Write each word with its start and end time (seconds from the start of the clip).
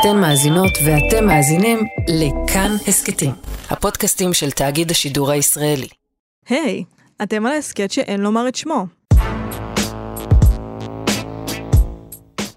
אתן 0.00 0.20
מאזינות 0.20 0.72
ואתם 0.84 1.26
מאזינים 1.26 1.78
לכאן 2.08 2.76
הסכתים, 2.88 3.30
הפודקאסטים 3.70 4.32
של 4.32 4.50
תאגיד 4.50 4.90
השידור 4.90 5.30
הישראלי. 5.30 5.88
היי, 6.48 6.84
hey, 6.88 7.22
אתם 7.22 7.46
על 7.46 7.52
ההסכת 7.52 7.90
שאין 7.90 8.20
לומר 8.20 8.48
את 8.48 8.54
שמו. 8.54 8.86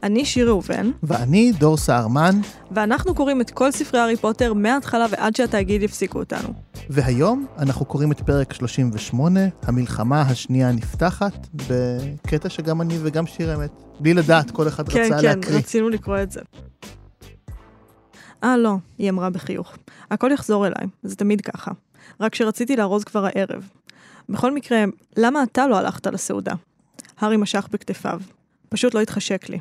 אני 0.04 0.26
שיר 0.26 0.48
ראובן. 0.48 0.92
ואני 1.04 1.52
דור 1.52 1.78
סהרמן. 1.78 2.42
ואנחנו 2.72 3.16
קוראים 3.16 3.42
את 3.42 3.52
כל 3.52 3.72
ספרי 3.72 4.00
הארי 4.00 4.18
פוטר 4.18 4.54
מההתחלה 4.54 5.06
ועד 5.10 5.36
שהתאגיד 5.36 5.84
יפסיקו 5.84 6.20
אותנו. 6.20 6.50
והיום 6.90 7.46
אנחנו 7.58 7.86
קוראים 7.86 8.12
את 8.12 8.22
פרק 8.22 8.54
38, 8.54 9.40
המלחמה 9.64 10.22
השנייה 10.22 10.72
נפתחת, 10.72 11.48
בקטע 11.54 12.50
שגם 12.50 12.82
אני 12.82 12.98
וגם 13.02 13.28
שיר 13.28 13.52
האמת, 13.52 13.72
בלי 14.00 14.14
לדעת, 14.14 14.52
כל 14.52 14.68
אחד 14.68 14.90
כן, 14.90 15.00
רצה 15.00 15.10
כן, 15.10 15.16
להקריא. 15.16 15.34
כן, 15.34 15.52
כן, 15.52 15.58
רצינו 15.58 15.90
לקרוא 15.90 16.18
את 16.24 16.32
זה. 16.32 16.42
אה, 18.44 18.58
לא, 18.58 18.76
היא 18.98 19.10
אמרה 19.10 19.30
בחיוך. 19.30 19.78
הכל 20.12 20.32
יחזור 20.32 20.68
אליי, 20.68 20.88
זה 21.04 21.16
תמיד 21.16 21.42
ככה. 21.42 21.72
רק 22.20 22.36
שרציתי 22.36 22.76
לארוז 22.76 23.04
כבר 23.04 23.26
הערב. 23.26 23.70
בכל 24.30 24.52
מקרה, 24.52 24.84
למה 25.18 25.44
אתה 25.44 25.68
לא 25.68 25.78
הלכת 25.78 26.08
לסעודה? 26.08 26.54
הארי 27.20 27.38
משך 27.38 27.68
בכתפיו. 27.72 28.22
פשוט 28.70 28.94
לא 28.94 29.00
התחשק 29.00 29.50
לי. 29.50 29.60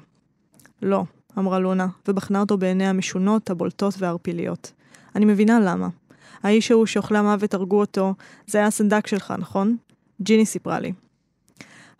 לא, 0.82 1.04
אמרה 1.38 1.58
לונה, 1.58 1.86
ובחנה 2.08 2.40
אותו 2.40 2.58
בעיניה 2.58 2.90
המשונות, 2.90 3.50
הבולטות 3.50 3.94
והערפיליות. 3.98 4.72
אני 5.14 5.24
מבינה 5.24 5.60
למה. 5.60 5.88
האיש 6.42 6.70
ההוא 6.70 6.86
שאוכלי 6.86 7.18
המוות 7.18 7.54
הרגו 7.54 7.80
אותו, 7.80 8.14
זה 8.46 8.58
היה 8.58 8.66
הסנדק 8.66 9.06
שלך, 9.06 9.34
נכון? 9.38 9.76
ג'יני 10.22 10.46
סיפרה 10.46 10.80
לי. 10.80 10.92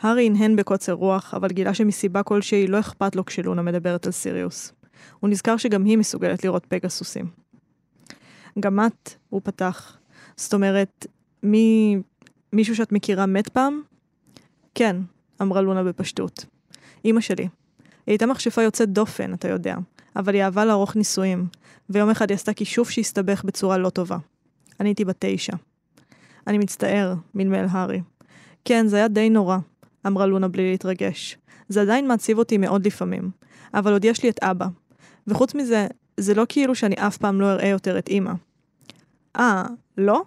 הארי 0.00 0.26
הנהן 0.26 0.56
בקוצר 0.56 0.92
רוח, 0.92 1.34
אבל 1.34 1.48
גילה 1.48 1.74
שמסיבה 1.74 2.22
כלשהי 2.22 2.66
לא 2.66 2.80
אכפת 2.80 3.16
לו 3.16 3.24
כשלונה 3.24 3.62
מדברת 3.62 4.06
על 4.06 4.12
סיריוס. 4.12 4.72
הוא 5.20 5.30
נזכר 5.30 5.56
שגם 5.56 5.84
היא 5.84 5.98
מסוגלת 5.98 6.44
לראות 6.44 6.66
פגסוסים. 6.66 7.26
גם 8.60 8.80
את, 8.86 9.14
הוא 9.28 9.40
פתח. 9.44 9.98
זאת 10.36 10.54
אומרת, 10.54 11.06
מי... 11.42 11.96
מישהו 12.52 12.76
שאת 12.76 12.92
מכירה 12.92 13.26
מת 13.26 13.48
פעם? 13.48 13.82
כן, 14.74 14.96
אמרה 15.42 15.60
לונה 15.60 15.84
בפשטות. 15.84 16.44
אמא 17.04 17.20
שלי. 17.20 17.42
היא 17.42 17.48
הייתה 18.12 18.26
מכשפה 18.26 18.62
יוצאת 18.62 18.88
דופן, 18.88 19.34
אתה 19.34 19.48
יודע, 19.48 19.76
אבל 20.16 20.34
היא 20.34 20.42
אהבה 20.42 20.64
לערוך 20.64 20.96
ניסויים, 20.96 21.46
ויום 21.90 22.10
אחד 22.10 22.30
היא 22.30 22.34
עשתה 22.34 22.52
כישוף 22.52 22.90
שהסתבך 22.90 23.44
בצורה 23.44 23.78
לא 23.78 23.90
טובה. 23.90 24.16
אני 24.80 24.88
הייתי 24.88 25.04
בת 25.04 25.16
תשע. 25.18 25.52
אני 26.46 26.58
מצטער, 26.58 27.14
מלמל 27.34 27.66
הארי. 27.70 28.00
כן, 28.64 28.86
זה 28.86 28.96
היה 28.96 29.08
די 29.08 29.30
נורא, 29.30 29.58
אמרה 30.06 30.26
לונה 30.26 30.48
בלי 30.48 30.70
להתרגש. 30.70 31.38
זה 31.68 31.82
עדיין 31.82 32.08
מעציב 32.08 32.38
אותי 32.38 32.58
מאוד 32.58 32.86
לפעמים, 32.86 33.30
אבל 33.74 33.92
עוד 33.92 34.04
יש 34.04 34.22
לי 34.22 34.28
את 34.28 34.42
אבא. 34.42 34.66
וחוץ 35.28 35.54
מזה, 35.54 35.86
זה 36.16 36.34
לא 36.34 36.46
כאילו 36.48 36.74
שאני 36.74 36.94
אף 36.94 37.16
פעם 37.16 37.40
לא 37.40 37.52
אראה 37.52 37.68
יותר 37.68 37.98
את 37.98 38.08
אמא. 38.08 38.32
אה, 39.36 39.64
לא? 39.98 40.22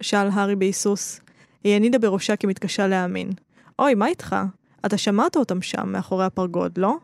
שאל 0.00 0.28
הארי 0.32 0.56
בהיסוס. 0.56 1.20
היא 1.64 1.76
הנידה 1.76 1.98
בראשה 1.98 2.36
כמתקשה 2.36 2.86
להאמין. 2.86 3.30
אוי, 3.78 3.94
מה 3.94 4.06
איתך? 4.06 4.36
אתה 4.86 4.98
שמעת 4.98 5.36
אותם 5.36 5.62
שם, 5.62 5.92
מאחורי 5.92 6.24
הפרגוד, 6.24 6.78
לא? 6.78 6.96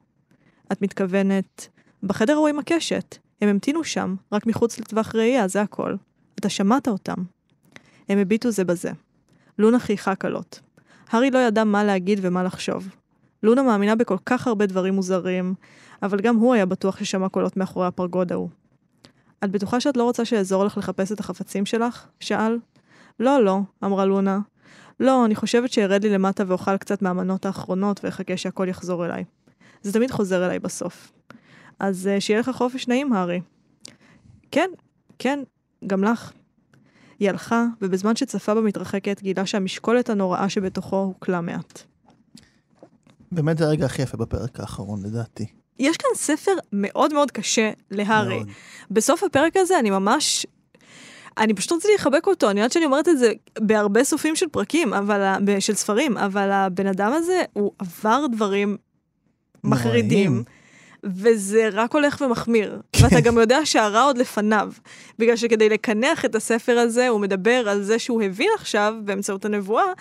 את 0.72 0.82
מתכוונת... 0.82 1.68
בחדר 2.02 2.32
ההוא 2.32 2.48
עם 2.48 2.58
הקשת. 2.58 3.18
הם 3.40 3.48
המתינו 3.48 3.84
שם, 3.84 4.14
רק 4.32 4.46
מחוץ 4.46 4.78
לטווח 4.78 5.14
ראייה, 5.14 5.48
זה 5.48 5.62
הכל. 5.62 5.94
אתה 6.34 6.48
שמעת 6.48 6.88
אותם. 6.88 7.14
הם 8.08 8.18
הביטו 8.18 8.50
זה 8.50 8.64
בזה. 8.64 8.90
לונה 9.58 9.78
חייכה 9.78 10.14
קלות. 10.14 10.60
הארי 11.10 11.30
לא 11.30 11.38
ידע 11.38 11.64
מה 11.64 11.84
להגיד 11.84 12.18
ומה 12.22 12.42
לחשוב. 12.42 12.88
לונה 13.42 13.62
מאמינה 13.62 13.94
בכל 13.94 14.16
כך 14.26 14.46
הרבה 14.46 14.66
דברים 14.66 14.94
מוזרים, 14.94 15.54
אבל 16.02 16.20
גם 16.20 16.36
הוא 16.36 16.54
היה 16.54 16.66
בטוח 16.66 16.98
ששמע 16.98 17.28
קולות 17.28 17.56
מאחורי 17.56 17.86
הפרגוד 17.86 18.32
ההוא. 18.32 18.48
את 19.44 19.50
בטוחה 19.50 19.80
שאת 19.80 19.96
לא 19.96 20.04
רוצה 20.04 20.24
שאעזור 20.24 20.64
לך 20.64 20.78
לחפש 20.78 21.12
את 21.12 21.20
החפצים 21.20 21.66
שלך? 21.66 22.06
שאל. 22.20 22.58
לא, 23.20 23.44
לא, 23.44 23.58
אמרה 23.84 24.04
לונה. 24.04 24.38
לא, 25.00 25.24
אני 25.24 25.34
חושבת 25.34 25.72
שארד 25.72 26.04
לי 26.04 26.10
למטה 26.10 26.44
ואוכל 26.46 26.76
קצת 26.76 27.02
מהמנות 27.02 27.46
האחרונות 27.46 28.00
ואחכה 28.04 28.36
שהכל 28.36 28.66
יחזור 28.68 29.06
אליי. 29.06 29.24
זה 29.82 29.92
תמיד 29.92 30.10
חוזר 30.10 30.46
אליי 30.46 30.58
בסוף. 30.58 31.12
אז 31.78 32.08
uh, 32.16 32.20
שיהיה 32.20 32.40
לך 32.40 32.50
חופש 32.50 32.88
נעים, 32.88 33.12
הארי. 33.12 33.40
כן, 34.50 34.70
כן, 35.18 35.42
גם 35.86 36.04
לך. 36.04 36.32
היא 37.18 37.28
הלכה, 37.30 37.66
ובזמן 37.82 38.16
שצפה 38.16 38.54
במתרחקת, 38.54 39.22
גילה 39.22 39.46
שהמשקולת 39.46 40.10
הנוראה 40.10 40.48
שבתוכו 40.48 40.96
הוקלה 40.96 41.40
מעט. 41.40 41.82
באמת 43.32 43.58
זה 43.58 43.64
הרגע 43.64 43.86
הכי 43.86 44.02
יפה 44.02 44.16
בפרק 44.16 44.60
האחרון, 44.60 45.02
לדעתי. 45.02 45.59
יש 45.80 45.96
כאן 45.96 46.10
ספר 46.14 46.52
מאוד 46.72 47.14
מאוד 47.14 47.30
קשה 47.30 47.70
להארי. 47.90 48.36
מאוד. 48.36 48.48
בסוף 48.90 49.22
הפרק 49.22 49.56
הזה 49.56 49.78
אני 49.78 49.90
ממש... 49.90 50.46
אני 51.38 51.54
פשוט 51.54 51.72
רציתי 51.72 51.94
לחבק 51.94 52.26
אותו, 52.26 52.50
אני 52.50 52.60
יודעת 52.60 52.72
שאני 52.72 52.84
אומרת 52.84 53.08
את 53.08 53.18
זה 53.18 53.32
בהרבה 53.58 54.04
סופים 54.04 54.36
של 54.36 54.46
פרקים, 54.48 54.94
אבל, 54.94 55.36
של 55.60 55.74
ספרים, 55.74 56.16
אבל 56.16 56.50
הבן 56.50 56.86
אדם 56.86 57.12
הזה, 57.12 57.42
הוא 57.52 57.72
עבר 57.78 58.26
דברים 58.32 58.76
מחרידים. 59.64 60.44
וזה 61.04 61.68
רק 61.72 61.94
הולך 61.94 62.20
ומחמיר. 62.20 62.80
כן. 62.92 63.04
ואתה 63.04 63.20
גם 63.20 63.38
יודע 63.38 63.66
שהרע 63.66 64.02
עוד 64.02 64.18
לפניו. 64.18 64.72
בגלל 65.18 65.36
שכדי 65.36 65.68
לקנח 65.68 66.24
את 66.24 66.34
הספר 66.34 66.78
הזה, 66.78 67.08
הוא 67.08 67.20
מדבר 67.20 67.68
על 67.68 67.82
זה 67.82 67.98
שהוא 67.98 68.22
הבין 68.22 68.48
עכשיו, 68.54 68.94
באמצעות 69.04 69.44
הנבואה, 69.44 69.92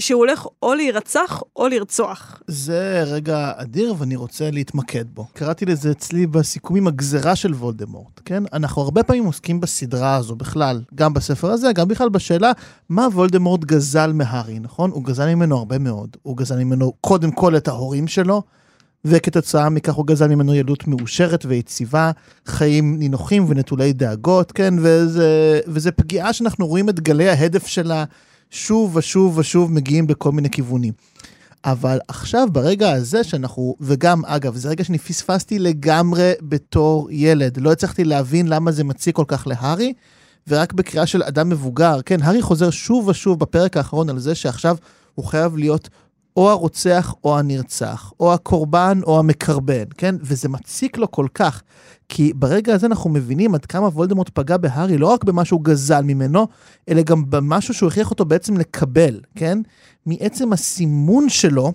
שהוא 0.00 0.18
הולך 0.18 0.46
או 0.62 0.74
להירצח 0.74 1.42
או 1.56 1.68
לרצוח. 1.68 2.42
זה 2.46 3.04
רגע 3.06 3.52
אדיר 3.56 3.94
ואני 3.98 4.16
רוצה 4.16 4.50
להתמקד 4.50 5.04
בו. 5.14 5.26
קראתי 5.32 5.66
לזה 5.66 5.90
אצלי 5.90 6.26
בסיכומים 6.26 6.86
הגזרה 6.86 7.36
של 7.36 7.54
וולדמורט, 7.54 8.20
כן? 8.24 8.42
אנחנו 8.52 8.82
הרבה 8.82 9.02
פעמים 9.02 9.24
עוסקים 9.24 9.60
בסדרה 9.60 10.16
הזו 10.16 10.36
בכלל, 10.36 10.82
גם 10.94 11.14
בספר 11.14 11.50
הזה, 11.50 11.72
גם 11.72 11.88
בכלל 11.88 12.08
בשאלה 12.08 12.52
מה 12.88 13.08
וולדמורט 13.12 13.64
גזל 13.64 14.12
מהארי, 14.12 14.58
נכון? 14.58 14.90
הוא 14.90 15.04
גזל 15.04 15.34
ממנו 15.34 15.58
הרבה 15.58 15.78
מאוד. 15.78 16.16
הוא 16.22 16.36
גזל 16.36 16.58
ממנו 16.58 16.92
קודם 17.00 17.30
כל 17.30 17.56
את 17.56 17.68
ההורים 17.68 18.08
שלו, 18.08 18.42
וכתוצאה 19.04 19.68
מכך 19.68 19.94
הוא 19.94 20.06
גזל 20.06 20.26
ממנו 20.26 20.54
ילדות 20.54 20.86
מאושרת 20.86 21.46
ויציבה, 21.48 22.10
חיים 22.46 22.98
נינוחים 22.98 23.44
ונטולי 23.48 23.92
דאגות, 23.92 24.52
כן? 24.52 24.74
וזה, 24.78 25.60
וזה 25.66 25.92
פגיעה 25.92 26.32
שאנחנו 26.32 26.66
רואים 26.66 26.88
את 26.88 27.00
גלי 27.00 27.28
ההדף 27.28 27.66
שלה 27.66 28.04
שוב 28.50 28.96
ושוב 28.96 29.38
ושוב 29.38 29.72
מגיעים 29.72 30.06
בכל 30.06 30.32
מיני 30.32 30.50
כיוונים. 30.50 30.92
אבל 31.64 31.98
עכשיו, 32.08 32.48
ברגע 32.52 32.92
הזה 32.92 33.24
שאנחנו, 33.24 33.76
וגם, 33.80 34.24
אגב, 34.24 34.56
זה 34.56 34.68
רגע 34.68 34.84
שאני 34.84 34.98
פספסתי 34.98 35.58
לגמרי 35.58 36.32
בתור 36.42 37.08
ילד. 37.10 37.58
לא 37.58 37.72
הצלחתי 37.72 38.04
להבין 38.04 38.48
למה 38.48 38.72
זה 38.72 38.84
מציק 38.84 39.16
כל 39.16 39.24
כך 39.28 39.46
להארי, 39.46 39.92
ורק 40.48 40.72
בקריאה 40.72 41.06
של 41.06 41.22
אדם 41.22 41.48
מבוגר. 41.48 42.02
כן, 42.02 42.22
הארי 42.22 42.42
חוזר 42.42 42.70
שוב 42.70 43.08
ושוב 43.08 43.38
בפרק 43.38 43.76
האחרון 43.76 44.10
על 44.10 44.18
זה 44.18 44.34
שעכשיו 44.34 44.76
הוא 45.14 45.24
חייב 45.24 45.56
להיות 45.56 45.88
או 46.36 46.50
הרוצח 46.50 47.14
או 47.24 47.38
הנרצח, 47.38 48.12
או 48.20 48.34
הקורבן 48.34 49.00
או 49.02 49.18
המקרבן, 49.18 49.84
כן? 49.96 50.14
וזה 50.20 50.48
מציק 50.48 50.98
לו 50.98 51.10
כל 51.10 51.26
כך. 51.34 51.62
כי 52.08 52.32
ברגע 52.32 52.74
הזה 52.74 52.86
אנחנו 52.86 53.10
מבינים 53.10 53.54
עד 53.54 53.66
כמה 53.66 53.86
וולדמורט 53.86 54.28
פגע 54.28 54.56
בהארי, 54.56 54.98
לא 54.98 55.06
רק 55.06 55.24
במה 55.24 55.44
שהוא 55.44 55.64
גזל 55.64 56.02
ממנו, 56.02 56.46
אלא 56.88 57.02
גם 57.02 57.30
במשהו 57.30 57.74
שהוא 57.74 57.88
הכריח 57.88 58.10
אותו 58.10 58.24
בעצם 58.24 58.56
לקבל, 58.56 59.20
כן? 59.34 59.58
מעצם 60.06 60.52
הסימון 60.52 61.28
שלו, 61.28 61.72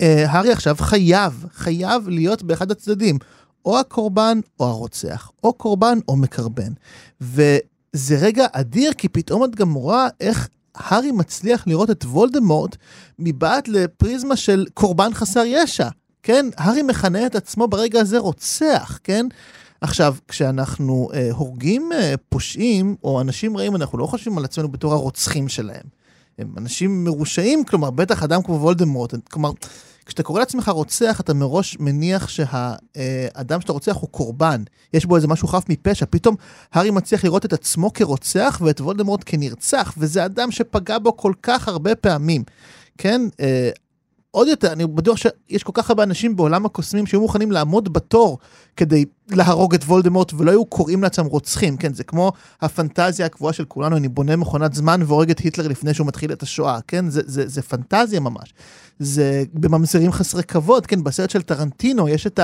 אה, 0.00 0.30
הארי 0.30 0.52
עכשיו 0.52 0.76
חייב, 0.78 1.44
חייב 1.54 2.08
להיות 2.08 2.42
באחד 2.42 2.70
הצדדים, 2.70 3.18
או 3.64 3.78
הקורבן 3.78 4.40
או 4.60 4.66
הרוצח, 4.66 5.30
או 5.44 5.52
קורבן 5.52 5.98
או 6.08 6.16
מקרבן. 6.16 6.72
וזה 7.20 8.16
רגע 8.20 8.46
אדיר, 8.52 8.92
כי 8.92 9.08
פתאום 9.08 9.44
את 9.44 9.56
גם 9.56 9.74
רואה 9.74 10.08
איך 10.20 10.48
הארי 10.78 11.12
מצליח 11.12 11.66
לראות 11.66 11.90
את 11.90 12.04
וולדמורט 12.04 12.76
מבעט 13.18 13.68
לפריזמה 13.68 14.36
של 14.36 14.66
קורבן 14.74 15.14
חסר 15.14 15.42
ישע. 15.46 15.88
כן, 16.22 16.46
הארי 16.56 16.82
מכנה 16.82 17.26
את 17.26 17.34
עצמו 17.34 17.68
ברגע 17.68 18.00
הזה 18.00 18.18
רוצח, 18.18 18.98
כן? 19.04 19.26
עכשיו, 19.80 20.14
כשאנחנו 20.28 21.08
אה, 21.14 21.28
הורגים 21.32 21.92
אה, 21.92 22.14
פושעים 22.28 22.96
או 23.04 23.20
אנשים 23.20 23.56
רעים, 23.56 23.76
אנחנו 23.76 23.98
לא 23.98 24.06
חושבים 24.06 24.38
על 24.38 24.44
עצמנו 24.44 24.68
בתור 24.68 24.92
הרוצחים 24.92 25.48
שלהם. 25.48 25.84
הם 26.38 26.54
אנשים 26.58 27.04
מרושעים, 27.04 27.64
כלומר, 27.64 27.90
בטח 27.90 28.22
אדם 28.22 28.42
כמו 28.42 28.54
וולדמורט, 28.54 29.14
כלומר, 29.30 29.50
כשאתה 30.08 30.22
קורא 30.22 30.40
לעצמך 30.40 30.68
רוצח, 30.68 31.20
אתה 31.20 31.34
מראש 31.34 31.76
מניח 31.80 32.28
שהאדם 32.28 33.60
שאתה 33.60 33.72
רוצח 33.72 33.96
הוא 33.96 34.08
קורבן. 34.08 34.62
יש 34.94 35.06
בו 35.06 35.16
איזה 35.16 35.28
משהו 35.28 35.48
חף 35.48 35.64
מפשע. 35.68 36.06
פתאום 36.10 36.36
הארי 36.72 36.90
מצליח 36.90 37.24
לראות 37.24 37.44
את 37.44 37.52
עצמו 37.52 37.92
כרוצח 37.92 38.60
ואת 38.64 38.80
וולדמורט 38.80 39.22
כנרצח, 39.26 39.94
וזה 39.98 40.24
אדם 40.24 40.50
שפגע 40.50 40.98
בו 40.98 41.16
כל 41.16 41.32
כך 41.42 41.68
הרבה 41.68 41.94
פעמים. 41.94 42.44
כן? 42.98 43.22
עוד 44.38 44.48
יותר, 44.48 44.72
אני 44.72 44.86
בטוח 44.86 45.16
שיש 45.16 45.62
כל 45.62 45.72
כך 45.74 45.90
הרבה 45.90 46.02
אנשים 46.02 46.36
בעולם 46.36 46.66
הקוסמים 46.66 47.06
שהיו 47.06 47.20
מוכנים 47.20 47.52
לעמוד 47.52 47.92
בתור 47.92 48.38
כדי 48.76 49.04
להרוג 49.30 49.74
את 49.74 49.84
וולדמורט 49.84 50.32
ולא 50.36 50.50
היו 50.50 50.64
קוראים 50.64 51.02
לעצמם 51.02 51.26
רוצחים, 51.26 51.76
כן, 51.76 51.94
זה 51.94 52.04
כמו 52.04 52.32
הפנטזיה 52.60 53.26
הקבועה 53.26 53.52
של 53.52 53.64
כולנו, 53.64 53.96
אני 53.96 54.08
בונה 54.08 54.36
מכונת 54.36 54.74
זמן 54.74 55.00
והורג 55.06 55.30
את 55.30 55.38
היטלר 55.38 55.68
לפני 55.68 55.94
שהוא 55.94 56.06
מתחיל 56.06 56.32
את 56.32 56.42
השואה, 56.42 56.78
כן, 56.88 57.10
זה, 57.10 57.20
זה, 57.26 57.48
זה 57.48 57.62
פנטזיה 57.62 58.20
ממש. 58.20 58.54
זה 58.98 59.44
בממזרים 59.54 60.12
חסרי 60.12 60.42
כבוד, 60.42 60.86
כן, 60.86 61.04
בסרט 61.04 61.30
של 61.30 61.42
טרנטינו 61.42 62.08
יש 62.08 62.26
את 62.26 62.40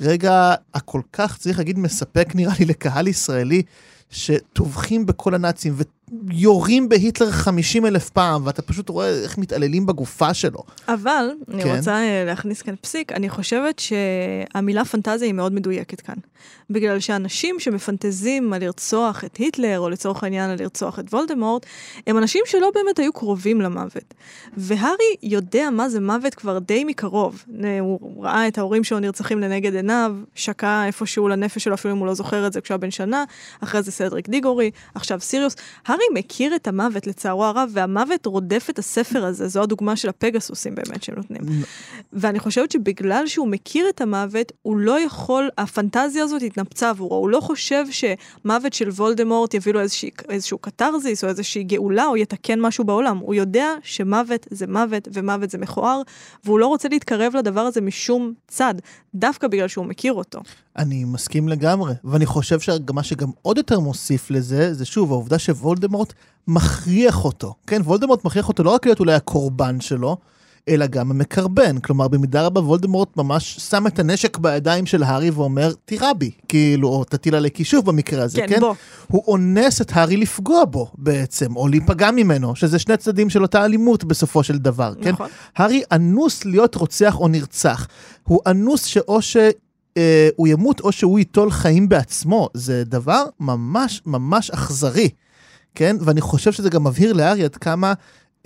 הרגע 0.00 0.54
הכל 0.74 1.00
כך, 1.12 1.36
צריך 1.38 1.58
להגיד, 1.58 1.78
מספק 1.78 2.34
נראה 2.34 2.54
לי 2.58 2.64
לקהל 2.64 3.08
ישראלי, 3.08 3.62
שטובחים 4.10 5.06
בכל 5.06 5.34
הנאצים 5.34 5.74
ויורים 6.28 6.88
בהיטלר 6.88 7.30
50 7.30 7.86
אלף 7.86 8.10
פעם, 8.10 8.46
ואתה 8.46 8.62
פשוט 8.62 8.88
רואה 8.88 9.22
איך 9.22 9.38
מתעללים 9.38 9.86
בגופה 9.86 10.34
שלו. 10.34 10.62
אבל, 10.88 11.30
אני 11.48 11.62
כן. 11.62 11.76
רוצה 11.76 11.92
אה, 11.92 12.24
להכניס 12.26 12.62
כאן 12.62 12.74
פסיק, 12.80 13.12
אני 13.12 13.28
חושבת 13.28 13.78
שהמילה 13.78 14.84
פנטזיה 14.84 15.26
היא 15.26 15.34
מאוד 15.34 15.52
מדויקת 15.52 16.00
כאן. 16.00 16.14
בגלל 16.70 17.00
שאנשים 17.00 17.60
שמפנטזים 17.60 18.52
על 18.52 18.64
לרצוח 18.64 19.24
את 19.24 19.36
היטלר, 19.36 19.80
או 19.80 19.90
לצורך 19.90 20.22
העניין 20.24 20.50
על 20.50 20.58
לרצוח 20.60 20.98
את 20.98 21.14
וולדמורט, 21.14 21.66
הם 22.06 22.18
אנשים 22.18 22.42
שלא 22.46 22.70
באמת 22.74 22.98
היו 22.98 23.12
קרובים 23.12 23.60
למוות. 23.60 24.14
והארי 24.56 25.16
יודע 25.22 25.70
מה 25.70 25.88
זה 25.88 26.00
מוות 26.00 26.34
כבר 26.34 26.58
די 26.58 26.84
מקרוב. 26.84 27.44
הוא 27.80 28.24
ראה 28.24 28.48
את 28.48 28.58
ההורים 28.58 28.84
שלו 28.84 28.98
נרצחים 28.98 29.40
לנגד 29.40 29.74
עיניו, 29.74 30.16
שקע 30.34 30.86
איפשהו 30.86 31.28
לנפש 31.28 31.64
שלו, 31.64 31.74
אפילו 31.74 31.94
אם 31.94 31.98
הוא 31.98 32.06
לא 32.06 32.14
זוכר 32.14 32.46
את 32.46 32.52
זה 32.52 32.60
כשהוא 32.60 32.74
היה 32.74 32.78
בן 32.78 32.90
שנה, 32.90 33.24
אחרי 33.60 33.82
זה 33.82 33.92
סדריק 33.92 34.28
דיגורי, 34.28 34.70
עכשיו 34.94 35.20
סיריוס. 35.20 35.56
הארי 35.96 36.20
מכיר 36.20 36.56
את 36.56 36.68
המוות 36.68 37.06
לצערו 37.06 37.44
הרב, 37.44 37.70
והמוות 37.72 38.26
רודף 38.26 38.66
את 38.70 38.78
הספר 38.78 39.24
הזה, 39.24 39.48
זו 39.48 39.62
הדוגמה 39.62 39.96
של 39.96 40.08
הפגסוסים 40.08 40.74
באמת 40.74 41.02
שהם 41.02 41.14
נותנים. 41.16 41.42
ואני 42.12 42.38
חושבת 42.38 42.70
שבגלל 42.70 43.26
שהוא 43.26 43.48
מכיר 43.48 43.88
את 43.88 44.00
המוות, 44.00 44.52
הוא 44.62 44.76
לא 44.76 45.00
יכול, 45.00 45.48
הפנטזיה 45.58 46.24
הזאת 46.24 46.42
התנפצה 46.42 46.90
עבורו, 46.90 47.16
הוא 47.16 47.28
לא 47.28 47.40
חושב 47.40 47.84
שמוות 47.90 48.72
של 48.72 48.88
וולדמורט 48.88 49.54
יביא 49.54 49.72
לו 49.72 49.80
איזושהי, 49.80 50.10
איזשהו 50.28 50.58
קתרזיס 50.58 51.24
או 51.24 51.28
איזושהי 51.28 51.64
גאולה 51.64 52.06
או 52.06 52.16
יתקן 52.16 52.60
משהו 52.60 52.84
בעולם. 52.84 53.18
הוא 53.18 53.34
יודע 53.34 53.68
שמוות 53.82 54.46
זה 54.50 54.66
מוות 54.66 55.08
ומוות 55.12 55.50
זה 55.50 55.58
מכוער, 55.58 56.02
והוא 56.44 56.58
לא 56.58 56.66
רוצה 56.66 56.88
להתקרב 56.88 57.36
לדבר 57.36 57.60
הזה 57.60 57.80
משום 57.80 58.32
צד, 58.48 58.74
דווקא 59.14 59.48
בגלל 59.48 59.68
שהוא 59.68 59.86
מכיר 59.86 60.12
אותו. 60.12 60.40
אני 60.78 61.04
מסכים 61.04 61.48
לגמרי, 61.48 61.94
ואני 62.04 62.26
חושב 62.26 62.60
שמה 62.60 63.02
שגם 63.02 63.30
עוד 63.42 63.56
יותר 63.56 63.80
מוסיף 63.80 64.30
לזה, 64.30 64.74
זה 64.74 64.84
שוב, 64.84 65.12
העובדה 65.12 65.38
שוולדמורט 65.38 66.12
מכריח 66.48 67.24
אותו. 67.24 67.54
כן, 67.66 67.82
וולדמורט 67.84 68.24
מכריח 68.24 68.48
אותו 68.48 68.62
לא 68.62 68.70
רק 68.70 68.86
להיות 68.86 69.00
אולי 69.00 69.14
הקורבן 69.14 69.80
שלו, 69.80 70.16
אלא 70.68 70.86
גם 70.86 71.10
המקרבן. 71.10 71.78
כלומר, 71.78 72.08
במידה 72.08 72.46
רבה 72.46 72.60
וולדמורט 72.60 73.16
ממש 73.16 73.56
שם 73.70 73.86
את 73.86 73.98
הנשק 73.98 74.38
בידיים 74.38 74.86
של 74.86 75.02
הארי 75.02 75.30
ואומר, 75.30 75.72
תירה 75.84 76.14
בי, 76.14 76.30
כאילו, 76.48 76.88
או 76.88 77.04
תטיל 77.04 77.34
עלי 77.34 77.50
כישוף 77.50 77.84
במקרה 77.84 78.24
הזה, 78.24 78.38
כן? 78.38 78.46
כן, 78.46 78.60
בוא. 78.60 78.74
הוא 79.06 79.22
אונס 79.26 79.80
את 79.80 79.90
הארי 79.94 80.16
לפגוע 80.16 80.64
בו 80.64 80.90
בעצם, 80.98 81.56
או 81.56 81.68
להיפגע 81.68 82.10
ממנו, 82.10 82.56
שזה 82.56 82.78
שני 82.78 82.96
צדדים 82.96 83.30
של 83.30 83.42
אותה 83.42 83.64
אלימות 83.64 84.04
בסופו 84.04 84.42
של 84.42 84.58
דבר, 84.58 84.92
כן? 85.02 85.12
נכון. 85.12 85.28
הארי 85.56 85.82
אנוס 85.92 86.44
להיות 86.44 86.74
רוצח 86.74 87.20
או 87.20 87.28
נרצח. 87.28 87.86
הוא 88.24 88.40
אנוס 88.46 88.84
שאו 88.84 89.22
ש... 89.22 89.36
אה, 89.96 90.28
הוא 90.36 90.48
ימות 90.48 90.80
או 90.80 90.92
שהוא 90.92 91.18
ייטול 91.18 91.50
חיים 91.50 91.88
בעצמו, 91.88 92.48
זה 92.54 92.84
דבר 92.84 93.24
ממש 93.40 94.02
ממש 94.06 94.50
אכזרי, 94.50 95.08
כן? 95.74 95.96
ואני 96.00 96.20
חושב 96.20 96.52
שזה 96.52 96.70
גם 96.70 96.84
מבהיר 96.84 97.12
לארי 97.12 97.44
עד 97.44 97.56
כמה 97.56 97.92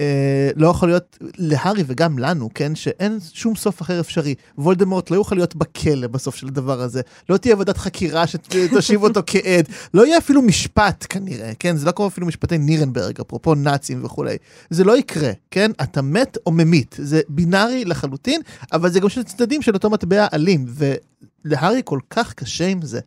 אה, 0.00 0.50
לא 0.56 0.68
יכול 0.68 0.88
להיות 0.88 1.18
להארי 1.38 1.84
וגם 1.86 2.18
לנו, 2.18 2.48
כן? 2.54 2.74
שאין 2.74 3.18
שום 3.32 3.56
סוף 3.56 3.82
אחר 3.82 4.00
אפשרי. 4.00 4.34
וולדמורט 4.58 5.10
לא 5.10 5.16
יוכל 5.16 5.34
להיות 5.34 5.56
בכלא 5.56 6.06
בסוף 6.06 6.36
של 6.36 6.46
הדבר 6.46 6.80
הזה. 6.80 7.00
לא 7.28 7.36
תהיה 7.36 7.56
ועדת 7.56 7.76
חקירה 7.76 8.26
שתושיב 8.26 9.02
אותו 9.02 9.20
כעד. 9.26 9.68
לא 9.94 10.06
יהיה 10.06 10.18
אפילו 10.18 10.42
משפט 10.42 11.06
כנראה, 11.08 11.52
כן? 11.58 11.76
זה 11.76 11.86
לא 11.86 11.92
כמו 11.92 12.06
אפילו 12.06 12.26
משפטי 12.26 12.58
נירנברג, 12.58 13.20
אפרופו 13.20 13.54
נאצים 13.54 14.04
וכולי. 14.04 14.36
זה 14.70 14.84
לא 14.84 14.98
יקרה, 14.98 15.30
כן? 15.50 15.70
אתה 15.82 16.02
מת 16.02 16.38
או 16.46 16.52
ממית. 16.52 16.96
זה 16.98 17.20
בינארי 17.28 17.84
לחלוטין, 17.84 18.40
אבל 18.72 18.90
זה 18.90 19.00
גם 19.00 19.08
שני 19.08 19.24
צדדים 19.24 19.62
של 19.62 19.74
אותו 19.74 19.90
מטבע 19.90 20.26
אלים. 20.32 20.66
ולהארי 21.44 21.80
כל 21.84 21.98
כך 22.10 22.34
קשה 22.34 22.66
עם 22.66 22.82
זה. 22.82 23.00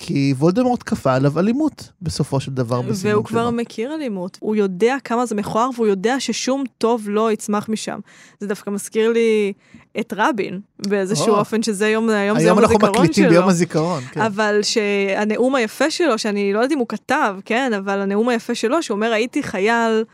כי 0.00 0.34
וולדמורט 0.38 0.82
כפה 0.86 1.14
עליו 1.14 1.38
אלימות 1.38 1.90
בסופו 2.02 2.40
של 2.40 2.50
דבר 2.50 2.80
בסיבוב 2.80 2.96
שלו. 3.00 3.10
והוא 3.10 3.24
כבר 3.24 3.50
מכיר 3.50 3.94
אלימות, 3.94 4.38
הוא 4.40 4.56
יודע 4.56 4.96
כמה 5.04 5.26
זה 5.26 5.34
מכוער 5.34 5.70
והוא 5.74 5.86
יודע 5.86 6.20
ששום 6.20 6.64
טוב 6.78 7.08
לא 7.08 7.32
יצמח 7.32 7.68
משם. 7.68 7.98
זה 8.40 8.46
דווקא 8.46 8.70
מזכיר 8.70 9.12
לי 9.12 9.52
את 10.00 10.12
רבין, 10.16 10.60
באיזשהו 10.88 11.28
או. 11.28 11.38
אופן 11.38 11.62
שזה 11.62 11.88
יום, 11.88 12.08
היום 12.08 12.38
זה 12.38 12.44
היום 12.44 12.48
יום 12.48 12.58
אנחנו 12.58 12.76
הזיכרון 12.76 13.04
מקליטים 13.04 13.24
שלו. 13.24 13.30
ביום 13.30 13.48
הזיכרון, 13.48 14.02
כן. 14.12 14.20
אבל 14.20 14.60
שהנאום 14.62 15.54
היפה 15.54 15.90
שלו, 15.90 16.18
שאני 16.18 16.52
לא 16.52 16.58
יודעת 16.58 16.72
אם 16.72 16.78
הוא 16.78 16.88
כתב, 16.88 17.36
כן, 17.44 17.72
אבל 17.78 18.00
הנאום 18.00 18.28
היפה 18.28 18.54
שלו, 18.54 18.82
שהוא 18.82 18.94
אומר, 18.94 19.12
הייתי 19.12 19.42
חייל, 19.42 20.04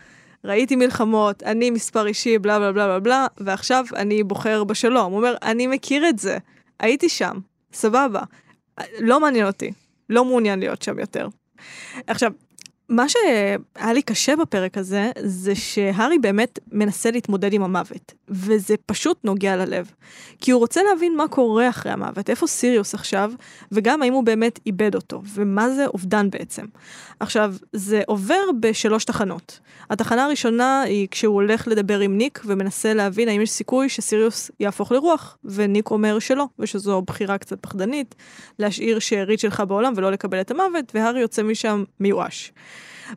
ראיתי 0.45 0.77
מלחמות, 0.77 1.43
אני 1.43 1.71
מספר 1.71 2.07
אישי, 2.07 2.39
בלה 2.39 2.59
בלה 2.59 2.73
בלה 2.73 2.87
בלה 2.87 3.01
בלה, 3.01 3.27
ועכשיו 3.41 3.85
אני 3.97 4.23
בוחר 4.23 4.65
בשלום. 4.65 5.13
הוא 5.13 5.17
אומר, 5.17 5.35
אני 5.43 5.67
מכיר 5.67 6.09
את 6.09 6.19
זה, 6.19 6.39
הייתי 6.81 7.09
שם, 7.09 7.35
סבבה. 7.73 8.23
לא 8.99 9.21
מעניין 9.21 9.47
אותי, 9.47 9.73
לא 10.11 10.25
מעוניין 10.25 10.59
להיות 10.59 10.83
שם 10.83 10.99
יותר. 10.99 11.29
עכשיו, 12.07 12.33
מה 12.89 13.09
שהיה 13.09 13.93
לי 13.93 14.03
קשה 14.03 14.37
בפרק 14.37 14.79
הזה, 14.79 15.11
זה 15.21 15.55
שהארי 15.55 16.19
באמת 16.19 16.59
מנסה 16.73 17.11
להתמודד 17.11 17.53
עם 17.53 17.63
המוות, 17.63 18.15
וזה 18.29 18.75
פשוט 18.87 19.19
נוגע 19.25 19.57
ללב. 19.57 19.91
כי 20.39 20.51
הוא 20.51 20.61
רוצה 20.61 20.83
להבין 20.83 21.17
מה 21.17 21.29
קורה 21.29 21.69
אחרי 21.69 21.93
המוות, 21.93 22.31
איפה 22.31 22.47
סיריוס 22.47 22.95
עכשיו, 22.95 23.33
וגם 23.73 24.03
האם 24.03 24.13
הוא 24.13 24.25
באמת 24.25 24.61
איבד 24.67 24.95
אותו, 24.95 25.23
ומה 25.35 25.71
זה 25.71 25.87
אובדן 25.87 26.31
בעצם. 26.31 26.65
עכשיו, 27.21 27.55
זה 27.73 28.03
עובר 28.07 28.43
בשלוש 28.61 29.05
תחנות. 29.05 29.61
התחנה 29.91 30.25
הראשונה 30.25 30.83
היא 30.83 31.09
כשהוא 31.11 31.35
הולך 31.35 31.69
לדבר 31.69 32.01
עם 32.01 32.19
ניק 32.19 32.43
ומנסה 32.47 32.95
להבין 32.95 33.29
האם 33.29 33.41
יש 33.41 33.51
סיכוי 33.51 33.89
שסיריוס 33.89 34.51
יהפוך 34.61 34.93
לרוח, 34.93 35.39
וניק 35.45 35.91
אומר 35.91 36.19
שלא, 36.19 36.47
ושזו 36.59 37.03
בחירה 37.03 37.39
קצת 37.39 37.61
פחדנית, 37.61 38.15
להשאיר 38.59 38.99
שארית 38.99 39.41
שלך 39.41 39.63
בעולם 39.69 39.93
ולא 39.97 40.13
לקבל 40.13 40.41
את 40.41 40.51
המוות, 40.51 40.93
והארי 40.95 41.21
יוצא 41.21 41.43
משם 41.43 41.85
מיואש. 42.01 42.53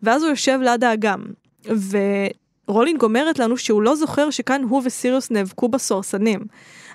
ואז 0.03 0.23
הוא 0.23 0.29
יושב 0.29 0.59
ליד 0.61 0.83
האגם, 0.83 1.25
ורולינג 2.67 3.03
אומרת 3.03 3.39
לנו 3.39 3.57
שהוא 3.57 3.81
לא 3.81 3.95
זוכר 3.95 4.29
שכאן 4.29 4.63
הוא 4.63 4.81
וסיריוס 4.85 5.31
נאבקו 5.31 5.67
בסוהרסנים. 5.69 6.39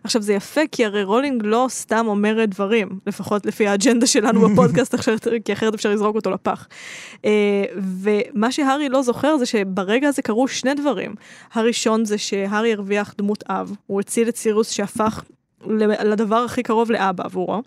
עכשיו 0.04 0.22
זה 0.22 0.32
יפה 0.32 0.60
כי 0.72 0.84
הרי 0.84 1.04
רולינג 1.04 1.42
לא 1.44 1.66
סתם 1.68 2.06
אומרת 2.08 2.48
דברים, 2.48 2.88
לפחות 3.06 3.46
לפי 3.46 3.66
האג'נדה 3.66 4.06
שלנו 4.06 4.40
בפודקאסט, 4.48 4.94
כי 5.44 5.52
אחרת 5.52 5.74
אפשר 5.74 5.90
לזרוק 5.90 6.16
אותו 6.16 6.30
לפח. 6.30 6.68
אה, 7.24 7.64
ומה 8.02 8.52
שהארי 8.52 8.88
לא 8.88 9.02
זוכר 9.02 9.36
זה 9.36 9.46
שברגע 9.46 10.08
הזה 10.08 10.22
קרו 10.22 10.48
שני 10.48 10.74
דברים. 10.74 11.14
הראשון 11.52 12.04
זה 12.04 12.18
שהארי 12.18 12.72
הרוויח 12.72 13.14
דמות 13.18 13.44
אב, 13.48 13.76
הוא 13.86 14.00
הציל 14.00 14.28
את 14.28 14.36
סיריוס 14.36 14.70
שהפך 14.70 15.24
לדבר 16.04 16.36
הכי 16.36 16.62
קרוב 16.62 16.90
לאבא 16.90 17.24
עבורו. 17.24 17.62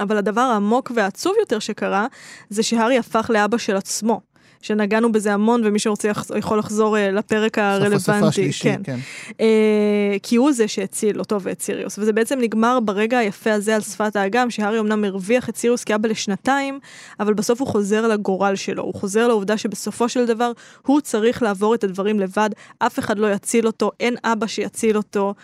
אבל 0.00 0.16
הדבר 0.16 0.40
העמוק 0.40 0.92
והעצוב 0.94 1.32
יותר 1.40 1.58
שקרה, 1.58 2.06
זה 2.50 2.62
שהארי 2.62 2.98
הפך 2.98 3.30
לאבא 3.34 3.58
של 3.58 3.76
עצמו. 3.76 4.20
שנגענו 4.62 5.12
בזה 5.12 5.34
המון, 5.34 5.62
ומי 5.64 5.78
שרוצה 5.78 6.08
יח- 6.08 6.30
יכול 6.38 6.58
לחזור 6.58 6.98
אה, 6.98 7.10
לפרק 7.10 7.56
סוף 7.56 7.64
הרלוונטי. 7.64 8.12
השלישי, 8.26 8.62
כן. 8.64 8.80
כן. 8.84 8.96
אה, 9.40 10.16
כי 10.22 10.36
הוא 10.36 10.52
זה 10.52 10.68
שהציל 10.68 11.18
אותו 11.18 11.40
ואת 11.40 11.62
סיריוס. 11.62 11.98
וזה 11.98 12.12
בעצם 12.12 12.38
נגמר 12.40 12.78
ברגע 12.80 13.18
היפה 13.18 13.52
הזה 13.52 13.74
על 13.74 13.80
שפת 13.80 14.16
האגם, 14.16 14.50
שהארי 14.50 14.78
אמנם 14.80 15.04
הרוויח 15.04 15.48
את 15.48 15.56
סיריוס 15.56 15.84
כאבא 15.84 16.08
לשנתיים, 16.08 16.78
אבל 17.20 17.34
בסוף 17.34 17.60
הוא 17.60 17.68
חוזר 17.68 18.06
לגורל 18.08 18.56
שלו. 18.56 18.82
הוא 18.82 18.94
חוזר 18.94 19.28
לעובדה 19.28 19.56
שבסופו 19.56 20.08
של 20.08 20.26
דבר 20.26 20.52
הוא 20.86 21.00
צריך 21.00 21.42
לעבור 21.42 21.74
את 21.74 21.84
הדברים 21.84 22.20
לבד, 22.20 22.50
אף 22.78 22.98
אחד 22.98 23.18
לא 23.18 23.32
יציל 23.32 23.66
אותו, 23.66 23.90
אין 24.00 24.14
אבא 24.24 24.46
שיציל 24.46 24.96
אותו. 24.96 25.34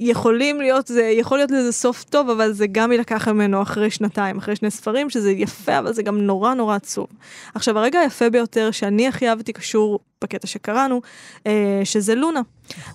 יכולים 0.00 0.60
להיות, 0.60 0.86
זה 0.86 1.02
יכול 1.02 1.38
להיות 1.38 1.50
לזה 1.50 1.72
סוף 1.72 2.04
טוב, 2.04 2.30
אבל 2.30 2.52
זה 2.52 2.66
גם 2.72 2.92
יילקח 2.92 3.28
ממנו 3.28 3.62
אחרי 3.62 3.90
שנתיים, 3.90 4.38
אחרי 4.38 4.56
שני 4.56 4.70
ספרים, 4.70 5.10
שזה 5.10 5.30
יפה, 5.30 5.78
אבל 5.78 5.92
זה 5.92 6.02
גם 6.02 6.20
נורא 6.20 6.54
נורא 6.54 6.76
עצוב. 6.76 7.06
עכשיו, 7.54 7.78
הרגע 7.78 8.00
היפה 8.00 8.30
ביותר 8.30 8.70
שאני 8.70 9.08
הכי 9.08 9.28
אהבתי 9.28 9.52
קשור 9.52 10.00
בקטע 10.22 10.46
שקראנו, 10.46 11.00
אה, 11.46 11.80
שזה 11.84 12.14
לונה. 12.14 12.40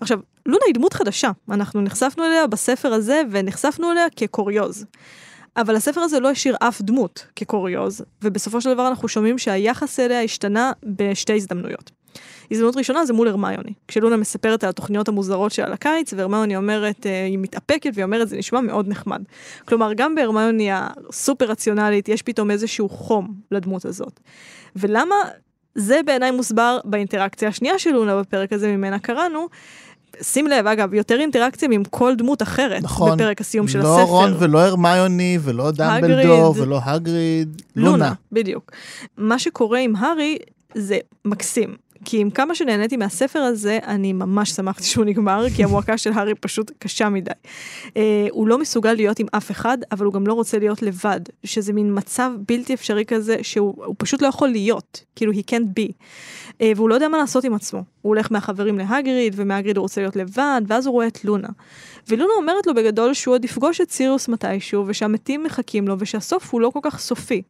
עכשיו, 0.02 0.20
לונה 0.46 0.64
היא 0.66 0.74
דמות 0.74 0.94
חדשה, 0.94 1.32
אנחנו 1.50 1.82
נחשפנו 1.82 2.26
אליה 2.26 2.48
בספר 2.48 2.94
הזה, 2.94 3.22
ונחשפנו 3.32 3.92
אליה 3.92 4.06
כקוריוז. 4.16 4.86
אבל 5.58 5.76
הספר 5.76 6.02
הזה 6.02 6.20
לא 6.20 6.30
השאיר 6.30 6.56
אף 6.60 6.82
דמות 6.82 7.26
כקוריוז, 7.36 8.02
ובסופו 8.22 8.62
של 8.62 8.74
דבר 8.74 8.88
אנחנו 8.88 9.08
שומעים 9.08 9.38
שהיחס 9.38 10.00
אליה 10.00 10.22
השתנה 10.22 10.72
בשתי 10.84 11.36
הזדמנויות. 11.36 11.92
הזדמנות 12.52 12.78
ראשונה 12.78 13.06
זה 13.06 13.14
מול 13.14 13.28
הרמיוני. 13.28 13.74
כשלונה 13.88 14.18
מספרת 14.18 14.64
על 14.64 14.70
התוכניות 14.70 15.08
המוזרות 15.08 15.52
שלה 15.52 15.70
לקיץ, 15.70 16.14
והרמיוני 16.14 16.56
אומרת, 16.56 17.06
אה, 17.06 17.26
היא 17.26 17.38
מתאפקת 17.38 17.92
והיא 17.94 18.04
אומרת, 18.04 18.30
זה 18.30 18.38
נשמע 18.38 18.62
מאוד 18.62 18.88
נחמד. 18.88 19.22
כלומר, 19.66 19.94
גם 19.94 20.16
בהרמיוני 20.16 20.70
הסופר 20.72 21.46
רציונלית, 21.46 22.10
יש 22.10 22.22
פתאום 22.22 22.52
איזשהו 22.52 22.90
חום 22.90 23.34
לדמות 23.52 23.86
הזאת. 23.86 24.20
ולמה 24.76 25.16
זה 25.76 26.00
בעיניי 26.06 26.32
מוסבר 26.32 26.80
באינטראקציה 26.86 27.50
השנייה 27.50 27.80
של 27.80 27.92
לונה 27.92 28.20
בפרק 28.20 28.54
הזה 28.54 28.72
ממנה 28.72 29.00
קראנו, 29.00 29.48
שים 30.22 30.48
לב, 30.48 30.68
אגב, 30.68 30.94
יותר 30.94 31.20
אינטראקציה 31.20 31.70
עם 31.72 31.84
כל 31.84 32.16
דמות 32.16 32.42
אחרת 32.42 32.84
נכון. 32.84 33.18
בפרק 33.18 33.42
הסיום 33.42 33.68
של 33.68 33.80
לא 33.80 34.00
הספר. 34.00 34.12
רון 34.12 34.34
ולא 34.40 34.60
הרמיוני 34.60 35.40
ולא 35.42 35.72
דמבלדור. 35.72 36.56
ולא 36.58 36.80
הגריד, 36.84 37.62
לונה, 37.76 37.92
לונה. 37.92 38.14
בדיוק. 38.32 38.72
מה 39.18 39.40
שקורה 39.40 39.80
עם 39.80 39.96
הארי 39.96 40.38
זה 40.76 40.98
מקסים. 41.26 41.76
כי 42.06 42.18
עם 42.18 42.30
כמה 42.30 42.56
שנהניתי 42.56 42.98
מהספר 42.98 43.40
הזה, 43.40 43.80
אני 43.88 44.14
ממש 44.14 44.52
שמחתי 44.52 44.84
שהוא 44.84 45.06
נגמר, 45.06 45.46
כי 45.56 45.64
המועקה 45.64 45.98
של 45.98 46.12
הארי 46.14 46.36
פשוט 46.36 46.72
קשה 46.80 47.10
מדי. 47.10 47.32
אה, 47.98 48.28
הוא 48.32 48.48
לא 48.48 48.58
מסוגל 48.58 48.94
להיות 48.94 49.20
עם 49.20 49.28
אף 49.32 49.52
אחד, 49.52 49.78
אבל 49.92 50.06
הוא 50.06 50.14
גם 50.14 50.28
לא 50.28 50.34
רוצה 50.34 50.60
להיות 50.60 50.82
לבד, 50.82 51.22
שזה 51.44 51.74
מין 51.74 51.98
מצב 51.98 52.32
בלתי 52.48 52.74
אפשרי 52.74 53.06
כזה, 53.06 53.36
שהוא 53.42 53.86
הוא 53.86 53.96
פשוט 53.98 54.22
לא 54.22 54.28
יכול 54.28 54.50
להיות, 54.50 55.04
כאילו 55.16 55.32
he 55.32 55.52
can't 55.52 55.80
be. 55.80 55.92
אה, 56.62 56.72
והוא 56.76 56.90
לא 56.90 56.94
יודע 56.94 57.08
מה 57.08 57.18
לעשות 57.18 57.44
עם 57.44 57.54
עצמו. 57.54 57.84
הוא 58.02 58.10
הולך 58.10 58.32
מהחברים 58.32 58.78
להגריד, 58.78 59.34
ומהגריד 59.36 59.78
הוא 59.78 59.82
רוצה 59.82 60.02
להיות 60.02 60.16
לבד, 60.16 60.62
ואז 60.68 60.86
הוא 60.86 60.94
רואה 60.94 61.08
את 61.08 61.26
לונה. 61.26 61.50
ולונה 62.08 62.34
אומרת 62.38 62.68
לו 62.68 62.74
בגדול 62.74 63.14
שהוא 63.14 63.34
עוד 63.34 63.46
יפגוש 63.46 63.82
את 63.82 63.92
סיריוס 63.92 64.28
מתישהו, 64.28 64.84
ושהמתים 64.88 65.44
מחכים 65.44 65.88
לו, 65.88 65.96
ושהסוף 66.00 66.54
הוא 66.54 66.62
לא 66.62 66.70
כל 66.70 66.80
כך 66.84 67.00
סופי. 67.00 67.42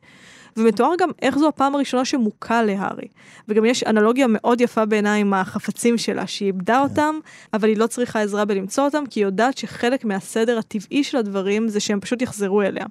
ומתואר 0.58 0.94
גם 1.00 1.10
איך 1.22 1.38
זו 1.38 1.48
הפעם 1.48 1.76
הראשונה 1.76 2.06
שמוכה 2.06 2.64
להארי. 2.64 3.08
וגם 3.48 3.66
יש 3.66 3.84
אנלוגיה 3.84 4.26
מאוד 4.30 4.62
יפה 4.62 4.86
בעיניי 4.86 5.22
עם 5.22 5.34
החפצים 5.34 5.98
שלה, 5.98 6.28
שהיא 6.28 6.48
איבדה 6.48 6.82
אותם, 6.82 7.16
אבל 7.54 7.70
היא 7.70 7.78
לא 7.78 7.88
צריכה 7.88 8.22
עזרה 8.22 8.46
בלמצוא 8.46 8.84
אותם, 8.84 9.04
כי 9.10 9.20
היא 9.20 9.26
יודעת 9.26 9.58
שחלק 9.58 10.06
מהסדר 10.06 10.58
הטבעי 10.58 11.04
של 11.04 11.18
הדברים 11.18 11.68
זה 11.68 11.80
שהם 11.80 12.00
פשוט 12.00 12.22
יחזרו 12.22 12.62
אליה. 12.62 12.86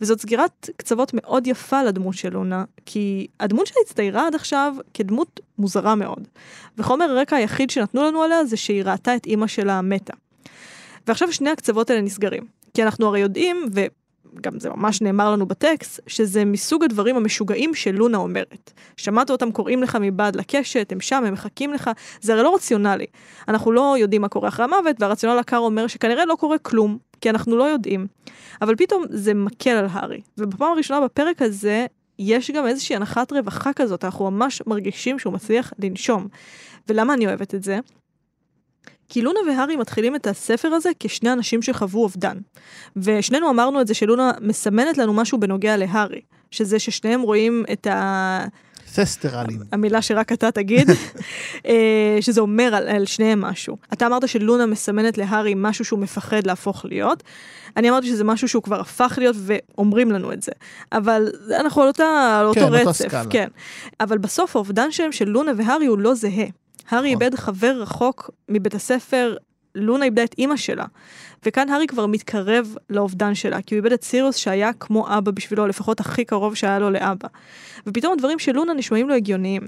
וזאת 0.00 0.20
סגירת 0.20 0.70
קצוות 0.76 1.10
מאוד 1.14 1.46
יפה 1.46 1.82
לדמות 1.82 2.14
של 2.14 2.32
לונה, 2.32 2.64
כי 2.86 3.26
הדמות 3.40 3.66
שלה 3.66 3.76
הצטיירה 3.84 4.26
עד 4.26 4.34
עכשיו 4.34 4.74
כדמות 4.94 5.40
מוזרה 5.58 5.94
מאוד. 5.94 6.28
וחומר 6.78 7.04
הרקע 7.04 7.36
היחיד 7.36 7.70
שנתנו 7.70 8.02
לנו 8.02 8.22
עליה 8.22 8.44
זה 8.44 8.56
שהיא 8.56 8.82
ראתה 8.84 9.16
את 9.16 9.26
אימא 9.26 9.46
שלה 9.46 9.82
מתה. 9.82 10.14
ועכשיו 11.06 11.32
שני 11.32 11.50
הקצוות 11.50 11.90
האלה 11.90 12.02
נסגרים. 12.02 12.44
כי 12.74 12.82
אנחנו 12.82 13.06
הרי 13.06 13.20
יודעים, 13.20 13.56
וגם 14.36 14.60
זה 14.60 14.70
ממש 14.70 15.02
נאמר 15.02 15.32
לנו 15.32 15.46
בטקסט, 15.46 16.00
שזה 16.06 16.44
מסוג 16.44 16.84
הדברים 16.84 17.16
המשוגעים 17.16 17.74
שלונה 17.74 18.18
אומרת. 18.18 18.72
שמעת 18.96 19.30
אותם 19.30 19.52
קוראים 19.52 19.82
לך 19.82 19.98
מבעד 20.00 20.36
לקשת, 20.36 20.92
הם 20.92 21.00
שם, 21.00 21.24
הם 21.26 21.32
מחכים 21.32 21.72
לך, 21.72 21.90
זה 22.20 22.32
הרי 22.32 22.42
לא 22.42 22.54
רציונלי. 22.54 23.06
אנחנו 23.48 23.72
לא 23.72 23.96
יודעים 23.98 24.22
מה 24.22 24.28
קורה 24.28 24.48
אחרי 24.48 24.64
המוות, 24.64 24.96
והרציונל 25.00 25.38
הקר 25.38 25.58
אומר 25.58 25.86
שכנראה 25.86 26.24
לא 26.24 26.34
קורה 26.34 26.58
כלום, 26.58 26.98
כי 27.20 27.30
אנחנו 27.30 27.56
לא 27.56 27.64
יודעים. 27.64 28.06
אבל 28.62 28.76
פתאום 28.76 29.04
זה 29.10 29.34
מקל 29.34 29.70
על 29.70 29.86
הארי. 29.90 30.20
ובפעם 30.38 30.72
הראשונה 30.72 31.00
בפרק 31.00 31.42
הזה, 31.42 31.86
יש 32.18 32.50
גם 32.50 32.66
איזושהי 32.66 32.96
הנחת 32.96 33.32
רווחה 33.32 33.72
כזאת, 33.72 34.04
אנחנו 34.04 34.30
ממש 34.30 34.62
מרגישים 34.66 35.18
שהוא 35.18 35.32
מצליח 35.32 35.72
לנשום. 35.78 36.28
ולמה 36.88 37.14
אני 37.14 37.26
אוהבת 37.26 37.54
את 37.54 37.62
זה? 37.62 37.78
כי 39.08 39.22
לונה 39.22 39.40
והארי 39.48 39.76
מתחילים 39.76 40.14
את 40.14 40.26
הספר 40.26 40.68
הזה 40.68 40.90
כשני 41.00 41.32
אנשים 41.32 41.62
שחוו 41.62 42.02
אובדן. 42.02 42.38
ושנינו 42.96 43.50
אמרנו 43.50 43.80
את 43.80 43.86
זה 43.86 43.94
שלונה 43.94 44.30
מסמנת 44.40 44.98
לנו 44.98 45.12
משהו 45.12 45.40
בנוגע 45.40 45.76
להארי. 45.76 46.20
שזה 46.50 46.78
ששניהם 46.78 47.20
רואים 47.20 47.64
את 47.72 47.86
ה... 47.86 48.44
ססטרלים. 48.86 49.58
המילה 49.72 50.02
שרק 50.02 50.32
אתה 50.32 50.50
תגיד, 50.50 50.90
אה, 51.66 52.18
שזה 52.20 52.40
אומר 52.40 52.74
על, 52.74 52.88
על 52.88 53.06
שניהם 53.06 53.40
משהו. 53.40 53.76
אתה 53.92 54.06
אמרת 54.06 54.28
שלונה 54.28 54.66
מסמנת 54.66 55.18
להארי 55.18 55.54
משהו 55.56 55.84
שהוא 55.84 55.98
מפחד 55.98 56.46
להפוך 56.46 56.84
להיות. 56.84 57.22
אני 57.76 57.90
אמרתי 57.90 58.06
שזה 58.06 58.24
משהו 58.24 58.48
שהוא 58.48 58.62
כבר 58.62 58.80
הפך 58.80 59.14
להיות 59.18 59.36
ואומרים 59.38 60.12
לנו 60.12 60.32
את 60.32 60.42
זה. 60.42 60.52
אבל 60.92 61.32
אנחנו 61.60 61.82
על, 61.82 61.88
אותה, 61.88 62.38
על 62.40 62.46
אותו 62.46 62.60
כן, 62.60 62.72
רצף. 62.72 62.92
סקאלה. 62.92 63.24
כן. 63.30 63.48
אבל 64.00 64.18
בסוף 64.18 64.56
האובדן 64.56 64.92
שלהם 64.92 65.12
של 65.12 65.28
לונה 65.28 65.52
והארי 65.56 65.86
הוא 65.86 65.98
לא 65.98 66.14
זהה. 66.14 66.46
הארי 66.88 67.14
נכון. 67.14 67.22
איבד 67.22 67.34
חבר 67.34 67.76
רחוק 67.80 68.30
מבית 68.48 68.74
הספר, 68.74 69.36
לונה 69.74 70.04
איבדה 70.04 70.24
את 70.24 70.34
אימא 70.38 70.56
שלה. 70.56 70.84
וכאן 71.46 71.68
הארי 71.68 71.86
כבר 71.86 72.06
מתקרב 72.06 72.74
לאובדן 72.90 73.34
שלה, 73.34 73.62
כי 73.62 73.74
הוא 73.74 73.76
איבד 73.76 73.92
את 73.92 74.04
סיריוס 74.04 74.36
שהיה 74.36 74.72
כמו 74.72 75.18
אבא 75.18 75.30
בשבילו, 75.30 75.66
לפחות 75.66 76.00
הכי 76.00 76.24
קרוב 76.24 76.54
שהיה 76.54 76.78
לו 76.78 76.90
לאבא. 76.90 77.28
ופתאום 77.86 78.12
הדברים 78.12 78.38
של 78.38 78.52
לונה 78.52 78.74
נשמעים 78.74 79.08
לו 79.08 79.14
הגיוניים. 79.14 79.62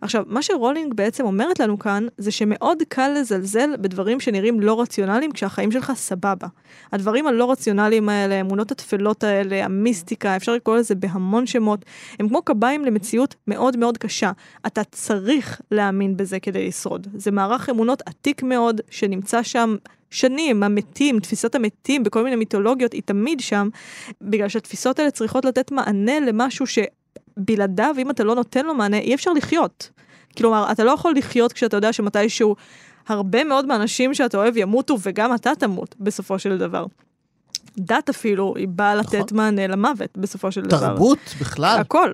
עכשיו, 0.00 0.24
מה 0.26 0.42
שרולינג 0.42 0.94
בעצם 0.94 1.24
אומרת 1.24 1.60
לנו 1.60 1.78
כאן, 1.78 2.06
זה 2.18 2.30
שמאוד 2.30 2.78
קל 2.88 3.14
לזלזל 3.20 3.70
בדברים 3.80 4.20
שנראים 4.20 4.60
לא 4.60 4.80
רציונליים 4.80 5.32
כשהחיים 5.32 5.72
שלך 5.72 5.92
סבבה. 5.96 6.46
הדברים 6.92 7.26
הלא 7.26 7.50
רציונליים 7.50 8.08
האלה, 8.08 8.34
האמונות 8.34 8.70
הטפלות 8.70 9.24
האלה, 9.24 9.64
המיסטיקה, 9.64 10.36
אפשר 10.36 10.54
לקרוא 10.54 10.76
לזה 10.76 10.94
בהמון 10.94 11.46
שמות, 11.46 11.84
הם 12.18 12.28
כמו 12.28 12.42
קביים 12.42 12.84
למציאות 12.84 13.34
מאוד 13.46 13.76
מאוד 13.76 13.98
קשה. 13.98 14.32
אתה 14.66 14.84
צריך 14.84 15.60
להאמין 15.70 16.16
בזה 16.16 16.40
כדי 16.40 16.68
לשרוד. 16.68 17.06
זה 17.14 17.30
מערך 17.30 17.70
אמונות 17.70 18.02
עתיק 18.06 18.42
מאוד, 18.42 18.80
שנמצא 18.90 19.42
שם 19.42 19.76
שנים, 20.10 20.62
המתים, 20.62 21.20
תפיסת 21.20 21.54
המתים 21.54 22.04
בכל 22.04 22.24
מיני 22.24 22.36
מיתולוגיות, 22.36 22.92
היא 22.92 23.02
תמיד 23.04 23.40
שם, 23.40 23.68
בגלל 24.22 24.48
שהתפיסות 24.48 24.98
האלה 24.98 25.10
צריכות 25.10 25.44
לתת 25.44 25.70
מענה 25.70 26.20
למשהו 26.20 26.66
שבלעדיו, 26.66 27.94
אם 27.98 28.10
אתה 28.10 28.24
לא 28.24 28.34
נותן 28.34 28.66
לו 28.66 28.74
מענה, 28.74 28.98
אי 28.98 29.14
אפשר 29.14 29.32
לחיות. 29.32 29.90
כלומר, 30.36 30.72
אתה 30.72 30.84
לא 30.84 30.90
יכול 30.90 31.14
לחיות 31.16 31.52
כשאתה 31.52 31.76
יודע 31.76 31.92
שמתישהו 31.92 32.56
הרבה 33.08 33.44
מאוד 33.44 33.66
מהאנשים 33.66 34.14
שאתה 34.14 34.38
אוהב 34.38 34.56
ימותו, 34.56 34.96
וגם 35.02 35.34
אתה 35.34 35.52
תמות, 35.58 35.94
בסופו 36.00 36.38
של 36.38 36.58
דבר. 36.58 36.86
דת 37.78 38.08
אפילו, 38.08 38.54
היא 38.56 38.68
באה 38.68 38.94
לתת 38.94 39.14
נכון. 39.14 39.36
מענה 39.36 39.66
למוות, 39.66 40.18
בסופו 40.18 40.52
של 40.52 40.60
דבר. 40.60 40.78
תרבות 40.78 41.18
בכלל. 41.40 41.78
הכל. 41.80 42.12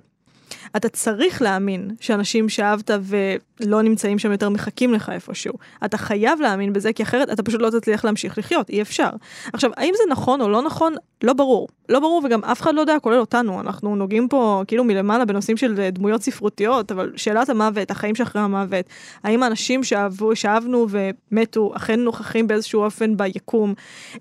אתה 0.76 0.88
צריך 0.88 1.42
להאמין 1.42 1.90
שאנשים 2.00 2.48
שאהבת 2.48 2.90
ולא 3.00 3.82
נמצאים 3.82 4.18
שם 4.18 4.32
יותר 4.32 4.48
מחכים 4.48 4.94
לך 4.94 5.10
איפשהו. 5.10 5.54
אתה 5.84 5.98
חייב 5.98 6.40
להאמין 6.40 6.72
בזה, 6.72 6.92
כי 6.92 7.02
אחרת 7.02 7.30
אתה 7.30 7.42
פשוט 7.42 7.60
לא 7.60 7.70
תצליח 7.70 8.04
להמשיך 8.04 8.38
לחיות, 8.38 8.70
אי 8.70 8.82
אפשר. 8.82 9.10
עכשיו, 9.52 9.70
האם 9.76 9.92
זה 9.96 10.02
נכון 10.10 10.40
או 10.40 10.48
לא 10.48 10.62
נכון? 10.62 10.94
לא 11.24 11.32
ברור. 11.32 11.68
לא 11.88 12.00
ברור, 12.00 12.22
וגם 12.24 12.44
אף 12.44 12.60
אחד 12.60 12.74
לא 12.74 12.80
יודע, 12.80 12.98
כולל 13.02 13.18
אותנו. 13.18 13.60
אנחנו 13.60 13.96
נוגעים 13.96 14.28
פה 14.28 14.62
כאילו 14.66 14.84
מלמעלה 14.84 15.24
בנושאים 15.24 15.56
של 15.56 15.80
אה, 15.80 15.90
דמויות 15.90 16.22
ספרותיות, 16.22 16.92
אבל 16.92 17.12
שאלת 17.16 17.48
המוות, 17.48 17.90
החיים 17.90 18.14
שאחרי 18.14 18.42
המוות, 18.42 18.84
האם 19.24 19.42
האנשים 19.42 19.84
שאהבו, 19.84 20.36
שאהבנו 20.36 20.86
ומתו 20.90 21.72
אכן 21.76 22.00
נוכחים 22.00 22.46
באיזשהו 22.46 22.82
אופן 22.82 23.16
ביקום? 23.16 23.74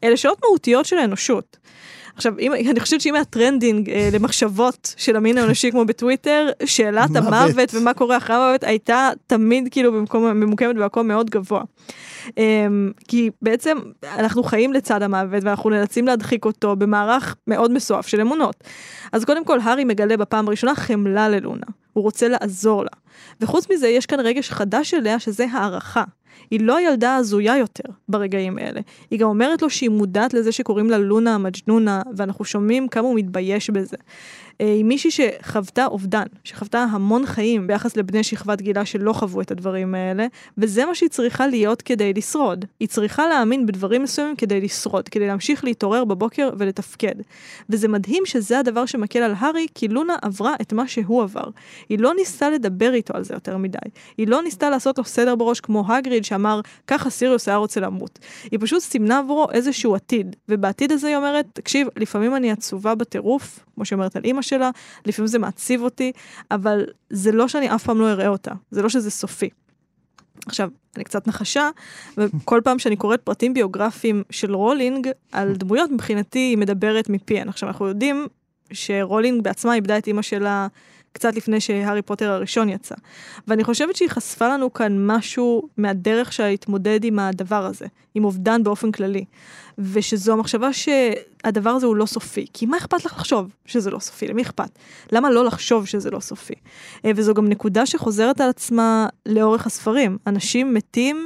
אלה 0.04 0.18
שאלות 0.18 0.42
מהותיות 0.44 0.86
של 0.86 0.98
האנושות. 0.98 1.58
עכשיו, 2.16 2.40
אם, 2.40 2.54
אני 2.54 2.80
חושבת 2.80 3.02
שאם 3.02 3.16
היה 3.16 3.26
trending 3.26 3.90
אה, 3.90 4.10
למחשבות 4.14 4.96
של 4.98 5.16
המין 5.16 5.38
האנושי 5.38 5.72
כמו 5.72 5.86
בטוויטר, 5.86 6.50
שאלת 6.66 7.10
מוות. 7.10 7.34
המוות 7.34 7.74
ומה 7.74 7.94
קורה 7.94 8.18
אחרי 8.18 8.36
המוות 8.36 8.64
הייתה 8.64 9.10
תמיד 9.28 9.68
כאילו 9.72 9.92
במקום, 9.92 10.26
ממוקמת 10.26 10.76
במקום 10.76 11.08
מאוד 11.08 11.30
גבוה. 11.30 11.64
אה, 12.38 12.68
כי 13.08 13.30
בעצם 13.42 13.78
אנחנו 14.04 14.44
חיים 14.44 14.74
לצד 14.74 15.04
המוות 15.04 15.44
ואנחנו 15.44 15.70
נאלצים 15.70 16.08
להדחיק 16.08 16.46
אותו 16.46 16.76
במערך 16.76 17.36
מאוד 17.48 17.72
מסועף 17.72 18.08
של 18.08 18.22
אמונות. 18.22 18.64
אז 19.12 19.26
קודם 19.26 19.46
כל, 19.46 19.60
הארי 19.60 19.84
מגלה 19.84 20.18
בפעם 20.18 20.48
הראשונה 20.48 20.76
חמלה 20.76 21.30
ללונה. 21.30 21.66
הוא 21.94 22.04
רוצה 22.04 22.28
לעזור 22.28 22.84
לה. 22.84 22.90
וחוץ 23.42 23.70
מזה, 23.72 23.88
יש 23.88 24.06
כאן 24.06 24.20
רגש 24.20 24.52
חדש 24.52 24.94
אליה 24.94 25.20
שזה 25.20 25.46
הערכה. 25.52 26.04
היא 26.52 26.60
לא 26.60 26.82
ילדה 26.82 27.16
הזויה 27.16 27.58
יותר 27.58 27.90
ברגעים 28.10 28.58
האלה. 28.58 28.82
היא 29.12 29.20
גם 29.20 29.28
אומרת 29.28 29.62
לו 29.62 29.70
שהיא 29.70 29.90
מודעת 29.90 30.34
לזה 30.34 30.52
שקוראים 30.52 30.90
לה 30.90 30.98
לונה 30.98 31.36
המג'נונה, 31.36 32.02
ואנחנו 32.16 32.46
שומעים 32.46 32.88
כמה 32.88 33.08
הוא 33.08 33.16
מתבייש 33.16 33.70
בזה. 33.70 33.98
אה, 34.62 34.74
היא 34.74 34.86
מישהי 34.86 35.12
שחוותה 35.12 35.86
אובדן, 35.86 36.26
שחוותה 36.44 36.84
המון 36.84 37.26
חיים 37.26 37.68
ביחס 37.68 37.98
לבני 37.98 38.24
שכבת 38.24 38.62
גילה 38.62 38.86
שלא 38.86 39.14
חוו 39.14 39.42
את 39.42 39.52
הדברים 39.52 39.96
האלה, 39.96 40.28
וזה 40.58 40.86
מה 40.86 40.96
שהיא 40.96 41.10
צריכה 41.10 41.48
להיות 41.48 41.82
כדי 41.82 42.14
לשרוד. 42.14 42.66
היא 42.80 42.88
צריכה 42.88 43.28
להאמין 43.28 43.66
בדברים 43.66 44.04
מסוימים 44.04 44.36
כדי 44.36 44.62
לשרוד, 44.62 45.10
כדי 45.10 45.28
להמשיך 45.28 45.64
להתעורר 45.64 46.06
בבוקר 46.06 46.50
ולתפקד. 46.58 47.16
וזה 47.70 47.88
מדהים 47.88 48.24
שזה 48.26 48.60
הדבר 48.60 48.86
שמקל 48.86 49.20
על 49.20 49.34
הארי, 49.38 49.68
כי 49.76 49.88
לונה 49.88 50.16
עברה 50.22 50.56
את 50.62 50.74
מה 50.74 50.88
שהוא 50.88 51.24
עבר. 51.24 51.46
היא 51.90 52.00
לא 52.00 52.14
ניסתה 52.16 52.50
לדבר 52.50 52.94
איתו 52.94 53.18
על 53.18 53.24
זה 53.24 53.34
יותר 53.34 53.58
מדי. 53.58 53.78
היא 54.18 54.28
לא 54.28 54.44
ניסתה 54.44 54.70
לעשות 54.70 54.98
לו 54.98 55.04
סדר 55.04 55.36
בראש 55.36 55.60
כמו 55.60 55.94
האגריד 55.94 56.26
שאמר, 56.26 56.62
ככה 56.88 57.10
סיריוס 57.10 57.48
היה 57.48 57.58
רוצה 57.58 57.80
למות. 57.80 58.20
היא 58.52 58.60
פשוט 58.62 58.82
סימנה 58.82 59.20
עבורו 59.20 59.48
איזשהו 59.52 59.96
עתיד, 59.96 60.36
ובעתיד 60.50 60.92
הזה 60.92 61.08
היא 61.08 61.16
אומרת, 61.16 61.46
תקשיב, 61.54 61.88
לפעמים 61.96 62.36
אני 62.36 62.52
עצובה 62.52 62.96
בטירוף, 62.96 63.60
כמו 63.76 63.86
שאומרת 63.86 64.16
על 64.16 64.24
אימא 64.24 64.42
שלה, 64.48 64.70
לפעמים 65.06 65.28
זה 65.28 65.40
מעציב 65.40 65.82
אותי, 65.82 66.12
אבל 66.52 66.86
זה 67.10 67.32
לא 67.32 67.48
שאני 67.48 67.76
אף 67.76 67.84
פעם 67.84 68.00
לא 68.00 68.12
אראה 68.12 68.28
אותה, 68.28 68.52
זה 68.72 68.82
לא 68.82 68.90
שזה 68.90 69.12
סופי. 69.12 69.50
עכשיו, 70.46 70.70
אני 70.96 71.04
קצת 71.04 71.28
נחשה, 71.28 71.70
וכל 72.18 72.62
פעם 72.64 72.80
שאני 72.80 72.96
קוראת 72.96 73.22
פרטים 73.22 73.54
ביוגרפיים 73.54 74.24
של 74.30 74.56
רולינג 74.56 75.10
על 75.32 75.56
דמויות, 75.56 75.92
מבחינתי 75.92 76.40
היא 76.40 76.58
מדברת 76.58 77.10
מפיהן. 77.10 77.50
עכשיו, 77.50 77.70
אנחנו 77.70 77.88
יודעים 77.88 78.28
שרולינג 78.74 79.44
בעצמה 79.44 79.76
איבדה 79.76 79.98
את 79.98 80.08
אימא 80.08 80.22
שלה 80.22 80.68
קצת 81.12 81.36
לפני 81.36 81.60
שהארי 81.62 82.02
פוטר 82.02 82.32
הראשון 82.32 82.70
יצא. 82.70 82.96
ואני 83.48 83.64
חושבת 83.64 83.96
שהיא 83.96 84.10
חשפה 84.10 84.48
לנו 84.48 84.74
כאן 84.74 85.08
משהו 85.08 85.70
מהדרך 85.78 86.34
שלה 86.34 86.48
להתמודד 86.48 87.04
עם 87.04 87.20
הדבר 87.20 87.66
הזה, 87.66 87.86
עם 88.16 88.26
אובדן 88.26 88.64
באופן 88.64 88.92
כללי. 88.92 89.26
ושזו 89.78 90.34
המחשבה 90.34 90.70
הדבר 91.46 91.70
הזה 91.70 91.86
הוא 91.86 91.96
לא 91.96 92.06
סופי. 92.06 92.46
כי 92.54 92.66
מה 92.66 92.78
אכפת 92.78 93.06
לך 93.06 93.14
לחשוב 93.18 93.50
שזה 93.66 93.92
לא 93.92 94.00
סופי? 94.00 94.28
למי 94.28 94.42
אכפת? 94.42 94.70
למה 95.12 95.30
לא 95.30 95.46
לחשוב 95.46 95.86
שזה 95.86 96.12
לא 96.12 96.20
סופי? 96.20 96.54
אה, 97.06 97.12
וזו 97.16 97.34
גם 97.34 97.48
נקודה 97.48 97.86
שחוזרת 97.86 98.42
על 98.42 98.50
עצמה 98.50 99.08
לאורך 99.26 99.66
הספרים. 99.66 100.18
אנשים 100.28 100.74
מתים, 100.74 101.26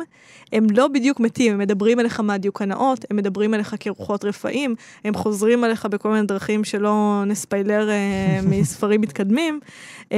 הם 0.54 0.68
לא 0.72 0.88
בדיוק 0.88 1.20
מתים, 1.20 1.54
הם 1.54 1.60
מדברים 1.60 2.00
אליך 2.00 2.20
מהדיוקנאות, 2.20 3.06
הם 3.12 3.18
מדברים 3.18 3.54
אליך 3.54 3.76
כרוחות 3.80 4.26
רפאים, 4.26 4.76
הם 5.04 5.14
חוזרים 5.14 5.64
עליך 5.64 5.86
בכל 5.86 6.10
מיני 6.10 6.28
דרכים 6.28 6.64
שלא 6.64 7.24
נספיילר 7.26 7.90
אה, 7.90 8.40
מספרים 8.50 9.02
מתקדמים. 9.02 9.60
אה, 10.12 10.18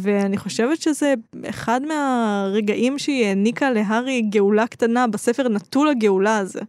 ואני 0.00 0.36
חושבת 0.36 0.82
שזה 0.82 1.14
אחד 1.48 1.80
מהרגעים 1.82 2.98
שהיא 2.98 3.26
העניקה 3.26 3.70
להארי 3.70 4.22
גאולה 4.22 4.66
קטנה 4.66 5.06
בספר 5.06 5.48
נטול 5.48 5.88
הגאולה 5.88 6.38
הזה. 6.38 6.60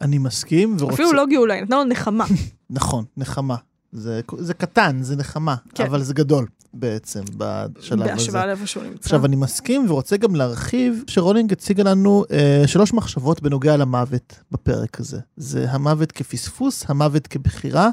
אני 0.00 0.18
מסכים 0.18 0.76
ורוצה... 0.78 0.94
אפילו 0.94 1.12
לא 1.12 1.26
גאולה, 1.26 1.54
היא 1.54 1.62
נתנה 1.62 1.76
לו 1.76 1.84
נחמה. 1.84 2.24
נכון, 2.70 3.04
נחמה. 3.16 3.56
זה, 3.92 4.20
זה 4.38 4.54
קטן, 4.54 5.02
זה 5.02 5.16
נחמה, 5.16 5.56
כן. 5.74 5.84
אבל 5.84 6.02
זה 6.02 6.14
גדול 6.14 6.46
בעצם 6.74 7.20
בשלב 7.36 8.02
הזה. 8.02 8.12
בהשוואה 8.12 8.46
לאיפה 8.46 8.66
שהוא 8.66 8.82
נמצא. 8.82 8.98
עכשיו, 8.98 9.26
אני 9.26 9.36
מסכים 9.36 9.90
ורוצה 9.90 10.16
גם 10.16 10.34
להרחיב 10.34 11.04
שרולינג 11.06 11.52
הציגה 11.52 11.82
לנו 11.82 12.24
אה, 12.30 12.62
שלוש 12.66 12.92
מחשבות 12.92 13.42
בנוגע 13.42 13.76
למוות 13.76 14.40
בפרק 14.52 15.00
הזה. 15.00 15.20
זה 15.36 15.66
המוות 15.70 16.12
כפספוס, 16.12 16.84
המוות 16.88 17.26
כבחירה 17.26 17.90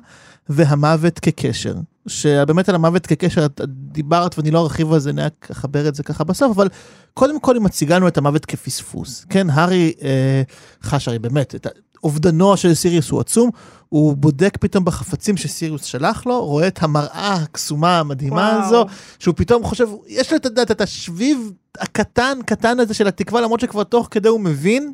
והמוות 0.49 1.19
כקשר. 1.19 1.75
שבאמת 2.07 2.69
על 2.69 2.75
המוות 2.75 3.07
כקשר 3.07 3.45
את 3.45 3.61
דיברת 3.67 4.37
ואני 4.37 4.51
לא 4.51 4.63
ארחיב 4.63 4.93
על 4.93 4.99
זה, 4.99 5.09
אני 5.09 5.21
רק 5.21 5.47
אחבר 5.51 5.87
את 5.87 5.95
זה 5.95 6.03
ככה 6.03 6.23
בסוף, 6.23 6.57
אבל 6.57 6.67
קודם 7.13 7.39
כל 7.39 7.55
היא 7.55 7.61
מציגה 7.61 7.95
לנו 7.95 8.07
את 8.07 8.17
המוות 8.17 8.45
כפספוס. 8.45 9.25
כן, 9.29 9.49
הארי 9.49 9.93
אה, 10.01 10.41
חש 10.83 11.07
הרי 11.07 11.19
באמת, 11.19 11.55
את 11.55 11.67
אובדנו 12.05 12.57
של 12.57 12.73
סיריוס 12.73 13.09
הוא 13.09 13.19
עצום, 13.19 13.49
הוא 13.89 14.17
בודק 14.17 14.57
פתאום 14.59 14.85
בחפצים 14.85 15.37
שסיריוס 15.37 15.83
שלח 15.83 16.25
לו, 16.25 16.45
רואה 16.45 16.67
את 16.67 16.83
המראה 16.83 17.33
הקסומה 17.33 17.99
המדהימה 17.99 18.35
וואו. 18.35 18.65
הזו, 18.65 18.85
שהוא 19.19 19.35
פתאום 19.37 19.63
חושב, 19.63 19.87
יש 20.07 20.31
לו 20.31 20.37
את, 20.37 20.45
את, 20.45 20.71
את 20.71 20.81
השביב 20.81 21.51
הקטן 21.79 22.37
קטן 22.45 22.79
הזה 22.79 22.93
של 22.93 23.07
התקווה, 23.07 23.41
למרות 23.41 23.59
שכבר 23.59 23.83
תוך 23.83 24.07
כדי 24.11 24.29
הוא 24.29 24.39
מבין 24.39 24.93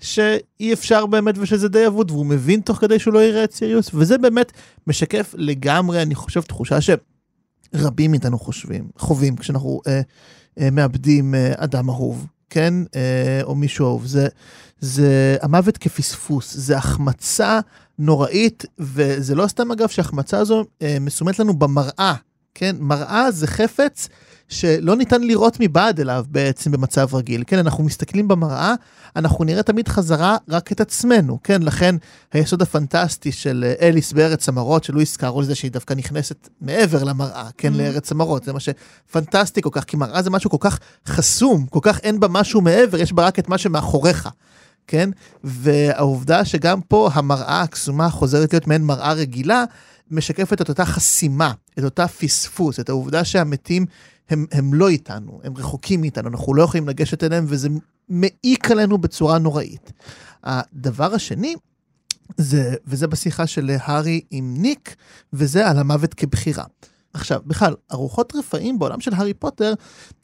שאי 0.00 0.72
אפשר 0.72 1.06
באמת 1.06 1.34
ושזה 1.38 1.68
די 1.68 1.86
אבוד, 1.86 2.10
והוא 2.10 2.26
מבין 2.26 2.60
תוך 2.60 2.78
כדי 2.78 2.98
שהוא 2.98 3.14
לא 3.14 3.24
יראה 3.24 3.44
את 3.44 3.52
סיריוס, 3.52 3.90
וזה 3.94 4.18
באמת 4.18 4.52
משקף 4.86 5.34
לגמרי, 5.38 6.02
אני 6.02 6.14
חושב, 6.14 6.40
תחושה 6.40 6.78
שרבים 6.80 8.10
מאיתנו 8.10 8.38
חושבים, 8.38 8.88
חווים 8.98 9.36
כשאנחנו 9.36 9.80
אה, 9.86 10.00
אה, 10.60 10.70
מאבדים 10.70 11.34
אה, 11.34 11.52
אדם 11.56 11.88
אהוב, 11.88 12.26
כן? 12.52 12.74
אה, 12.96 13.40
או 13.42 13.54
מישהו 13.54 13.86
אהוב. 13.86 14.06
זה, 14.06 14.28
זה 14.80 15.36
המוות 15.42 15.78
כפספוס, 15.78 16.54
זה 16.54 16.76
החמצה 16.76 17.60
נוראית, 17.98 18.64
וזה 18.78 19.34
לא 19.34 19.46
סתם 19.46 19.72
אגב 19.72 19.88
שההחמצה 19.88 20.38
הזו 20.38 20.64
אה, 20.82 20.96
מסומנת 21.00 21.38
לנו 21.38 21.54
במראה, 21.54 22.14
כן? 22.54 22.76
מראה 22.78 23.30
זה 23.30 23.46
חפץ 23.46 24.08
שלא 24.52 24.96
ניתן 24.96 25.22
לראות 25.22 25.56
מבעד 25.60 26.00
אליו 26.00 26.24
בעצם 26.28 26.70
במצב 26.70 27.14
רגיל, 27.14 27.44
כן? 27.46 27.58
אנחנו 27.58 27.84
מסתכלים 27.84 28.28
במראה, 28.28 28.74
אנחנו 29.16 29.44
נראה 29.44 29.62
תמיד 29.62 29.88
חזרה 29.88 30.36
רק 30.48 30.72
את 30.72 30.80
עצמנו, 30.80 31.38
כן? 31.44 31.62
לכן 31.62 31.94
היסוד 32.32 32.62
הפנטסטי 32.62 33.32
של 33.32 33.64
אה, 33.66 33.88
אליס 33.88 34.12
בארץ 34.12 34.48
המראות 34.48 34.84
של 34.84 34.94
לואיס 34.94 35.16
קארול 35.16 35.44
זה 35.44 35.54
שהיא 35.54 35.70
דווקא 35.70 35.94
נכנסת 35.94 36.48
מעבר 36.60 37.04
למראה, 37.04 37.48
כן? 37.58 37.74
Mm. 37.74 37.76
לארץ 37.76 38.12
המראות, 38.12 38.44
זה 38.44 38.52
מה 38.52 38.58
שפנטסטי 38.60 39.62
כל 39.62 39.70
כך, 39.72 39.84
כי 39.84 39.96
מראה 39.96 40.22
זה 40.22 40.30
משהו 40.30 40.50
כל 40.50 40.56
כך 40.60 40.78
חסום, 41.06 41.66
כל 41.66 41.80
כך 41.82 42.00
אין 42.00 42.20
בה 42.20 42.28
משהו 42.28 42.60
מעבר, 42.60 42.98
יש 42.98 43.12
בה 43.12 43.26
רק 43.26 43.38
את 43.38 43.48
מה 43.48 43.58
שמאחוריך. 43.58 44.28
כן? 44.86 45.10
והעובדה 45.44 46.44
שגם 46.44 46.80
פה 46.80 47.10
המראה 47.12 47.60
הקסומה 47.60 48.10
חוזרת 48.10 48.52
להיות 48.52 48.66
מעין 48.66 48.84
מראה 48.84 49.12
רגילה, 49.12 49.64
משקפת 50.12 50.60
את 50.60 50.68
אותה 50.68 50.84
חסימה, 50.84 51.52
את 51.78 51.84
אותה 51.84 52.08
פספוס, 52.08 52.80
את 52.80 52.88
העובדה 52.88 53.24
שהמתים 53.24 53.86
הם, 54.30 54.46
הם 54.52 54.74
לא 54.74 54.88
איתנו, 54.88 55.40
הם 55.44 55.56
רחוקים 55.56 56.00
מאיתנו, 56.00 56.28
אנחנו 56.28 56.54
לא 56.54 56.62
יכולים 56.62 56.88
לגשת 56.88 57.24
אליהם 57.24 57.44
וזה 57.48 57.68
מעיק 58.08 58.70
עלינו 58.70 58.98
בצורה 58.98 59.38
נוראית. 59.38 59.92
הדבר 60.44 61.14
השני, 61.14 61.54
זה, 62.36 62.74
וזה 62.86 63.06
בשיחה 63.06 63.46
של 63.46 63.76
הארי 63.80 64.20
עם 64.30 64.54
ניק, 64.58 64.96
וזה 65.32 65.68
על 65.68 65.78
המוות 65.78 66.14
כבחירה. 66.14 66.64
עכשיו, 67.14 67.40
בכלל, 67.46 67.74
ארוחות 67.92 68.32
רפאים 68.36 68.78
בעולם 68.78 69.00
של 69.00 69.14
הארי 69.14 69.34
פוטר, 69.34 69.74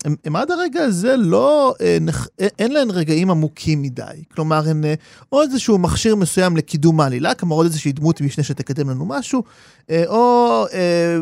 הם, 0.04 0.16
הם 0.25 0.37
עד 0.37 0.50
הרגע 0.50 0.80
הזה 0.80 1.16
לא, 1.16 1.75
אה, 1.80 1.99
נח, 2.00 2.28
אה, 2.40 2.49
אין 2.59 2.73
להן 2.73 2.90
רגעים 2.90 3.30
עמוקים 3.30 3.83
מדי. 3.83 4.25
כלומר, 4.35 4.68
הן 4.68 4.85
אה, 4.85 4.95
או 5.33 5.42
איזשהו 5.42 5.78
מכשיר 5.78 6.16
מסוים 6.16 6.57
לקידום 6.57 7.00
העלילה, 7.00 7.35
כלומר 7.35 7.57
עוד 7.57 7.66
איזושהי 7.66 7.92
דמות 7.92 8.21
משנה 8.21 8.45
שתקדם 8.45 8.90
לנו 8.90 9.07
משהו, 9.07 9.42
אה, 9.90 10.04
או, 10.07 10.64
אה, 10.73 11.18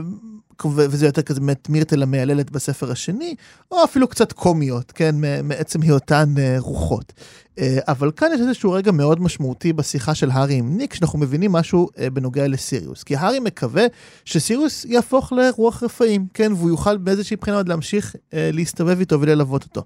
וזה 0.64 1.06
יותר 1.06 1.23
כזה 1.23 1.40
באמת 1.40 1.68
מירטל 1.68 2.02
המייללת 2.02 2.50
בספר 2.50 2.91
השני, 2.91 3.34
או 3.71 3.84
אפילו 3.84 4.08
קצת 4.08 4.32
קומיות, 4.32 4.93
כן, 4.93 5.14
מעצם 5.45 5.82
היותן 5.82 6.34
אה, 6.38 6.56
רוחות. 6.58 7.12
אה, 7.58 7.78
אבל 7.88 8.10
כאן 8.16 8.28
יש 8.34 8.40
איזשהו 8.40 8.73
רגע 8.73 8.92
מאוד 8.92 9.21
משמעותי 9.21 9.73
בשיחה 9.73 10.14
של 10.14 10.30
הארי 10.30 10.54
עם 10.54 10.76
ניק, 10.76 10.95
שאנחנו 10.95 11.19
מבינים 11.19 11.52
משהו 11.52 11.88
אה, 11.99 12.10
בנוגע 12.10 12.49
לסיריוס. 12.49 13.02
כי 13.02 13.16
הארי 13.16 13.40
מקווה 13.40 13.86
שסיריוס 14.25 14.84
יהפוך 14.84 15.32
לרוח 15.32 15.82
רפאים, 15.82 16.26
כן, 16.34 16.52
והוא 16.52 16.71
יוכל 16.71 16.97
באיזושהי 16.97 17.36
בחינה 17.36 17.56
עוד 17.56 17.69
להמשיך 17.69 18.16
אה, 18.34 18.50
להסתובב 18.52 18.99
איתו 19.00 19.21
וללוות 19.21 19.64
אותו. 19.64 19.82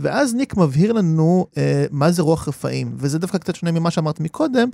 ואז 0.00 0.34
ניק 0.34 0.56
מבהיר 0.56 0.92
לנו 0.92 1.46
מה 1.90 2.10
זה 2.10 2.22
רוח 2.22 2.48
רפאים, 2.48 2.92
וזה 2.96 3.18
דווקא 3.18 3.38
קצת 3.38 3.56
שונה 3.56 3.72
ממה 3.72 3.90
שאמרת 3.90 4.20
מקודם, 4.20 4.68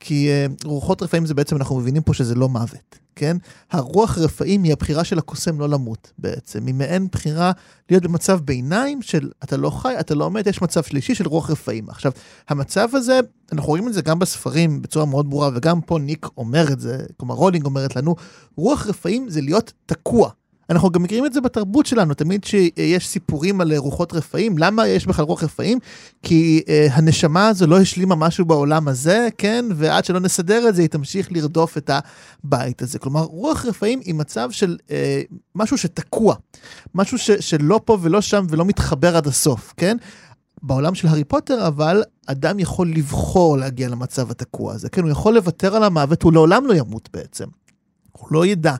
כי 0.00 0.28
רוחות 0.64 1.02
רפאים 1.02 1.26
זה 1.26 1.34
בעצם, 1.34 1.56
אנחנו 1.56 1.76
מבינים 1.76 2.02
פה 2.02 2.14
שזה 2.14 2.34
לא 2.34 2.48
מוות, 2.48 2.98
כן? 3.16 3.36
הרוח 3.70 4.18
רפאים 4.18 4.62
היא 4.62 4.72
הבחירה 4.72 5.04
של 5.04 5.18
הקוסם 5.18 5.60
לא 5.60 5.68
למות 5.68 6.12
בעצם, 6.18 6.66
היא 6.66 6.74
מעין 6.74 7.08
בחירה 7.12 7.52
להיות 7.90 8.02
במצב 8.02 8.40
ביניים 8.40 9.02
של 9.02 9.30
אתה 9.44 9.56
לא 9.56 9.70
חי, 9.70 9.94
אתה 10.00 10.14
לא 10.14 10.30
מת, 10.30 10.46
יש 10.46 10.62
מצב 10.62 10.82
שלישי 10.82 11.14
של 11.14 11.28
רוח 11.28 11.50
רפאים. 11.50 11.90
עכשיו, 11.94 12.12
המצב 12.48 12.88
הזה, 12.92 13.20
אנחנו 13.52 13.68
רואים 13.68 13.88
את 13.88 13.92
זה 13.94 14.02
גם 14.02 14.18
בספרים 14.18 14.82
בצורה 14.82 15.06
מאוד 15.06 15.30
ברורה, 15.30 15.50
וגם 15.54 15.80
פה 15.80 15.98
ניק 15.98 16.26
אומר 16.36 16.72
את 16.72 16.80
זה, 16.80 16.98
כלומר 17.16 17.34
רולינג 17.34 17.64
אומרת 17.64 17.96
לנו, 17.96 18.16
רוח 18.56 18.86
רפאים 18.86 19.28
זה 19.28 19.40
להיות 19.40 19.72
תקוע. 19.86 20.30
אנחנו 20.70 20.90
גם 20.90 21.02
מכירים 21.02 21.26
את 21.26 21.32
זה 21.32 21.40
בתרבות 21.40 21.86
שלנו, 21.86 22.14
תמיד 22.14 22.44
שיש 22.44 23.08
סיפורים 23.08 23.60
על 23.60 23.76
רוחות 23.76 24.12
רפאים, 24.12 24.58
למה 24.58 24.88
יש 24.88 25.06
בכלל 25.06 25.24
רוח 25.24 25.42
רפאים? 25.42 25.78
כי 26.22 26.62
אה, 26.68 26.86
הנשמה 26.92 27.48
הזו 27.48 27.66
לא 27.66 27.80
השלימה 27.80 28.14
משהו 28.14 28.44
בעולם 28.44 28.88
הזה, 28.88 29.28
כן? 29.38 29.64
ועד 29.74 30.04
שלא 30.04 30.20
נסדר 30.20 30.68
את 30.68 30.74
זה, 30.74 30.82
היא 30.82 30.88
תמשיך 30.88 31.32
לרדוף 31.32 31.78
את 31.78 31.90
הבית 32.44 32.82
הזה. 32.82 32.98
כלומר, 32.98 33.20
רוח 33.20 33.66
רפאים 33.66 34.00
היא 34.04 34.14
מצב 34.14 34.50
של 34.50 34.76
אה, 34.90 35.22
משהו 35.54 35.78
שתקוע, 35.78 36.34
משהו 36.94 37.18
ש, 37.18 37.30
שלא 37.30 37.80
פה 37.84 37.98
ולא 38.02 38.20
שם 38.20 38.46
ולא 38.48 38.64
מתחבר 38.64 39.16
עד 39.16 39.26
הסוף, 39.26 39.74
כן? 39.76 39.96
בעולם 40.66 40.94
של 40.94 41.08
הארי 41.08 41.24
פוטר, 41.24 41.66
אבל 41.66 42.02
אדם 42.26 42.58
יכול 42.58 42.88
לבחור 42.92 43.58
להגיע 43.58 43.88
למצב 43.88 44.30
התקוע 44.30 44.74
הזה, 44.74 44.88
כן? 44.88 45.02
הוא 45.02 45.10
יכול 45.10 45.34
לוותר 45.34 45.76
על 45.76 45.84
המוות, 45.84 46.22
הוא 46.22 46.32
לעולם 46.32 46.66
לא 46.66 46.74
ימות 46.74 47.08
בעצם. 47.12 47.44
הוא 48.12 48.28
לא 48.30 48.46
ידע 48.46 48.74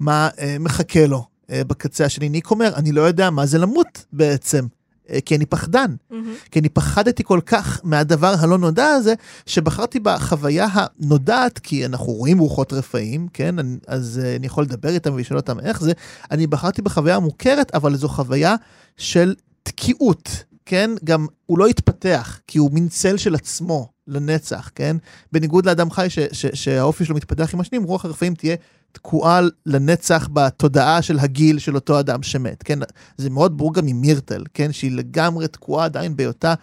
מה 0.00 0.28
אה, 0.38 0.56
מחכה 0.60 1.06
לו 1.06 1.24
אה, 1.50 1.62
בקצה 1.64 2.04
השני. 2.04 2.28
ניק 2.28 2.50
אומר, 2.50 2.72
אני 2.76 2.92
לא 2.92 3.00
יודע 3.02 3.30
מה 3.30 3.46
זה 3.46 3.58
למות 3.58 4.04
בעצם, 4.12 4.66
אה, 5.10 5.20
כי 5.20 5.36
אני 5.36 5.46
פחדן. 5.46 5.94
מהמם. 6.10 6.34
כי 6.50 6.58
אני 6.58 6.68
פחדתי 6.68 7.24
כל 7.24 7.40
כך 7.46 7.80
מהדבר 7.84 8.34
הלא 8.38 8.58
נודע 8.58 8.86
הזה, 8.86 9.14
שבחרתי 9.46 10.00
בחוויה 10.00 10.66
הנודעת, 10.72 11.58
כי 11.58 11.86
אנחנו 11.86 12.12
רואים 12.12 12.38
רוחות 12.38 12.72
רפאים, 12.72 13.28
כן? 13.32 13.58
אני- 13.58 13.76
אז 13.86 14.20
uh, 14.22 14.38
אני 14.38 14.46
יכול 14.46 14.64
לדבר 14.64 14.88
איתם 14.88 15.14
ולשאול 15.14 15.38
אותם 15.38 15.60
איך 15.60 15.80
זה. 15.80 15.92
אני 16.30 16.46
בחרתי 16.46 16.82
בחוויה 16.82 17.18
מוכרת, 17.18 17.74
אבל 17.74 17.96
זו 17.96 18.08
חוויה 18.08 18.56
של 18.96 19.34
תקיעות, 19.62 20.30
כן? 20.70 20.90
גם 21.04 21.26
הוא 21.46 21.58
לא 21.58 21.66
התפתח, 21.66 22.40
כי 22.46 22.58
הוא 22.58 22.70
מין 22.72 22.88
צל 22.88 23.16
של 23.16 23.34
עצמו 23.34 23.88
לנצח, 24.06 24.70
כן? 24.74 24.96
בניגוד 25.32 25.66
לאדם 25.66 25.90
חי 25.90 26.06
ש- 26.10 26.18
ש- 26.32 26.46
שהאופי 26.54 27.04
שלו 27.04 27.16
מתפתח 27.16 27.54
עם 27.54 27.60
השנים, 27.60 27.82
רוח 27.82 28.04
הרפאים 28.04 28.34
תהיה 28.34 28.56
תקועה 28.92 29.40
לנצח 29.66 30.28
בתודעה 30.32 31.02
של 31.02 31.18
הגיל 31.18 31.58
של 31.58 31.74
אותו 31.74 32.00
אדם 32.00 32.22
שמת, 32.22 32.62
כן? 32.62 32.78
זה 33.16 33.30
מאוד 33.30 33.58
ברור 33.58 33.74
גם 33.74 33.86
עם 33.86 34.00
מירטל, 34.00 34.44
כן? 34.54 34.72
שהיא 34.72 34.92
לגמרי 34.92 35.48
תקועה 35.48 35.84
עדיין 35.84 36.16
בהיותה 36.16 36.54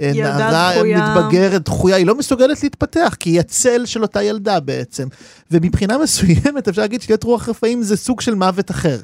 אה, 0.00 0.12
נערה 0.14 0.72
דחויה. 0.74 1.16
מתבגרת, 1.16 1.64
דחויה, 1.64 1.96
היא 1.96 2.06
לא 2.06 2.14
מסוגלת 2.18 2.62
להתפתח, 2.62 3.16
כי 3.20 3.30
היא 3.30 3.40
הצל 3.40 3.86
של 3.86 4.02
אותה 4.02 4.22
ילדה 4.22 4.60
בעצם. 4.60 5.08
ומבחינה 5.50 5.98
מסוימת 5.98 6.68
אפשר 6.68 6.82
להגיד 6.82 7.02
שלהיות 7.02 7.24
רוח 7.24 7.48
רפאים 7.48 7.82
זה 7.82 7.96
סוג 7.96 8.20
של 8.20 8.34
מוות 8.34 8.70
אחר. 8.70 9.00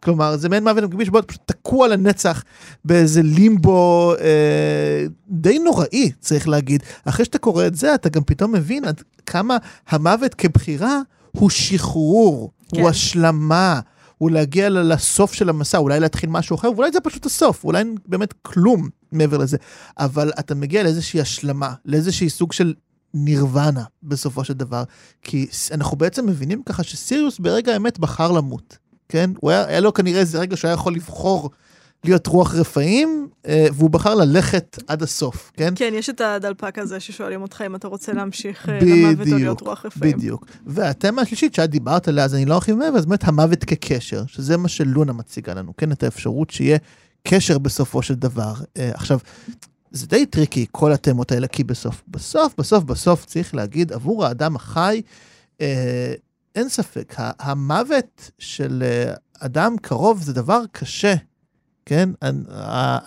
כלומר, 0.00 0.36
זה 0.36 0.48
מעין 0.48 0.64
מוות 0.64 0.84
מקביל 0.84 1.06
שבו 1.06 1.18
אתה 1.18 1.26
פשוט 1.26 1.42
תקוע 1.46 1.88
לנצח 1.88 2.44
באיזה 2.84 3.22
לימבו 3.22 4.14
אה, 4.20 5.06
די 5.28 5.58
נוראי, 5.58 6.12
צריך 6.20 6.48
להגיד. 6.48 6.82
אחרי 7.04 7.24
שאתה 7.24 7.38
קורא 7.38 7.66
את 7.66 7.74
זה, 7.74 7.94
אתה 7.94 8.08
גם 8.08 8.22
פתאום 8.24 8.52
מבין 8.52 8.84
עד 8.84 9.02
כמה 9.26 9.56
המוות 9.88 10.34
כבחירה 10.34 11.00
הוא 11.32 11.50
שחרור, 11.50 12.50
כן. 12.68 12.80
הוא 12.80 12.88
השלמה, 12.88 13.80
הוא 14.18 14.30
להגיע 14.30 14.68
לסוף 14.68 15.32
של 15.32 15.48
המסע, 15.48 15.78
אולי 15.78 16.00
להתחיל 16.00 16.30
משהו 16.30 16.56
אחר, 16.56 16.70
ואולי 16.72 16.92
זה 16.92 17.00
פשוט 17.00 17.26
הסוף, 17.26 17.64
אולי 17.64 17.84
באמת 18.06 18.34
כלום 18.42 18.88
מעבר 19.12 19.36
לזה. 19.36 19.56
אבל 19.98 20.32
אתה 20.38 20.54
מגיע 20.54 20.82
לאיזושהי 20.82 21.20
השלמה, 21.20 21.74
לאיזושהי 21.84 22.30
סוג 22.30 22.52
של 22.52 22.74
נירוונה 23.14 23.84
בסופו 24.02 24.44
של 24.44 24.54
דבר. 24.54 24.84
כי 25.22 25.46
אנחנו 25.72 25.96
בעצם 25.96 26.26
מבינים 26.26 26.62
ככה 26.62 26.82
שסיריוס 26.82 27.38
ברגע 27.38 27.72
האמת 27.72 27.98
בחר 27.98 28.32
למות, 28.32 28.78
כן? 29.08 29.30
הוא 29.40 29.50
היה, 29.50 29.64
היה 29.66 29.80
לו 29.80 29.92
כנראה 29.92 30.20
איזה 30.20 30.38
רגע 30.38 30.56
שהוא 30.56 30.68
היה 30.68 30.74
יכול 30.74 30.94
לבחור 30.94 31.50
להיות 32.04 32.26
רוח 32.26 32.54
רפאים, 32.54 33.28
אה, 33.46 33.66
והוא 33.72 33.90
בחר 33.90 34.14
ללכת 34.14 34.78
עד 34.86 35.02
הסוף, 35.02 35.50
כן? 35.54 35.72
כן, 35.76 35.92
יש 35.94 36.10
את 36.10 36.20
הדלפק 36.20 36.78
הזה 36.78 37.00
ששואלים 37.00 37.42
אותך 37.42 37.62
אם 37.66 37.74
אתה 37.74 37.88
רוצה 37.88 38.12
להמשיך 38.12 38.68
אה, 38.68 38.78
למוות 38.82 39.28
או 39.32 39.38
להיות 39.38 39.60
רוח 39.60 39.86
רפאים. 39.86 40.16
בדיוק. 40.16 40.46
והתמה 40.66 41.22
השלישית 41.22 41.54
שאת 41.54 41.70
דיברת 41.70 42.08
עליה, 42.08 42.24
אז 42.24 42.34
אני 42.34 42.44
לא 42.44 42.54
ארחיב 42.54 42.76
מעבר, 42.76 42.98
אז 42.98 43.06
באמת 43.06 43.24
המוות 43.24 43.64
כקשר, 43.64 44.22
שזה 44.26 44.56
מה 44.56 44.68
שלונה 44.68 45.12
מציגה 45.12 45.54
לנו, 45.54 45.76
כן? 45.76 45.92
את 45.92 46.02
האפשרות 46.02 46.50
שיהיה 46.50 46.78
קשר 47.28 47.58
בסופו 47.58 48.02
של 48.02 48.14
דבר. 48.14 48.54
אה, 48.76 48.90
עכשיו, 48.94 49.18
זה 49.90 50.06
די 50.06 50.26
טריקי, 50.26 50.66
כל 50.70 50.92
התמות 50.92 51.32
האלה, 51.32 51.46
כי 51.46 51.64
בסוף, 51.64 52.02
בסוף, 52.08 52.54
בסוף, 52.58 52.84
בסוף 52.84 53.24
צריך 53.24 53.54
להגיד, 53.54 53.92
עבור 53.92 54.26
האדם 54.26 54.56
החי, 54.56 55.02
אין 56.58 56.68
ספק, 56.68 57.14
המוות 57.18 58.30
של 58.38 58.82
אה, 58.86 59.12
אדם 59.40 59.76
קרוב 59.82 60.22
זה 60.22 60.32
דבר 60.32 60.60
קשה, 60.72 61.14
כן? 61.86 62.08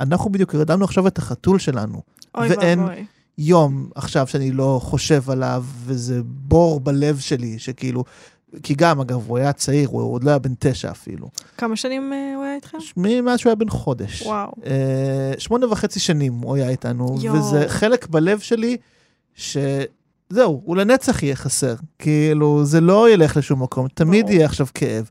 אנחנו 0.02 0.32
בדיוק 0.32 0.56
הרדמנו 0.56 0.86
עכשיו 0.86 1.08
את 1.08 1.18
החתול 1.18 1.60
שלנו. 1.60 2.02
אוי 2.36 2.50
ואין- 2.50 2.80
ואבוי. 2.80 3.06
יום 3.38 3.90
עכשיו 3.96 4.28
שאני 4.28 4.52
לא 4.52 4.80
חושב 4.84 5.30
עליו, 5.30 5.66
וזה 5.86 6.22
בור 6.26 6.80
בלב 6.80 7.20
שלי, 7.20 7.60
שכאילו, 7.60 8.04
כי 8.64 8.74
גם, 8.74 9.00
אגב, 9.02 9.24
הוא 9.28 9.38
היה 9.38 9.54
צעיר, 9.54 9.90
הוא 9.90 10.14
עוד 10.14 10.24
לא 10.24 10.30
היה 10.30 10.40
בן 10.40 10.54
תשע 10.60 10.92
אפילו. 10.92 11.30
כמה 11.58 11.76
שנים 11.76 12.14
אה, 12.14 12.34
הוא 12.36 12.44
היה 12.44 12.56
איתכם? 12.56 12.78
מאז 13.26 13.40
שהוא 13.40 13.50
היה 13.50 13.56
בן 13.56 13.70
חודש. 13.70 14.22
וואו. 14.22 14.52
אה, 14.66 15.34
שמונה 15.38 15.68
וחצי 15.72 16.00
שנים 16.00 16.34
הוא 16.34 16.56
היה 16.56 16.70
איתנו, 16.70 17.16
יואו. 17.22 17.36
וזה 17.36 17.66
חלק 17.68 18.08
בלב 18.08 18.40
שלי, 18.40 18.78
שזהו, 20.32 20.62
הוא 20.66 20.78
לנצח 20.78 21.24
יהיה 21.24 21.36
חסר. 21.36 21.76
כאילו, 22.00 22.66
זה 22.66 22.82
לא 22.82 23.10
ילך 23.10 23.38
לשום 23.38 23.64
מקום, 23.64 23.88
תמיד. 23.94 24.30
יהיה 24.30 24.46
עכשיו 24.46 24.68
כאב. 24.74 25.10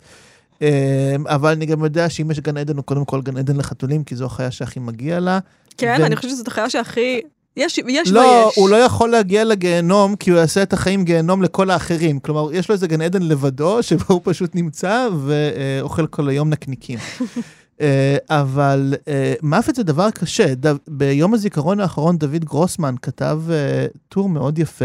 אה, 0.62 1.16
אבל 1.26 1.50
אני 1.50 1.66
גם 1.66 1.84
יודע 1.84 2.08
שאם 2.10 2.30
יש 2.30 2.40
גן 2.40 2.56
עדן, 2.56 2.76
הוא 2.76 2.84
קודם 2.84 3.04
כל 3.04 3.22
גן 3.22 3.36
עדן 3.36 3.56
לחתולים, 3.56 4.04
כי 4.04 4.16
זו 4.16 4.24
החיה 4.26 4.50
שהכי 4.50 4.80
מגיע 4.80 5.20
לה. 5.20 5.38
כן, 5.76 5.96
ו- 6.00 6.06
אני 6.06 6.16
חושבת 6.16 6.30
שזאת 6.30 6.48
החיה 6.48 6.70
שהכי... 6.70 7.20
יש 7.56 7.80
יש 7.88 8.10
לא, 8.10 8.20
ויש. 8.20 8.56
הוא 8.56 8.70
לא 8.70 8.76
יכול 8.76 9.10
להגיע 9.10 9.44
לגיהנום, 9.44 10.16
כי 10.16 10.30
הוא 10.30 10.38
יעשה 10.38 10.62
את 10.62 10.72
החיים 10.72 11.04
גיהנום 11.04 11.42
לכל 11.42 11.70
האחרים. 11.70 12.20
כלומר, 12.20 12.52
יש 12.54 12.68
לו 12.68 12.72
איזה 12.74 12.86
גן 12.86 13.00
עדן 13.00 13.22
לבדו, 13.22 13.82
שבו 13.88 14.14
הוא 14.14 14.20
פשוט 14.24 14.54
נמצא 14.54 15.08
ואוכל 15.24 16.06
כל 16.06 16.28
היום 16.28 16.50
נקניקים. 16.50 16.98
אה, 17.80 18.16
אבל 18.30 18.94
אה, 19.08 19.34
מוות 19.42 19.74
זה 19.74 19.82
דבר 19.82 20.10
קשה. 20.10 20.54
ד- 20.54 20.76
ביום 20.88 21.34
הזיכרון 21.34 21.80
האחרון 21.80 22.18
דוד 22.18 22.44
גרוסמן 22.44 22.94
כתב 23.02 23.40
אה, 23.50 23.86
טור 24.08 24.28
מאוד 24.28 24.58
יפה. 24.58 24.84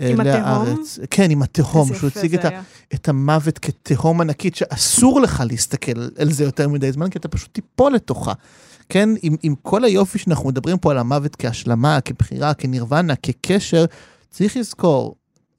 אה, 0.00 0.08
עם 0.08 0.20
התהום? 0.20 0.42
להארץ. 0.42 0.98
כן, 1.10 1.30
עם 1.30 1.42
התהום, 1.42 1.94
שהוא 1.94 2.10
הציג 2.16 2.34
את, 2.34 2.44
ה. 2.44 2.48
את 2.94 3.08
המוות 3.08 3.58
כתהום 3.58 4.20
ענקית, 4.20 4.56
שאסור 4.56 5.20
לך 5.20 5.42
להסתכל 5.46 6.08
על 6.18 6.32
זה 6.32 6.44
יותר 6.44 6.68
מדי 6.68 6.92
זמן, 6.92 7.10
כי 7.10 7.18
אתה 7.18 7.28
פשוט 7.28 7.48
תיפול 7.52 7.92
לתוכה. 7.92 8.32
כן, 8.88 9.08
עם, 9.22 9.36
עם 9.42 9.54
כל 9.62 9.84
היופי 9.84 10.18
שאנחנו 10.18 10.48
מדברים 10.48 10.78
פה 10.78 10.90
על 10.90 10.98
המוות 10.98 11.36
כהשלמה, 11.36 12.00
כבחירה, 12.00 12.54
כנירוונה, 12.54 13.16
כקשר, 13.16 13.84
צריך 14.30 14.56
לזכור, 14.56 15.16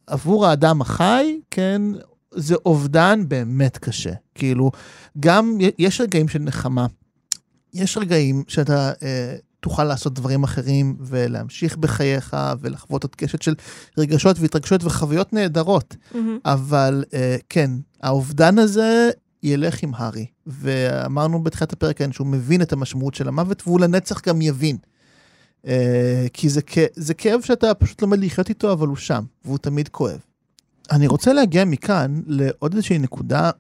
עבור 0.08 0.46
האדם 0.48 0.82
החי, 0.82 1.40
כן, 1.52 1.82
זה 2.36 2.56
אובדן 2.66 3.24
באמת 3.28 3.78
קשה. 3.78 4.14
כאילו, 4.36 4.72
גם 5.20 5.58
יש 5.78 6.02
רגעים 6.02 6.28
של 6.28 6.40
נחמה. 6.40 6.86
יש 7.74 7.98
רגעים 7.98 8.44
שאתה 8.48 8.92
אה, 9.04 9.36
תוכל 9.62 9.84
לעשות 9.84 10.14
דברים 10.14 10.44
אחרים 10.44 10.96
ולהמשיך 11.00 11.78
בחייך 11.78 12.38
ולחוות 12.62 13.04
עוד 13.04 13.16
קשת 13.16 13.42
של 13.42 13.54
רגשות 13.98 14.40
והתרגשויות 14.40 14.84
וחוויות 14.84 15.34
נהדרות. 15.34 15.96
מהמם. 16.16 16.38
אבל 16.46 17.04
אה, 17.14 17.36
כן, 17.50 17.72
האובדן 18.04 18.60
הזה 18.60 19.10
ילך 19.44 19.84
עם 19.84 19.92
הארי. 19.96 20.26
ואמרנו 20.48 21.44
בתחילת 21.44 21.74
הפרק 21.74 21.98
כאן 21.98 22.12
שהוא 22.12 22.28
מבין 22.28 22.62
את 22.62 22.74
המשמעות 22.74 23.14
של 23.16 23.28
המוות, 23.28 23.64
והוא 23.68 23.80
לנצח 23.80 24.22
גם 24.28 24.42
יבין. 24.42 24.78
אה, 25.68 26.26
כי 26.34 26.50
זה, 26.50 26.62
כ- 26.68 26.78
זה 26.96 27.14
כאב 27.14 27.42
שאתה 27.42 27.74
פשוט 27.74 28.02
לומד 28.02 28.20
לחיות 28.20 28.50
איתו, 28.50 28.72
אבל 28.74 28.88
הוא 28.88 28.96
שם, 28.96 29.24
והוא 29.46 29.58
תמיד 29.58 29.88
כואב. 29.88 30.20
אני 30.92 31.08
רוצה 31.08 31.34
להגיע 31.34 31.66
מכאן 31.66 32.22
לעוד 32.26 32.74
איזושהי 32.74 32.98
נקודה 33.00 33.52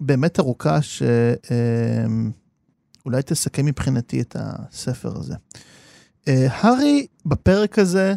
באמת 0.00 0.40
ארוכה, 0.40 0.78
שאולי 3.02 3.22
תסכם 3.22 3.66
מבחינתי 3.66 4.20
את 4.20 4.36
הספר 4.38 5.12
הזה. 5.16 5.34
אה, 6.28 6.46
הארי 6.50 7.06
בפרק 7.26 7.78
הזה 7.78 8.14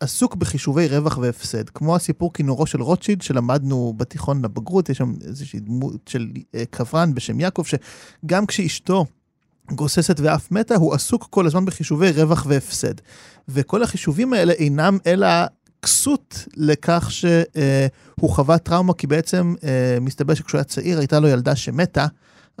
עסוק 0.00 0.34
בחישובי 0.34 0.88
רווח 0.88 1.18
והפסד, 1.18 1.68
כמו 1.68 1.96
הסיפור 1.96 2.32
כינורו 2.32 2.66
של 2.66 2.82
רוטשילד 2.82 3.22
שלמדנו 3.22 3.94
בתיכון 3.96 4.44
לבגרות, 4.44 4.88
יש 4.88 4.98
שם 4.98 5.12
איזושהי 5.24 5.60
דמות 5.60 6.08
של 6.08 6.28
אה, 6.54 6.64
קברן 6.70 7.14
בשם 7.14 7.40
יעקב, 7.40 7.62
שגם 7.64 8.46
כשאשתו 8.46 9.06
גוססת 9.70 10.20
ואף 10.20 10.50
מתה, 10.50 10.74
הוא 10.74 10.94
עסוק 10.94 11.26
כל 11.30 11.46
הזמן 11.46 11.64
בחישובי 11.64 12.10
רווח 12.10 12.46
והפסד. 12.48 12.94
וכל 13.48 13.82
החישובים 13.82 14.32
האלה 14.32 14.52
אינם 14.52 14.98
אלא 15.06 15.28
כסות 15.82 16.44
לכך 16.56 17.10
שהוא 17.10 18.30
חווה 18.30 18.58
טראומה, 18.58 18.94
כי 18.94 19.06
בעצם 19.06 19.54
אה, 19.64 19.98
מסתבר 20.00 20.34
שכשהוא 20.34 20.58
היה 20.58 20.64
צעיר 20.64 20.98
הייתה 20.98 21.20
לו 21.20 21.28
ילדה 21.28 21.56
שמתה, 21.56 22.06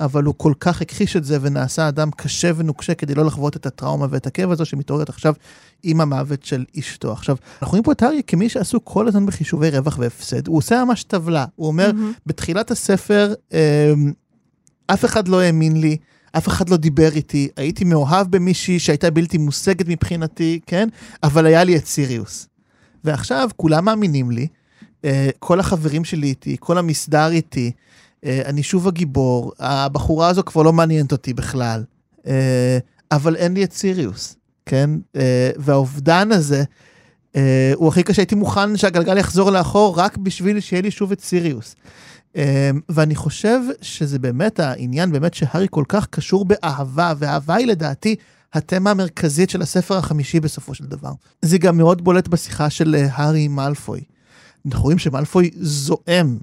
אבל 0.04 0.24
הוא 0.24 0.34
כל 0.36 0.52
כך 0.60 0.82
הכחיש 0.82 1.16
את 1.16 1.24
זה 1.24 1.38
ונעשה 1.40 1.88
אדם 1.88 2.10
קשה 2.10 2.50
ונוקשה 2.56 2.94
כדי 2.94 3.14
לא 3.14 3.24
לחוות 3.24 3.56
את 3.56 3.66
הטראומה 3.66 4.06
ואת 4.10 4.26
הכאב 4.26 4.50
הזו 4.50 4.64
שמתעוררת 4.64 5.08
עכשיו 5.08 5.34
עם 5.82 6.00
המוות 6.00 6.44
של 6.44 6.64
אשתו. 6.78 7.12
עכשיו, 7.12 7.36
אנחנו 7.52 7.70
רואים 7.70 7.82
פה 7.82 7.92
את 7.92 8.02
הארי 8.02 8.22
כמי 8.26 8.48
שעסוק 8.48 8.82
כל 8.84 9.08
הזמן 9.08 9.26
בחישובי 9.26 9.70
רווח 9.70 9.98
והפסד. 9.98 10.46
הוא 10.46 10.56
עושה 10.58 10.84
ממש 10.84 11.04
טבלה. 11.04 11.44
הוא 11.56 11.66
אומר, 11.66 11.92
מהמם. 11.92 12.12
בתחילת 12.26 12.70
הספר, 12.70 13.34
אמ, 13.52 14.12
אף 14.86 15.04
אחד 15.04 15.28
לא 15.28 15.40
האמין 15.40 15.80
לי, 15.80 15.96
אף 16.32 16.48
אחד 16.48 16.68
לא 16.68 16.76
דיבר 16.76 17.08
איתי, 17.12 17.48
הייתי 17.56 17.84
מאוהב 17.84 18.30
במישהי 18.30 18.78
שהייתה 18.78 19.10
בלתי 19.10 19.38
מושגת 19.38 19.88
מבחינתי, 19.88 20.60
כן? 20.66 20.88
אבל 21.22 21.46
היה 21.46 21.64
לי 21.64 21.76
את 21.76 21.86
סיריוס. 21.86 22.48
ועכשיו 23.04 23.50
כולם 23.56 23.84
מאמינים 23.84 24.30
לי, 24.30 24.46
אה, 25.04 25.30
כל 25.38 25.60
החברים 25.60 26.04
שלי 26.04 26.26
איתי, 26.26 26.56
כל 26.60 26.78
המסדר 26.78 27.30
איתי, 27.30 27.72
אני 28.24 28.62
שוב 28.62 28.88
הגיבור, 28.88 29.52
הבחורה 29.58 30.28
הזו 30.28 30.42
כבר 30.44 30.62
לא 30.62 30.72
מעניינת 30.72 31.12
אותי 31.12 31.34
בכלל, 31.34 31.84
אה, 32.26 32.78
אבל 33.12 33.36
אין 33.36 33.54
לי 33.54 33.64
את 33.64 33.72
סיריוס, 33.72 34.36
כן? 34.66 34.90
אה, 35.16 35.50
והאובדן 35.56 36.32
הזה, 36.32 36.64
אה, 37.36 37.72
הוא 37.74 37.88
הכי 37.88 38.02
קשה, 38.02 38.22
הייתי 38.22 38.34
מוכן 38.34 38.76
שהגלגל 38.76 39.18
יחזור 39.18 39.50
לאחור 39.50 39.98
רק 39.98 40.16
בשביל 40.16 40.60
שיהיה 40.60 40.82
לי 40.82 40.90
שוב 40.90 41.12
את 41.12 41.20
סיריוס. 41.20 41.76
אה, 42.36 42.70
ואני 42.88 43.14
חושב 43.14 43.60
שזה 43.80 44.18
באמת 44.18 44.60
העניין, 44.60 45.12
באמת 45.12 45.34
שהארי 45.34 45.66
כל 45.70 45.84
כך 45.88 46.06
קשור 46.06 46.44
באהבה, 46.44 47.12
ואהבה 47.18 47.54
היא 47.54 47.66
לדעתי 47.66 48.16
התמה 48.52 48.90
המרכזית 48.90 49.50
של 49.50 49.62
הספר 49.62 49.96
החמישי 49.96 50.40
בסופו 50.40 50.74
של 50.74 50.84
דבר. 50.84 51.12
זה 51.42 51.58
גם 51.58 51.76
מאוד 51.76 52.04
בולט 52.04 52.28
בשיחה 52.28 52.70
של 52.70 52.94
אה, 52.94 53.06
הארי 53.12 53.44
עם 53.44 53.56
מאלפוי. 53.56 54.00
אנחנו 54.66 54.82
רואים 54.82 54.98
שמאלפוי 54.98 55.50
זועם 55.54 56.38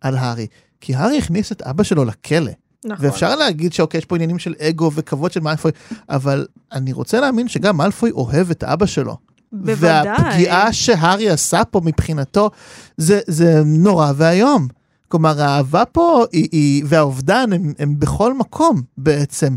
על 0.00 0.16
הארי, 0.16 0.46
כי 0.80 0.94
הארי 0.94 1.18
הכניס 1.18 1.52
את 1.52 1.62
אבא 1.62 1.82
שלו 1.82 2.04
לכלא. 2.04 2.52
נכון. 2.84 3.06
ואפשר 3.06 3.36
להגיד 3.36 3.72
שאוקיי, 3.72 3.98
יש 3.98 4.04
פה 4.04 4.14
עניינים 4.14 4.38
של 4.38 4.54
אגו 4.60 4.90
וכבוד 4.94 5.32
של 5.32 5.40
מאלפוי, 5.40 5.72
אבל 6.08 6.46
אני 6.72 6.92
רוצה 6.92 7.20
להאמין 7.20 7.48
שגם 7.48 7.76
מאלפוי 7.76 8.10
אוהב 8.10 8.50
את 8.50 8.64
אבא 8.64 8.86
שלו. 8.86 9.16
בוודאי. 9.52 10.08
והפגיעה 10.08 10.72
שהארי 10.72 11.30
עשה 11.30 11.64
פה 11.64 11.80
מבחינתו, 11.84 12.50
זה, 12.96 13.20
זה 13.26 13.62
נורא 13.64 14.12
ואיום. 14.16 14.68
כלומר, 15.08 15.42
האהבה 15.42 15.84
פה 15.84 16.24
היא, 16.32 16.48
היא, 16.52 16.84
והאובדן 16.86 17.52
הם, 17.52 17.72
הם 17.78 17.98
בכל 17.98 18.34
מקום 18.34 18.82
בעצם. 18.98 19.54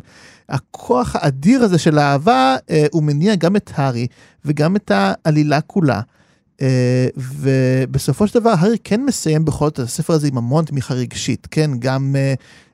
הכוח 0.49 1.15
האדיר 1.15 1.63
הזה 1.63 1.77
של 1.77 1.97
האהבה, 1.97 2.55
אה, 2.69 2.85
הוא 2.91 3.03
מניע 3.03 3.35
גם 3.35 3.55
את 3.55 3.71
הארי 3.75 4.07
וגם 4.45 4.75
את 4.75 4.91
העלילה 4.95 5.61
כולה. 5.61 6.01
אה, 6.63 7.07
ובסופו 7.17 8.27
של 8.27 8.39
דבר, 8.39 8.49
הארי 8.49 8.77
כן 8.83 9.05
מסיים 9.05 9.45
בכל 9.45 9.65
זאת 9.65 9.73
את 9.73 9.79
הספר 9.79 10.13
הזה 10.13 10.27
עם 10.27 10.37
המון 10.37 10.65
תמיכה 10.65 10.93
רגשית, 10.93 11.47
כן? 11.51 11.71
גם 11.79 12.15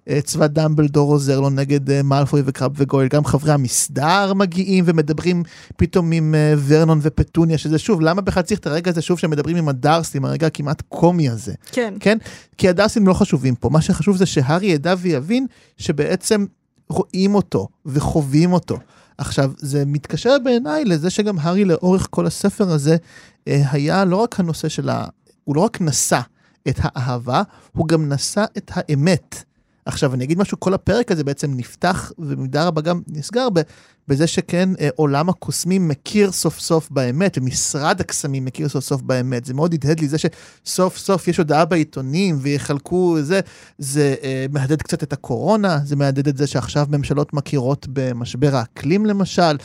אה, 0.09 0.21
צבא 0.21 0.47
דמבלדור 0.47 1.11
עוזר 1.11 1.39
לו 1.39 1.49
נגד 1.49 1.91
אה, 1.91 2.03
מאלפוי 2.03 2.41
וקרב 2.45 2.71
וגויל, 2.75 3.07
גם 3.07 3.25
חברי 3.25 3.51
המסדר 3.51 4.33
מגיעים 4.33 4.83
ומדברים 4.87 5.43
פתאום 5.77 6.11
עם 6.11 6.35
אה, 6.35 6.53
ורנון 6.67 6.99
ופטוניה, 7.01 7.57
שזה 7.57 7.79
שוב, 7.79 8.01
למה 8.01 8.21
בכלל 8.21 8.43
צריך 8.43 8.59
את 8.59 8.67
הרגע 8.67 8.91
הזה 8.91 9.01
שוב 9.01 9.19
שמדברים 9.19 9.57
עם 9.57 9.69
הדרסים, 9.69 10.25
הרגע 10.25 10.47
הכמעט 10.47 10.81
קומי 10.89 11.29
הזה? 11.29 11.53
כן. 11.71 11.93
כן? 11.99 12.17
כי 12.57 12.69
הדרסים 12.69 13.07
לא 13.07 13.13
חשובים 13.13 13.55
פה, 13.55 13.69
מה 13.69 13.81
שחשוב 13.81 14.17
זה 14.17 14.25
שהארי 14.25 14.67
ידע 14.67 14.95
ויבין 14.99 15.47
שבעצם 15.77 16.45
רואים 16.89 17.35
אותו 17.35 17.67
וחווים 17.85 18.53
אותו. 18.53 18.77
עכשיו, 19.19 19.51
זה 19.57 19.83
מתקשר 19.85 20.35
בעיניי 20.43 20.85
לזה 20.85 21.09
שגם 21.09 21.39
הארי 21.39 21.65
לאורך 21.65 22.07
כל 22.09 22.27
הספר 22.27 22.69
הזה 22.71 22.97
אה, 23.47 23.61
היה 23.71 24.05
לא 24.05 24.15
רק 24.15 24.39
הנושא 24.39 24.69
של 24.69 24.89
ה... 24.89 25.05
הוא 25.43 25.55
לא 25.55 25.61
רק 25.61 25.81
נשא 25.81 26.19
את 26.67 26.79
האהבה, 26.81 27.41
הוא 27.71 27.87
גם 27.87 28.09
נשא 28.09 28.45
את 28.57 28.71
האמת. 28.73 29.43
עכשיו, 29.89 30.13
אני 30.13 30.23
אגיד 30.23 30.39
משהו, 30.39 30.59
כל 30.59 30.73
הפרק 30.73 31.11
הזה 31.11 31.23
בעצם 31.23 31.51
נפתח, 31.55 32.11
ובמידה 32.19 32.67
רבה 32.67 32.81
גם 32.81 33.01
נסגר, 33.07 33.47
בזה 34.07 34.27
שכן 34.27 34.69
אה, 34.79 34.89
עולם 34.95 35.29
הקוסמים 35.29 35.87
מכיר 35.87 36.31
סוף 36.31 36.59
סוף 36.59 36.89
באמת, 36.91 37.37
ומשרד 37.37 38.01
הקסמים 38.01 38.45
מכיר 38.45 38.69
סוף 38.69 38.83
סוף 38.83 39.01
באמת. 39.01 39.45
זה 39.45 39.53
מאוד 39.53 39.73
הדהד 39.73 39.99
לי, 39.99 40.07
זה 40.07 40.17
שסוף 40.17 40.97
סוף 40.97 41.27
יש 41.27 41.37
הודעה 41.37 41.65
בעיתונים 41.65 42.37
ויחלקו 42.41 43.17
זה, 43.21 43.39
זה 43.77 44.15
אה, 44.23 44.45
מהדהד 44.51 44.81
קצת 44.81 45.03
את 45.03 45.13
הקורונה, 45.13 45.79
זה 45.85 45.95
מהדהד 45.95 46.27
את 46.27 46.37
זה 46.37 46.47
שעכשיו 46.47 46.87
ממשלות 46.89 47.33
מכירות 47.33 47.87
במשבר 47.89 48.55
האקלים 48.55 49.05
למשל. 49.05 49.57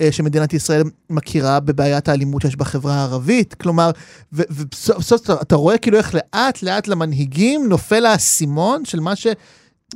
אה, 0.00 0.12
שמדינת 0.12 0.54
ישראל 0.54 0.82
מכירה 1.10 1.60
בבעיית 1.60 2.08
האלימות 2.08 2.42
שיש 2.42 2.56
בחברה 2.56 2.94
הערבית. 2.94 3.54
כלומר, 3.54 3.90
ובסוף 4.32 5.02
סוף 5.02 5.30
אתה 5.30 5.56
רואה 5.56 5.78
כאילו 5.78 5.98
איך 5.98 6.14
לאט 6.14 6.62
לאט 6.62 6.88
למנהיגים 6.88 7.68
נופל 7.68 8.06
האסימון 8.06 8.84
של 8.84 9.00
מה 9.00 9.16
ש... 9.16 9.26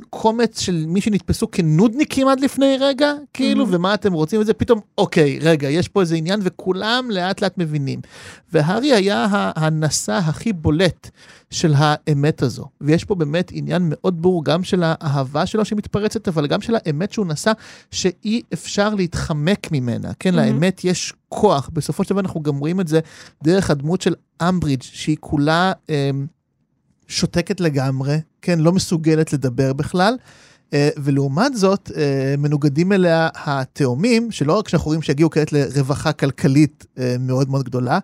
קומץ 0.09 0.59
של 0.59 0.85
מי 0.87 1.01
שנתפסו 1.01 1.51
כנודניקים 1.51 2.27
עד 2.27 2.39
לפני 2.39 2.77
רגע, 2.79 3.13
כאילו, 3.33 3.65
mm-hmm. 3.65 3.75
ומה 3.75 3.93
אתם 3.93 4.13
רוצים 4.13 4.41
וזה, 4.41 4.53
פתאום, 4.53 4.79
אוקיי, 4.97 5.39
רגע, 5.41 5.69
יש 5.69 5.87
פה 5.87 6.01
איזה 6.01 6.15
עניין, 6.15 6.39
וכולם 6.43 7.07
לאט 7.11 7.41
לאט 7.41 7.57
מבינים. 7.57 7.99
והארי 8.53 8.93
היה 8.93 9.27
הנשא 9.55 10.11
הכי 10.11 10.53
בולט 10.53 11.09
של 11.49 11.73
האמת 11.77 12.41
הזו. 12.41 12.65
ויש 12.81 13.05
פה 13.05 13.15
באמת 13.15 13.51
עניין 13.53 13.81
מאוד 13.85 14.21
ברור, 14.21 14.45
גם 14.45 14.63
של 14.63 14.83
האהבה 14.85 15.45
שלו 15.45 15.65
שמתפרצת, 15.65 16.27
אבל 16.27 16.47
גם 16.47 16.61
של 16.61 16.75
האמת 16.75 17.11
שהוא 17.11 17.25
נשא, 17.25 17.51
שאי 17.91 18.41
אפשר 18.53 18.95
להתחמק 18.95 19.71
ממנה. 19.71 20.11
כן, 20.19 20.33
mm-hmm. 20.33 20.37
לאמת 20.37 20.81
יש 20.83 21.13
כוח. 21.29 21.69
בסופו 21.73 22.03
של 22.03 22.09
דבר 22.09 22.19
אנחנו 22.19 22.41
גם 22.41 22.57
רואים 22.57 22.81
את 22.81 22.87
זה 22.87 22.99
דרך 23.43 23.69
הדמות 23.69 24.01
של 24.01 24.15
אמברידג', 24.41 24.83
שהיא 24.83 25.17
כולה... 25.19 25.71
אה, 25.89 26.11
שותקת 27.11 27.59
לגמרי, 27.59 28.17
כן, 28.41 28.59
לא 28.59 28.71
מסוגלת 28.71 29.33
לדבר 29.33 29.73
בכלל. 29.73 30.15
Uh, 30.69 30.73
ולעומת 30.97 31.57
זאת, 31.57 31.91
uh, 31.93 31.93
מנוגדים 32.37 32.91
אליה 32.91 33.29
התאומים, 33.35 34.31
שלא 34.31 34.57
רק 34.59 34.67
שאנחנו 34.67 34.87
רואים 34.87 35.01
שיגיעו 35.01 35.29
כעת 35.29 35.53
לרווחה 35.53 36.11
כלכלית 36.11 36.85
uh, 36.95 36.99
מאוד 37.19 37.49
מאוד 37.49 37.63
גדולה, 37.63 37.99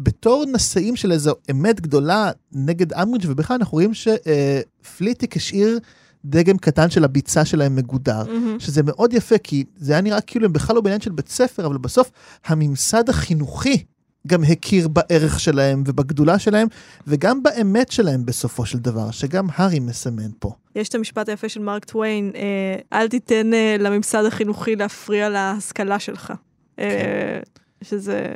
בתור 0.00 0.44
נשאים 0.52 0.96
של 0.96 1.12
איזו 1.12 1.34
אמת 1.50 1.80
גדולה 1.80 2.30
נגד 2.52 2.92
אמרידג' 2.92 3.30
ובכלל 3.30 3.56
אנחנו 3.60 3.72
רואים 3.72 3.92
שפליטיק 3.94 5.36
השאיר 5.36 5.78
דגם 6.24 6.58
קטן 6.58 6.90
של 6.90 7.04
הביצה 7.04 7.44
שלהם 7.44 7.76
מגודר, 7.76 8.22
mm-hmm. 8.22 8.60
שזה 8.60 8.82
מאוד 8.82 9.12
יפה, 9.12 9.38
כי 9.38 9.64
זה 9.76 9.92
היה 9.92 10.00
נראה 10.00 10.20
כאילו 10.20 10.46
הם 10.46 10.52
בכלל 10.52 10.76
לא 10.76 10.82
בעניין 10.82 11.00
של 11.00 11.10
בית 11.10 11.28
ספר, 11.28 11.66
אבל 11.66 11.78
בסוף 11.78 12.10
הממסד 12.46 13.08
החינוכי 13.08 13.84
גם 14.26 14.44
הכיר 14.44 14.88
בערך 14.88 15.40
שלהם 15.40 15.82
ובגדולה 15.86 16.38
שלהם, 16.38 16.68
וגם 17.06 17.42
באמת 17.42 17.92
שלהם 17.92 18.26
בסופו 18.26 18.66
של 18.66 18.78
דבר, 18.78 19.10
שגם 19.10 19.46
הארי 19.54 19.80
מסמן 19.80 20.30
פה. 20.38 20.52
יש 20.76 20.88
את 20.88 20.94
המשפט 20.94 21.28
היפה 21.28 21.48
של 21.48 21.60
מרק 21.60 21.84
טוויין, 21.84 22.32
אה, 22.34 23.00
אל 23.00 23.08
תיתן 23.08 23.54
אה, 23.54 23.76
לממסד 23.78 24.24
החינוכי 24.24 24.76
להפריע 24.76 25.28
להשכלה 25.28 25.98
שלך. 25.98 26.32
אה, 26.78 26.84
כן. 26.88 27.40
שזה 27.82 28.30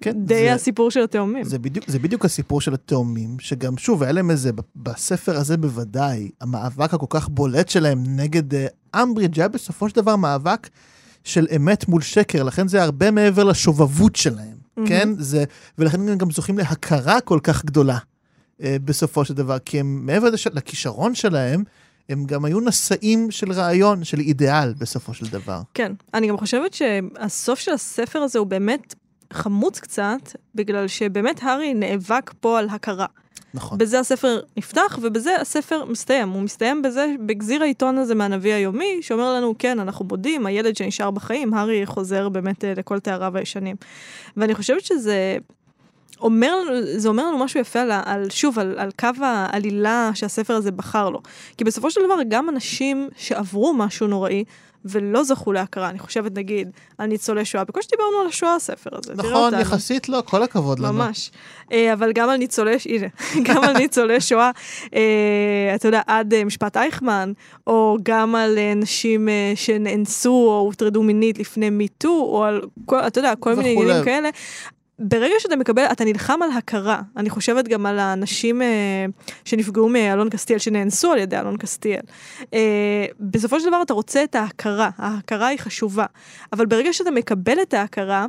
כן, 0.00 0.24
די 0.24 0.34
זה, 0.34 0.54
הסיפור 0.54 0.90
של 0.90 1.02
התאומים. 1.02 1.44
זה 1.44 1.58
בדיוק, 1.58 1.84
זה 1.88 1.98
בדיוק 1.98 2.24
הסיפור 2.24 2.60
של 2.60 2.74
התאומים, 2.74 3.36
שגם 3.38 3.76
שוב, 3.76 4.02
היה 4.02 4.12
להם 4.12 4.30
איזה, 4.30 4.50
בספר 4.76 5.36
הזה 5.36 5.56
בוודאי, 5.56 6.30
המאבק 6.40 6.94
הכל 6.94 7.06
כך 7.10 7.28
בולט 7.28 7.68
שלהם 7.68 8.02
נגד 8.06 8.42
אמברידג' 8.94 9.38
היה 9.38 9.48
בסופו 9.48 9.88
של 9.88 9.96
דבר 9.96 10.16
מאבק 10.16 10.68
של 11.24 11.46
אמת 11.56 11.88
מול 11.88 12.02
שקר, 12.02 12.42
לכן 12.42 12.68
זה 12.68 12.82
הרבה 12.82 13.10
מעבר 13.10 13.44
לשובבות 13.44 14.16
שלהם. 14.16 14.59
Mm-hmm. 14.78 14.88
כן? 14.88 15.08
זה, 15.18 15.44
ולכן 15.78 16.08
הם 16.08 16.18
גם 16.18 16.30
זוכים 16.30 16.58
להכרה 16.58 17.20
כל 17.20 17.38
כך 17.42 17.64
גדולה 17.64 17.98
אה, 18.62 18.76
בסופו 18.84 19.24
של 19.24 19.34
דבר, 19.34 19.58
כי 19.58 19.80
הם, 19.80 20.06
מעבר 20.06 20.28
לכישרון 20.52 21.14
שלהם, 21.14 21.64
הם 22.08 22.24
גם 22.24 22.44
היו 22.44 22.60
נשאים 22.60 23.30
של 23.30 23.52
רעיון, 23.52 24.04
של 24.04 24.20
אידיאל 24.20 24.74
בסופו 24.74 25.14
של 25.14 25.26
דבר. 25.26 25.60
כן, 25.74 25.92
אני 26.14 26.28
גם 26.28 26.38
חושבת 26.38 26.74
שהסוף 26.74 27.58
של 27.58 27.72
הספר 27.72 28.18
הזה 28.18 28.38
הוא 28.38 28.46
באמת 28.46 28.94
חמוץ 29.32 29.80
קצת, 29.80 30.36
בגלל 30.54 30.88
שבאמת 30.88 31.42
הארי 31.42 31.74
נאבק 31.74 32.30
פה 32.40 32.58
על 32.58 32.68
הכרה. 32.68 33.06
נכון. 33.54 33.78
בזה 33.78 33.98
הספר 33.98 34.40
נפתח, 34.56 34.98
ובזה 35.02 35.36
הספר 35.40 35.84
מסתיים. 35.84 36.28
הוא 36.28 36.42
מסתיים 36.42 36.82
בזה, 36.82 37.14
בגזיר 37.26 37.62
העיתון 37.62 37.98
הזה 37.98 38.14
מהנביא 38.14 38.54
היומי, 38.54 38.98
שאומר 39.00 39.34
לנו, 39.34 39.54
כן, 39.58 39.80
אנחנו 39.80 40.04
מודים, 40.04 40.46
הילד 40.46 40.76
שנשאר 40.76 41.10
בחיים, 41.10 41.54
הארי 41.54 41.86
חוזר 41.86 42.28
באמת 42.28 42.64
אה, 42.64 42.72
לכל 42.76 43.00
תאריו 43.00 43.36
הישנים. 43.36 43.76
ואני 44.36 44.54
חושבת 44.54 44.84
שזה... 44.84 45.38
אומר 46.20 46.54
זה 46.96 47.08
אומר 47.08 47.26
לנו 47.26 47.38
משהו 47.38 47.60
יפה 47.60 47.80
על, 47.80 47.90
על 48.04 48.30
שוב, 48.30 48.58
על, 48.58 48.78
על 48.78 48.90
קו 48.98 49.08
העלילה 49.22 50.10
שהספר 50.14 50.54
הזה 50.54 50.70
בחר 50.70 51.10
לו. 51.10 51.20
כי 51.56 51.64
בסופו 51.64 51.90
של 51.90 52.00
דבר, 52.04 52.16
גם 52.28 52.48
אנשים 52.48 53.08
שעברו 53.16 53.74
משהו 53.74 54.06
נוראי, 54.06 54.44
ולא 54.84 55.24
זכו 55.24 55.52
להכרה. 55.52 55.88
אני 55.88 55.98
חושבת, 55.98 56.34
נגיד, 56.34 56.70
על 56.98 57.06
ניצולי 57.06 57.44
שואה. 57.44 57.64
בקושי 57.64 57.88
דיברנו 57.90 58.20
על 58.20 58.26
השואה, 58.26 58.54
הספר 58.54 58.90
הזה. 58.92 59.14
נכון, 59.16 59.54
יחסית 59.60 60.08
לא, 60.08 60.22
כל 60.26 60.42
הכבוד 60.42 60.78
לנו. 60.78 60.92
ממש. 60.92 61.30
אה, 61.72 61.92
אבל 61.92 62.12
גם 62.12 62.28
על 62.28 62.36
ניצולי, 62.36 62.76
הנה, 62.86 63.06
גם 63.46 63.64
על 63.64 63.78
ניצולי 63.78 64.20
שואה, 64.20 64.50
אה, 64.94 65.72
אתה 65.74 65.88
יודע, 65.88 66.00
עד 66.06 66.34
אה, 66.34 66.44
משפט 66.44 66.76
אייכמן, 66.76 67.32
או 67.66 67.96
גם 68.02 68.34
על 68.34 68.58
נשים 68.76 69.28
שנאנסו 69.54 70.30
או 70.30 70.58
הוטרדו 70.58 71.02
מינית 71.02 71.38
לפני 71.38 71.70
מיטו, 71.70 72.08
או 72.08 72.44
על, 72.44 72.60
אתה 73.06 73.18
יודע, 73.18 73.34
כל 73.36 73.54
מיני 73.54 73.72
עניינים 73.72 74.04
כאלה. 74.04 74.30
ברגע 75.02 75.34
שאתה 75.38 75.56
מקבל, 75.56 75.82
אתה 75.92 76.04
נלחם 76.04 76.42
על 76.42 76.50
הכרה. 76.50 77.00
אני 77.16 77.30
חושבת 77.30 77.68
גם 77.68 77.86
על 77.86 77.98
האנשים 77.98 78.62
אה, 78.62 79.06
שנפגעו 79.44 79.88
מאלון 79.88 80.30
קסטיאל, 80.30 80.58
שנאנסו 80.58 81.12
על 81.12 81.18
ידי 81.18 81.38
אלון 81.38 81.56
קסטיאל. 81.56 82.00
אה, 82.54 83.06
בסופו 83.20 83.60
של 83.60 83.68
דבר 83.68 83.82
אתה 83.82 83.94
רוצה 83.94 84.24
את 84.24 84.34
ההכרה, 84.34 84.90
ההכרה 84.98 85.46
היא 85.46 85.58
חשובה. 85.58 86.06
אבל 86.52 86.66
ברגע 86.66 86.92
שאתה 86.92 87.10
מקבל 87.10 87.62
את 87.62 87.74
ההכרה, 87.74 88.26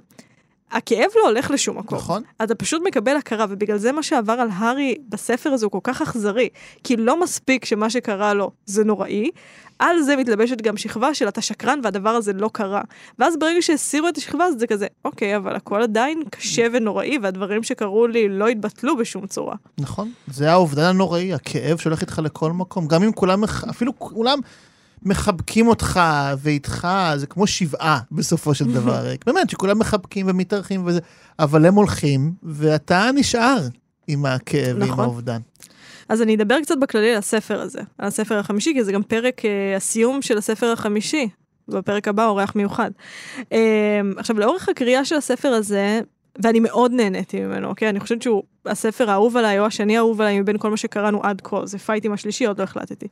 הכאב 0.72 1.10
לא 1.16 1.28
הולך 1.28 1.52
לשום 1.52 1.78
מקום. 1.78 1.98
נכון. 1.98 2.24
אתה 2.44 2.56
פשוט 2.56 2.82
מקבל 2.86 3.18
הכרה, 3.18 3.46
ובגלל 3.50 3.78
זה 3.78 3.92
מה 3.92 4.04
שעבר 4.04 4.34
על 4.34 4.48
הארי 4.54 4.96
בספר 5.10 5.50
הזה 5.50 5.66
הוא 5.66 5.72
כל 5.72 5.80
כך 5.84 6.02
אכזרי. 6.02 6.50
כי 6.84 6.98
לא 6.98 7.22
מספיק 7.22 7.66
שמה 7.66 7.90
שקרה 7.90 8.34
לו 8.34 8.52
זה 8.66 8.84
נוראי, 8.84 9.30
על 9.80 10.02
זה 10.02 10.16
מתלבשת 10.16 10.62
גם 10.62 10.78
שכבה 10.78 11.14
של 11.14 11.28
אתה 11.28 11.42
שקרן 11.42 11.80
והדבר 11.84 12.10
הזה 12.10 12.34
לא 12.34 12.50
קרה. 12.54 12.82
ואז 13.20 13.38
ברגע 13.40 13.62
שהסירו 13.62 14.08
את 14.08 14.18
השכבה 14.18 14.46
הזאת 14.46 14.60
זה 14.60 14.68
כזה, 14.68 14.88
אוקיי, 15.06 15.36
אבל 15.36 15.56
הכל 15.56 15.82
עדיין 15.82 16.24
קשה 16.30 16.68
ונוראי, 16.74 17.18
והדברים 17.22 17.64
שקרו 17.64 18.08
לי 18.08 18.30
לא 18.30 18.48
התבטלו 18.48 18.98
בשום 18.98 19.28
צורה. 19.28 19.56
נכון, 19.78 20.12
זה 20.28 20.52
האובדן 20.52 20.84
הנוראי, 20.84 21.34
הכאב 21.34 21.78
שהולך 21.78 22.02
איתך 22.02 22.20
לכל 22.24 22.52
מקום, 22.52 22.88
גם 22.88 23.04
אם 23.04 23.12
כולם, 23.12 23.44
אפילו 23.70 24.00
כולם... 24.00 24.40
מחבקים 25.04 25.68
אותך 25.68 26.00
ואיתך, 26.38 26.88
זה 27.16 27.28
כמו 27.28 27.48
שבעה 27.48 28.00
בסופו 28.12 28.54
של 28.54 28.72
דבר. 28.78 29.06
באמת, 29.26 29.50
שכולם 29.50 29.80
מחבקים 29.80 30.26
ומתארחים 30.30 30.86
וזה, 30.86 31.00
אבל 31.40 31.66
הם 31.66 31.76
הולכים, 31.76 32.34
ואתה 32.44 33.10
נשאר 33.16 33.58
עם 34.08 34.26
הכאב 34.26 34.78
נכון. 34.78 34.90
ועם 34.90 35.00
האובדן. 35.00 35.42
אז 36.10 36.22
אני 36.22 36.36
אדבר 36.36 36.62
קצת 36.62 36.76
בכללי 36.82 37.12
על 37.12 37.18
הספר 37.18 37.62
הזה, 37.62 37.80
על 37.98 38.08
הספר 38.08 38.40
החמישי, 38.40 38.74
כי 38.74 38.84
זה 38.84 38.92
גם 38.92 39.04
פרק 39.04 39.40
uh, 39.40 39.78
הסיום 39.78 40.22
של 40.22 40.38
הספר 40.38 40.72
החמישי. 40.72 41.30
בפרק 41.68 42.08
הבא 42.08 42.26
אורח 42.26 42.56
מיוחד. 42.56 42.92
Uh, 43.40 43.44
עכשיו, 44.18 44.40
לאורך 44.40 44.70
הקריאה 44.70 45.06
של 45.06 45.16
הספר 45.16 45.48
הזה, 45.48 46.02
ואני 46.44 46.60
מאוד 46.60 46.92
נהניתי 46.92 47.42
ממנו, 47.42 47.68
אוקיי? 47.68 47.90
אני 47.90 48.00
חושבת 48.00 48.22
שהוא 48.22 48.44
הספר 48.66 49.10
האהוב 49.10 49.38
עליי, 49.38 49.60
או 49.60 49.66
השני 49.66 49.98
האהוב 49.98 50.22
עליי 50.22 50.40
מבין 50.40 50.58
כל 50.58 50.70
מה 50.70 50.78
שקראנו 50.78 51.24
עד 51.24 51.42
כה. 51.42 51.66
זה 51.66 51.78
פייטים 51.78 52.14
השלישי, 52.14 52.46
עוד 52.46 52.58
לא 52.58 52.64
החלטתי. 52.64 53.08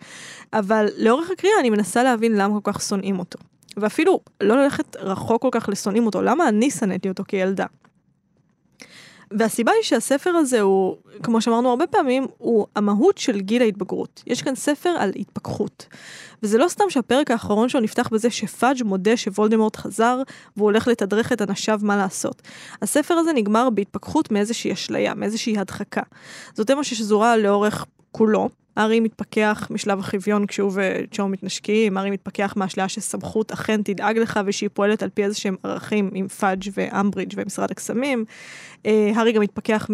אבל 0.54 0.88
לאורך 0.98 1.32
הקריאה 1.32 1.60
אני 1.60 1.70
מנסה 1.70 2.04
להבין 2.04 2.38
למה 2.38 2.62
כל 2.62 2.72
כך 2.74 2.82
שונאים 2.82 3.20
אותו. 3.20 3.40
ואפילו 3.78 4.20
לא 4.42 4.64
ללכת 4.64 4.96
רחוק 4.96 5.42
כל 5.42 5.50
כך 5.52 5.70
לשונאים 5.70 6.06
אותו, 6.06 6.22
למה 6.22 6.48
אני 6.48 6.72
שנאתי 6.72 7.10
אותו 7.10 7.24
כילדה? 7.28 7.66
והסיבה 9.32 9.72
היא 9.72 9.84
שהספר 9.84 10.30
הזה 10.30 10.62
הוא, 10.62 10.98
כמו 11.24 11.42
שאמרנו 11.42 11.70
הרבה 11.70 11.88
פעמים, 11.88 12.28
הוא 12.38 12.68
המהות 12.76 13.18
של 13.18 13.40
גיל 13.40 13.62
ההתבגרות. 13.62 14.24
יש 14.28 14.42
כאן 14.42 14.56
ספר 14.56 14.90
על 14.90 15.12
התפכחות. 15.16 15.88
וזה 16.44 16.58
לא 16.58 16.68
סתם 16.68 16.84
שהפרק 16.90 17.32
האחרון 17.32 17.70
שלו 17.70 17.82
נפתח 17.82 18.10
בזה 18.12 18.30
שפאג' 18.30 18.84
מודה 18.84 19.18
שוולדמורט 19.18 19.76
חזר, 19.76 20.22
והוא 20.58 20.66
הולך 20.66 20.88
לתדרך 20.88 21.32
את 21.34 21.42
אנשיו 21.42 21.80
מה 21.84 21.98
לעשות. 21.98 22.42
הספר 22.82 23.14
הזה 23.14 23.34
נגמר 23.34 23.70
בהתפכחות 23.70 24.32
מאיזושהי 24.32 24.74
אשליה, 24.74 25.14
מאיזושהי 25.14 25.58
הדחקה. 25.58 26.02
זאת 26.54 26.68
תמה 26.68 26.84
ששזורה 26.84 27.38
לאורך 27.38 27.86
כולו, 28.12 28.50
הארי 28.80 29.00
מתפכח 29.00 29.68
משלב 29.70 30.00
החביון 30.00 30.46
כשהוא 30.46 30.72
וג'ו 30.74 31.28
מתנשקים, 31.28 31.98
הארי 31.98 32.12
מתפכח 32.12 32.54
מהאשליה 32.58 32.90
שסמכות 32.90 33.52
אכן 33.52 33.82
תדאג 33.84 34.18
לך 34.18 34.40
ושהיא 34.46 34.70
פועלת 34.74 35.04
על 35.04 35.10
פי 35.10 35.24
איזה 35.24 35.36
שהם 35.36 35.56
ערכים 35.64 36.10
עם 36.14 36.28
פאג' 36.28 36.64
ואמברידג' 36.74 37.34
ומשרד 37.38 37.72
הקסמים. 37.72 38.26
אה, 38.86 39.12
הארי 39.16 39.32
גם 39.32 39.42
מתפכח 39.42 39.88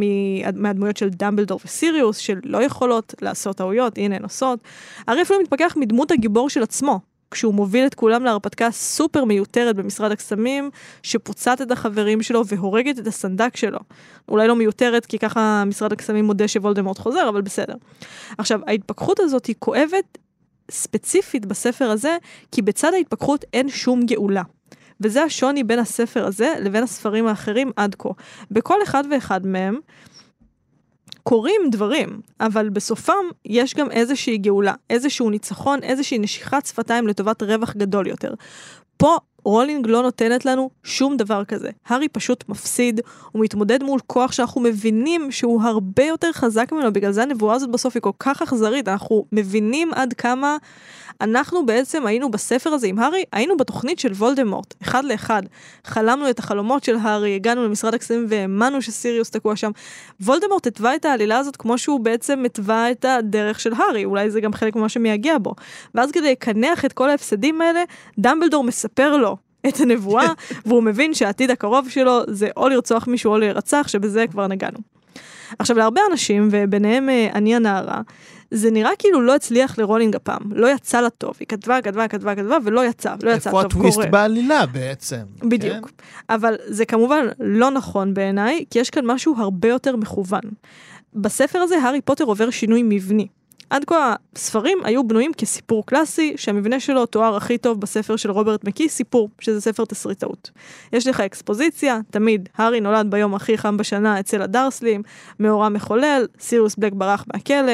מהדמויות 0.53 0.97
של 0.97 1.09
דמבלדור 1.09 1.59
וסיריוס, 1.65 2.17
שלא 2.17 2.63
יכולות 2.63 3.13
לעשות 3.21 3.57
טעויות, 3.57 3.97
הנה 3.97 4.15
הן 4.15 4.23
עושות. 4.23 4.59
הארי 5.07 5.21
אפילו 5.21 5.41
מתפכח 5.41 5.73
מדמות 5.79 6.11
הגיבור 6.11 6.49
של 6.49 6.63
עצמו, 6.63 6.99
כשהוא 7.31 7.53
מוביל 7.53 7.85
את 7.85 7.95
כולם 7.95 8.23
להרפתקה 8.23 8.71
סופר 8.71 9.23
מיותרת 9.23 9.75
במשרד 9.75 10.11
הקסמים, 10.11 10.69
שפוצעת 11.03 11.61
את 11.61 11.71
החברים 11.71 12.21
שלו 12.21 12.45
והורגת 12.45 12.99
את 12.99 13.07
הסנדק 13.07 13.57
שלו. 13.57 13.79
אולי 14.29 14.47
לא 14.47 14.55
מיותרת, 14.55 15.05
כי 15.05 15.19
ככה 15.19 15.63
משרד 15.65 15.93
הקסמים 15.93 16.25
מודה 16.25 16.47
שוולדמורט 16.47 16.97
חוזר, 16.97 17.29
אבל 17.29 17.41
בסדר. 17.41 17.75
עכשיו, 18.37 18.59
ההתפכחות 18.67 19.19
הזאת 19.19 19.45
היא 19.45 19.55
כואבת 19.59 20.17
ספציפית 20.71 21.45
בספר 21.45 21.85
הזה, 21.85 22.17
כי 22.51 22.61
בצד 22.61 22.93
ההתפכחות 22.93 23.45
אין 23.53 23.69
שום 23.69 24.05
גאולה. 24.05 24.43
וזה 25.01 25.23
השוני 25.23 25.63
בין 25.63 25.79
הספר 25.79 26.25
הזה 26.25 26.53
לבין 26.61 26.83
הספרים 26.83 27.27
האחרים 27.27 27.71
עד 27.75 27.95
כה. 27.99 28.09
בכל 28.51 28.83
אחד 28.83 29.03
ואחד 29.11 29.47
מהם 29.47 29.79
קורים 31.27 31.61
דברים, 31.71 32.21
אבל 32.39 32.69
בסופם 32.69 33.25
יש 33.45 33.75
גם 33.75 33.91
איזושהי 33.91 34.37
גאולה, 34.37 34.73
איזשהו 34.89 35.29
ניצחון, 35.29 35.83
איזושהי 35.83 36.17
נשיכת 36.17 36.65
שפתיים 36.65 37.07
לטובת 37.07 37.43
רווח 37.43 37.75
גדול 37.75 38.07
יותר. 38.07 38.33
פה 38.97 39.17
רולינג 39.43 39.87
לא 39.87 40.01
נותנת 40.01 40.45
לנו 40.45 40.69
שום 40.83 41.17
דבר 41.17 41.45
כזה. 41.45 41.69
הארי 41.87 42.07
פשוט 42.07 42.43
מפסיד, 42.49 43.01
הוא 43.31 43.43
מתמודד 43.43 43.83
מול 43.83 43.99
כוח 44.07 44.31
שאנחנו 44.31 44.61
מבינים 44.61 45.31
שהוא 45.31 45.61
הרבה 45.61 46.03
יותר 46.03 46.31
חזק 46.31 46.71
ממנו, 46.71 46.93
בגלל 46.93 47.11
זה 47.11 47.23
הנבואה 47.23 47.55
הזאת 47.55 47.71
בסוף 47.71 47.95
היא 47.95 48.01
כל 48.01 48.11
כך 48.19 48.41
אכזרית, 48.41 48.87
אנחנו 48.87 49.25
מבינים 49.31 49.93
עד 49.93 50.13
כמה 50.13 50.57
אנחנו 51.21 51.65
בעצם 51.65 52.05
היינו 52.05 52.31
בספר 52.31 52.69
הזה 52.69 52.87
עם 52.87 52.99
הארי, 52.99 53.23
היינו 53.31 53.57
בתוכנית 53.57 53.99
של 53.99 54.11
וולדמורט, 54.11 54.73
אחד 54.83 55.05
לאחד. 55.05 55.43
חלמנו 55.85 56.29
את 56.29 56.39
החלומות 56.39 56.83
של 56.83 56.95
הארי, 56.95 57.35
הגענו 57.35 57.65
למשרד 57.65 57.93
הקסמים 57.93 58.25
והאמנו 58.29 58.81
שסיריוס 58.81 59.29
תקוע 59.29 59.55
שם. 59.55 59.71
וולדמורט 60.21 60.67
התווה 60.67 60.95
את 60.95 61.05
העלילה 61.05 61.37
הזאת 61.37 61.55
כמו 61.55 61.77
שהוא 61.77 61.99
בעצם 61.99 62.43
התווה 62.45 62.91
את 62.91 63.05
הדרך 63.05 63.59
של 63.59 63.73
הארי, 63.73 64.05
אולי 64.05 64.29
זה 64.29 64.41
גם 64.41 64.53
חלק 64.53 64.75
ממה 64.75 64.89
שמייגע 64.89 65.37
בו. 65.37 65.55
ואז 65.95 66.11
כדי 66.11 66.31
לקנח 66.31 66.85
את 66.85 66.93
כל 66.93 67.09
ההפסדים 67.09 67.61
האלה, 67.61 67.83
דמבלדור 68.19 68.63
מספר 68.63 69.17
לו 69.17 69.37
את 69.67 69.79
הנבואה, 69.79 70.27
והוא 70.65 70.83
מבין 70.83 71.13
שהעתיד 71.13 71.51
הקרוב 71.51 71.89
שלו 71.89 72.21
זה 72.27 72.49
או 72.57 72.69
לרצוח 72.69 73.07
מישהו 73.07 73.31
או 73.31 73.37
להירצח, 73.37 73.87
שבזה 73.87 74.25
כבר 74.31 74.47
נגענו. 74.47 74.77
עכשיו, 75.59 75.77
להרבה 75.77 76.01
אנשים, 76.11 76.47
וביניהם 76.51 77.09
אה, 77.09 77.29
אני 77.33 77.55
הנערה, 77.55 78.01
זה 78.51 78.71
נראה 78.71 78.91
כאילו 78.99 79.21
לא 79.21 79.35
הצליח 79.35 79.77
לרולינג 79.79 80.15
הפעם, 80.15 80.41
לא 80.51 80.67
יצא 80.67 81.01
לה 81.01 81.09
טוב, 81.09 81.33
היא 81.39 81.47
כתבה, 81.47 81.81
כתבה, 81.81 82.07
כתבה, 82.07 82.35
כתבה, 82.35 82.57
ולא 82.63 82.85
יצא, 82.85 83.15
לא 83.23 83.31
יצא 83.31 83.51
טוב, 83.51 83.61
קורה. 83.61 83.63
איפה 83.63 83.79
הטוויסט 83.79 84.11
בעלילה 84.11 84.65
בעצם? 84.65 85.21
בדיוק. 85.43 85.89
כן? 85.89 86.33
אבל 86.35 86.55
זה 86.67 86.85
כמובן 86.85 87.25
לא 87.39 87.71
נכון 87.71 88.13
בעיניי, 88.13 88.65
כי 88.69 88.79
יש 88.79 88.89
כאן 88.89 89.05
משהו 89.05 89.35
הרבה 89.37 89.67
יותר 89.67 89.95
מכוון. 89.95 90.41
בספר 91.13 91.59
הזה 91.59 91.77
הארי 91.77 92.01
פוטר 92.01 92.23
עובר 92.23 92.49
שינוי 92.49 92.81
מבני. 92.83 93.27
עד 93.69 93.85
כה 93.85 94.15
הספרים 94.35 94.77
היו 94.83 95.07
בנויים 95.07 95.33
כסיפור 95.33 95.85
קלאסי, 95.85 96.33
שהמבנה 96.37 96.79
שלו 96.79 97.05
תואר 97.05 97.35
הכי 97.35 97.57
טוב 97.57 97.81
בספר 97.81 98.15
של 98.15 98.31
רוברט 98.31 98.63
מקי, 98.63 98.89
סיפור, 98.89 99.29
שזה 99.39 99.61
ספר 99.61 99.85
תסריטאות. 99.85 100.51
יש 100.93 101.07
לך 101.07 101.19
אקספוזיציה, 101.19 101.99
תמיד, 102.11 102.49
הארי 102.57 102.81
נולד 102.81 103.11
ביום 103.11 103.35
הכי 103.35 103.57
חם 103.57 103.77
בשנה 103.77 104.19
אצל 104.19 104.41
הדרסלים, 104.41 105.03
מאורע 105.39 105.69
מחולל, 105.69 106.25
סיריוס 106.39 106.75
בלק 106.75 106.93
ברח 106.93 107.25
מהכלא, 107.33 107.73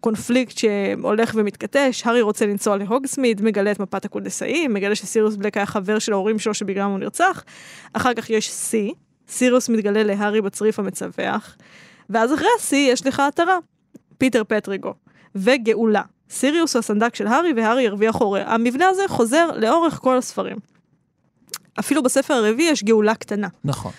קונפליקט 0.00 0.58
שהולך 0.58 1.32
ומתכתש, 1.34 2.02
הארי 2.06 2.20
רוצה 2.20 2.46
לנסוע 2.46 2.76
להוגסמיד, 2.76 3.42
מגלה 3.42 3.72
את 3.72 3.80
מפת 3.80 4.04
הקונדסאים, 4.04 4.74
מגלה 4.74 4.94
שסיריוס 4.94 5.36
בלק 5.36 5.56
היה 5.56 5.66
חבר 5.66 5.98
של 5.98 6.12
ההורים 6.12 6.38
שלו 6.38 6.54
שבגללם 6.54 6.90
הוא 6.90 6.98
נרצח, 6.98 7.44
אחר 7.92 8.14
כך 8.14 8.30
יש 8.30 8.48
שיא, 8.48 8.92
סיריוס 9.28 9.68
מתגלה 9.68 10.02
להארי 10.02 10.40
בצריף 10.40 10.78
המצווח, 10.78 11.56
ואז 12.10 12.34
אחרי 12.34 12.48
השיא 12.58 12.92
יש 12.92 13.06
לך 13.06 13.20
התרה, 13.20 13.58
פיטר 14.18 14.44
פטיגרו. 14.44 14.94
וגאולה. 15.34 16.02
סיריוס 16.30 16.74
הוא 16.74 16.80
הסנדק 16.80 17.14
של 17.14 17.26
הארי 17.26 17.52
והארי 17.56 17.82
ירוויח 17.82 18.16
הורה. 18.16 18.42
המבנה 18.46 18.88
הזה 18.88 19.02
חוזר 19.08 19.48
לאורך 19.56 19.94
כל 19.94 20.18
הספרים. 20.18 20.56
אפילו 21.80 22.02
בספר 22.02 22.34
הרביעי 22.34 22.70
יש 22.70 22.84
גאולה 22.84 23.14
קטנה. 23.14 23.48
נכון. 23.64 23.92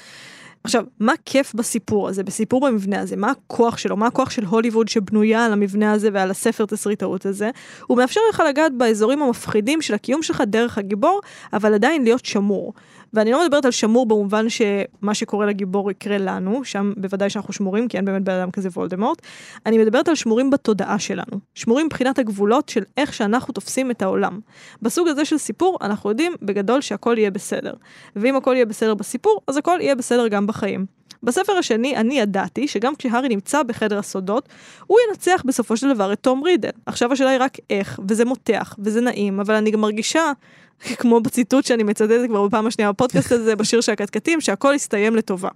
עכשיו, 0.63 0.83
מה 0.99 1.13
כיף 1.25 1.53
בסיפור 1.53 2.09
הזה, 2.09 2.23
בסיפור 2.23 2.67
במבנה 2.67 2.99
הזה? 2.99 3.15
מה 3.15 3.31
הכוח 3.31 3.77
שלו? 3.77 3.97
מה 3.97 4.07
הכוח 4.07 4.29
של 4.29 4.45
הוליווד 4.45 4.87
שבנויה 4.87 5.45
על 5.45 5.53
המבנה 5.53 5.91
הזה 5.91 6.09
ועל 6.13 6.31
הספר 6.31 6.65
תסריטאות 6.65 7.25
הזה? 7.25 7.49
הוא 7.87 7.97
מאפשר 7.97 8.21
לך 8.29 8.43
לגעת 8.49 8.73
באזורים 8.77 9.23
המפחידים 9.23 9.81
של 9.81 9.93
הקיום 9.93 10.23
שלך 10.23 10.43
דרך 10.47 10.77
הגיבור, 10.77 11.21
אבל 11.53 11.73
עדיין 11.73 12.03
להיות 12.03 12.25
שמור. 12.25 12.73
ואני 13.13 13.31
לא 13.31 13.45
מדברת 13.45 13.65
על 13.65 13.71
שמור 13.71 14.05
במובן 14.05 14.45
שמה 14.49 15.13
שקורה 15.13 15.45
לגיבור 15.45 15.91
יקרה 15.91 16.17
לנו, 16.17 16.63
שם 16.63 16.93
בוודאי 16.97 17.29
שאנחנו 17.29 17.53
שמורים, 17.53 17.87
כי 17.87 17.97
אין 17.97 18.05
באמת 18.05 18.23
בן 18.23 18.33
אדם 18.33 18.51
כזה 18.51 18.69
וולדמורט. 18.69 19.21
אני 19.65 19.77
מדברת 19.77 20.07
על 20.07 20.15
שמורים 20.15 20.49
בתודעה 20.49 20.99
שלנו. 20.99 21.39
שמורים 21.55 21.85
מבחינת 21.85 22.19
הגבולות 22.19 22.69
של 22.69 22.83
איך 22.97 23.13
שאנחנו 23.13 23.53
תופסים 23.53 23.91
את 23.91 24.01
העולם. 24.01 24.39
בסוג 24.81 25.07
הזה 25.07 25.25
של 25.25 25.37
סיפור, 25.37 25.77
אנחנו 25.81 26.09
יודעים 26.09 26.33
בגדול 26.41 26.81
שהכל 26.81 27.15
יהיה 27.17 27.31
בסדר. 27.31 27.73
ואם 28.15 28.35
הכל 28.35 28.53
יהיה 28.55 28.65
בסדר 28.65 28.93
בסיפור, 28.93 29.41
אז 29.47 29.57
הכל 29.57 29.77
יהיה 29.81 29.95
בסדר 29.95 30.27
גם 30.27 30.47
בחיים. 30.47 30.85
בספר 31.23 31.53
השני 31.53 31.95
אני 31.95 32.19
ידעתי 32.19 32.67
שגם 32.67 32.95
כשהארי 32.95 33.29
נמצא 33.29 33.63
בחדר 33.63 33.99
הסודות, 33.99 34.49
הוא 34.87 34.97
ינצח 35.09 35.43
בסופו 35.45 35.77
של 35.77 35.93
דבר 35.93 36.13
את 36.13 36.19
תום 36.19 36.43
רידל. 36.43 36.69
עכשיו 36.85 37.13
השאלה 37.13 37.29
היא 37.29 37.39
רק 37.41 37.57
איך, 37.69 37.99
וזה 38.07 38.25
מותח, 38.25 38.75
וזה 38.79 39.01
נעים, 39.01 39.39
אבל 39.39 39.55
אני 39.55 39.71
גם 39.71 39.81
מרגישה 39.81 40.31
כמו 40.99 41.19
בציטוט 41.19 41.65
שאני 41.65 41.83
מצטטת 41.83 42.19
כבר 42.27 42.47
בפעם 42.47 42.67
השנייה 42.67 42.91
בפודקאסט 42.91 43.31
הזה, 43.31 43.55
בשיר 43.59 43.81
של 43.81 43.91
הקטקטים, 43.91 44.41
שהכל 44.41 44.73
יסתיים 44.75 45.15
לטובה. 45.15 45.49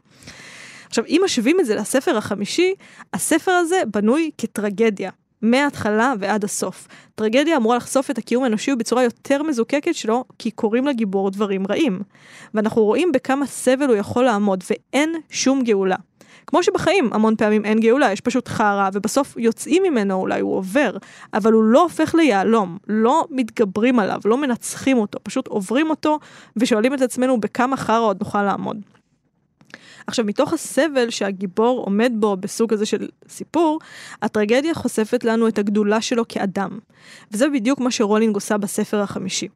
עכשיו, 0.88 1.04
אם 1.08 1.22
משווים 1.26 1.60
את 1.60 1.66
זה 1.66 1.76
לספר 1.76 2.18
החמישי, 2.18 2.74
הספר 3.14 3.52
הזה 3.52 3.82
בנוי 3.94 4.32
כטרגדיה, 4.38 5.12
מההתחלה 5.42 6.14
ועד 6.20 6.44
הסוף. 6.44 6.88
טרגדיה 7.16 7.58
אמורה 7.58 7.78
לחשוף 7.78 8.12
את 8.12 8.18
הקיום 8.18 8.44
האנושי 8.44 8.76
בצורה 8.76 9.04
יותר 9.04 9.44
מזוקקת 9.44 9.96
שלו, 9.96 10.24
כי 10.40 10.52
קורים 10.52 10.88
לגיבור 10.88 11.32
דברים 11.32 11.68
רעים. 11.70 12.02
ואנחנו 12.54 12.84
רואים 12.84 13.12
בכמה 13.12 13.46
סבל 13.46 13.88
הוא 13.88 13.96
יכול 13.96 14.26
לעמוד, 14.26 14.64
ואין 14.70 15.16
שום 15.30 15.64
גאולה. 15.64 15.96
כמו 16.48 16.64
שבחיים 16.64 17.10
המון 17.14 17.36
פעמים 17.36 17.66
אין 17.66 17.80
גאולה, 17.80 18.12
יש 18.12 18.22
פשוט 18.22 18.48
חרא, 18.48 18.90
ובסוף 18.94 19.38
יוצאים 19.38 19.84
ממנו, 19.84 20.16
אולי 20.16 20.40
הוא 20.40 20.56
עובר, 20.56 20.98
אבל 21.34 21.54
הוא 21.54 21.64
לא 21.64 21.82
הופך 21.84 22.16
ליהלום, 22.16 22.78
לא 22.88 23.26
מתגברים 23.30 24.00
עליו, 24.00 24.20
לא 24.26 24.38
מנצחים 24.38 24.98
אותו, 24.98 25.20
פשוט 25.24 25.48
עוברים 25.48 25.90
אותו 25.90 26.20
ושואלים 26.58 26.94
את 26.94 27.02
עצמנו 27.02 27.40
בכמה 27.40 27.78
חרא 27.78 28.00
עוד 28.00 28.18
נוכל 28.20 28.44
לעמוד. 28.44 28.97
עכשיו, 30.08 30.26
מתוך 30.26 30.54
הסבל 30.54 31.10
שהגיבור 31.10 31.84
עומד 31.86 32.12
בו 32.16 32.38
בסוג 32.38 32.74
הזה 32.74 32.86
של 32.86 33.08
סיפור, 33.30 33.80
הטרגדיה 34.22 34.74
חושפת 34.74 35.24
לנו 35.24 35.48
את 35.48 35.58
הגדולה 35.58 36.02
שלו 36.02 36.28
כאדם. 36.28 36.80
וזה 37.32 37.50
בדיוק 37.50 37.80
מה 37.80 37.92
שרולינג 37.92 38.36
עושה 38.36 38.58
בספר 38.58 39.02
החמישי. 39.02 39.48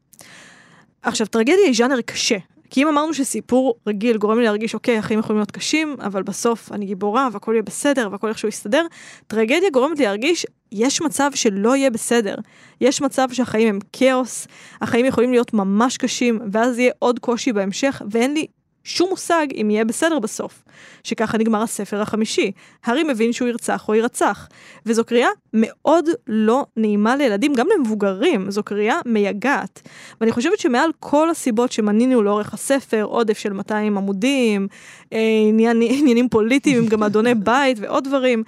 עכשיו, 1.02 1.28
טרגדיה 1.28 1.66
היא 1.66 1.76
ז'אנר 1.76 2.02
קשה, 2.02 2.38
כי 2.70 2.84
אם 2.84 2.88
אמרנו 2.88 3.14
שסיפור 3.14 3.76
רגיל 3.88 4.18
גורם 4.18 4.38
לי 4.38 4.44
להרגיש, 4.44 4.74
אוקיי, 4.74 4.98
החיים 4.98 5.20
יכולים 5.20 5.38
להיות 5.38 5.52
קשים, 5.52 5.96
אבל 6.00 6.24
בסוף 6.24 6.72
אני 6.72 6.86
גיבורה 6.86 7.30
והכל 7.32 7.52
יהיה 7.52 7.64
בסדר 7.64 8.10
והכל 8.12 8.30
איכשהו 8.30 8.48
יסתדר, 8.48 8.86
טרגדיה 9.28 9.70
גורמת 9.74 10.00
לי 10.00 10.06
להרגיש, 10.06 10.46
יש 10.72 11.02
מצב 11.02 11.32
שלא 11.36 11.76
יהיה 11.76 11.90
בסדר. 11.90 12.36
יש 12.82 13.02
מצב 13.02 13.28
שהחיים 13.32 13.68
הם 13.68 13.80
כאוס, 13.94 14.48
החיים 14.82 15.06
יכולים 15.06 15.32
להיות 15.32 15.54
ממש 15.54 15.98
קשים, 15.98 16.40
ואז 16.52 16.80
יהיה 16.80 16.92
עוד 17.00 17.20
קושי 17.20 17.54
בהמשך, 17.54 18.02
ואין 18.12 18.34
לי 18.34 18.46
שום 18.84 19.10
מושג 19.10 19.48
אם 19.62 19.70
יהיה 19.70 19.86
בסדר 19.86 20.20
בסוף. 20.20 20.64
שככה 21.04 21.38
נגמר 21.38 21.62
הספר 21.62 22.02
החמישי. 22.02 22.52
הארי 22.84 23.04
מבין 23.04 23.34
שהוא 23.34 23.48
ירצח 23.48 23.90
או 23.90 23.96
ירצח. 23.96 24.48
וזו 24.86 25.06
קריאה 25.06 25.30
מאוד 25.54 26.10
לא 26.28 26.66
נעימה 26.78 27.16
לילדים, 27.16 27.54
גם 27.54 27.68
למבוגרים. 27.76 28.52
זו 28.52 28.64
קריאה 28.64 29.00
מייגעת. 29.06 29.82
ואני 30.22 30.32
חושבת 30.32 30.60
שמעל 30.60 30.92
כל 31.00 31.30
הסיבות 31.30 31.72
שמנינו 31.72 32.22
לאורך 32.22 32.54
הספר, 32.54 33.04
עודף 33.04 33.38
של 33.38 33.54
200 33.54 33.98
עמודים, 33.98 34.68
אה, 35.14 35.20
עניין, 35.50 35.82
עניינים 35.82 36.30
פוליטיים, 36.30 36.88
גם 36.88 37.04
אדוני 37.04 37.36
בית 37.36 37.78
ועוד 37.82 38.04
דברים, 38.04 38.44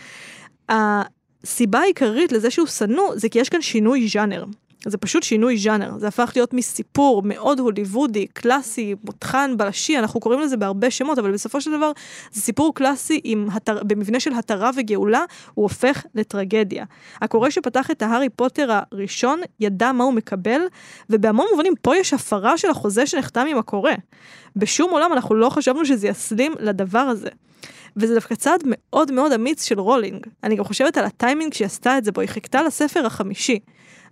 הסיבה 0.69 1.79
העיקרית 1.79 2.31
לזה 2.31 2.51
שהוא 2.51 2.67
שנוא 2.67 3.15
זה 3.15 3.29
כי 3.29 3.39
יש 3.39 3.49
כאן 3.49 3.61
שינוי 3.61 4.07
ז'אנר. 4.07 4.45
זה 4.85 4.97
פשוט 4.97 5.23
שינוי 5.23 5.57
ז'אנר, 5.57 5.97
זה 5.97 6.07
הפך 6.07 6.31
להיות 6.35 6.53
מסיפור 6.53 7.21
מאוד 7.25 7.59
הוליוודי, 7.59 8.27
קלאסי, 8.27 8.95
מותחן, 9.03 9.53
בלשי, 9.57 9.97
אנחנו 9.97 10.19
קוראים 10.19 10.41
לזה 10.41 10.57
בהרבה 10.57 10.91
שמות, 10.91 11.17
אבל 11.17 11.31
בסופו 11.31 11.61
של 11.61 11.71
דבר 11.71 11.91
זה 12.31 12.41
סיפור 12.41 12.75
קלאסי 12.75 13.21
עם 13.23 13.47
התר... 13.51 13.83
במבנה 13.83 14.19
של 14.19 14.33
התרה 14.33 14.71
וגאולה, 14.77 15.23
הוא 15.53 15.63
הופך 15.63 16.05
לטרגדיה. 16.15 16.85
הקורא 17.21 17.49
שפתח 17.49 17.91
את 17.91 18.01
ההארי 18.01 18.29
פוטר 18.29 18.79
הראשון 18.91 19.41
ידע 19.59 19.91
מה 19.91 20.03
הוא 20.03 20.13
מקבל, 20.13 20.61
ובהמון 21.09 21.45
מובנים 21.51 21.73
פה 21.81 21.97
יש 21.97 22.13
הפרה 22.13 22.57
של 22.57 22.69
החוזה 22.69 23.05
שנחתם 23.05 23.45
עם 23.49 23.57
הקורא. 23.57 23.91
בשום 24.55 24.91
עולם 24.91 25.13
אנחנו 25.13 25.35
לא 25.35 25.49
חשבנו 25.49 25.85
שזה 25.85 26.07
יסלים 26.07 26.53
לדבר 26.59 26.99
הזה. 26.99 27.29
וזה 27.97 28.13
דווקא 28.13 28.35
צעד 28.35 28.63
מאוד 28.65 29.11
מאוד 29.11 29.31
אמיץ 29.31 29.63
של 29.65 29.79
רולינג. 29.79 30.27
אני 30.43 30.55
גם 30.55 30.63
חושבת 30.63 30.97
על 30.97 31.05
הטיימינג 31.05 31.53
שהיא 31.53 31.65
עשתה 31.65 31.97
את 31.97 32.05
זה 32.05 32.11
בו, 32.11 32.21
היא 32.21 32.29
חיכתה 32.29 32.63
לספר 32.63 33.05
החמישי. 33.05 33.59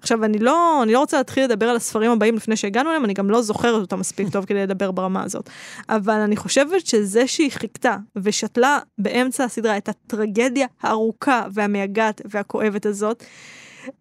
עכשיו, 0.01 0.23
אני 0.25 0.39
לא, 0.39 0.83
אני 0.83 0.93
לא 0.93 0.99
רוצה 0.99 1.17
להתחיל 1.17 1.43
לדבר 1.43 1.65
על 1.65 1.75
הספרים 1.75 2.11
הבאים 2.11 2.35
לפני 2.35 2.55
שהגענו 2.55 2.89
אליהם, 2.89 3.05
אני 3.05 3.13
גם 3.13 3.29
לא 3.29 3.41
זוכרת 3.41 3.81
אותם 3.81 3.99
מספיק 3.99 4.29
טוב 4.29 4.45
כדי 4.45 4.63
לדבר 4.63 4.91
ברמה 4.91 5.23
הזאת. 5.23 5.49
אבל 5.89 6.19
אני 6.19 6.35
חושבת 6.35 6.87
שזה 6.87 7.27
שהיא 7.27 7.51
חיכתה 7.51 7.97
ושתלה 8.15 8.79
באמצע 8.97 9.43
הסדרה 9.43 9.77
את 9.77 9.89
הטרגדיה 9.89 10.67
הארוכה 10.81 11.43
והמייגעת 11.53 12.21
והכואבת 12.25 12.85
הזאת, 12.85 13.23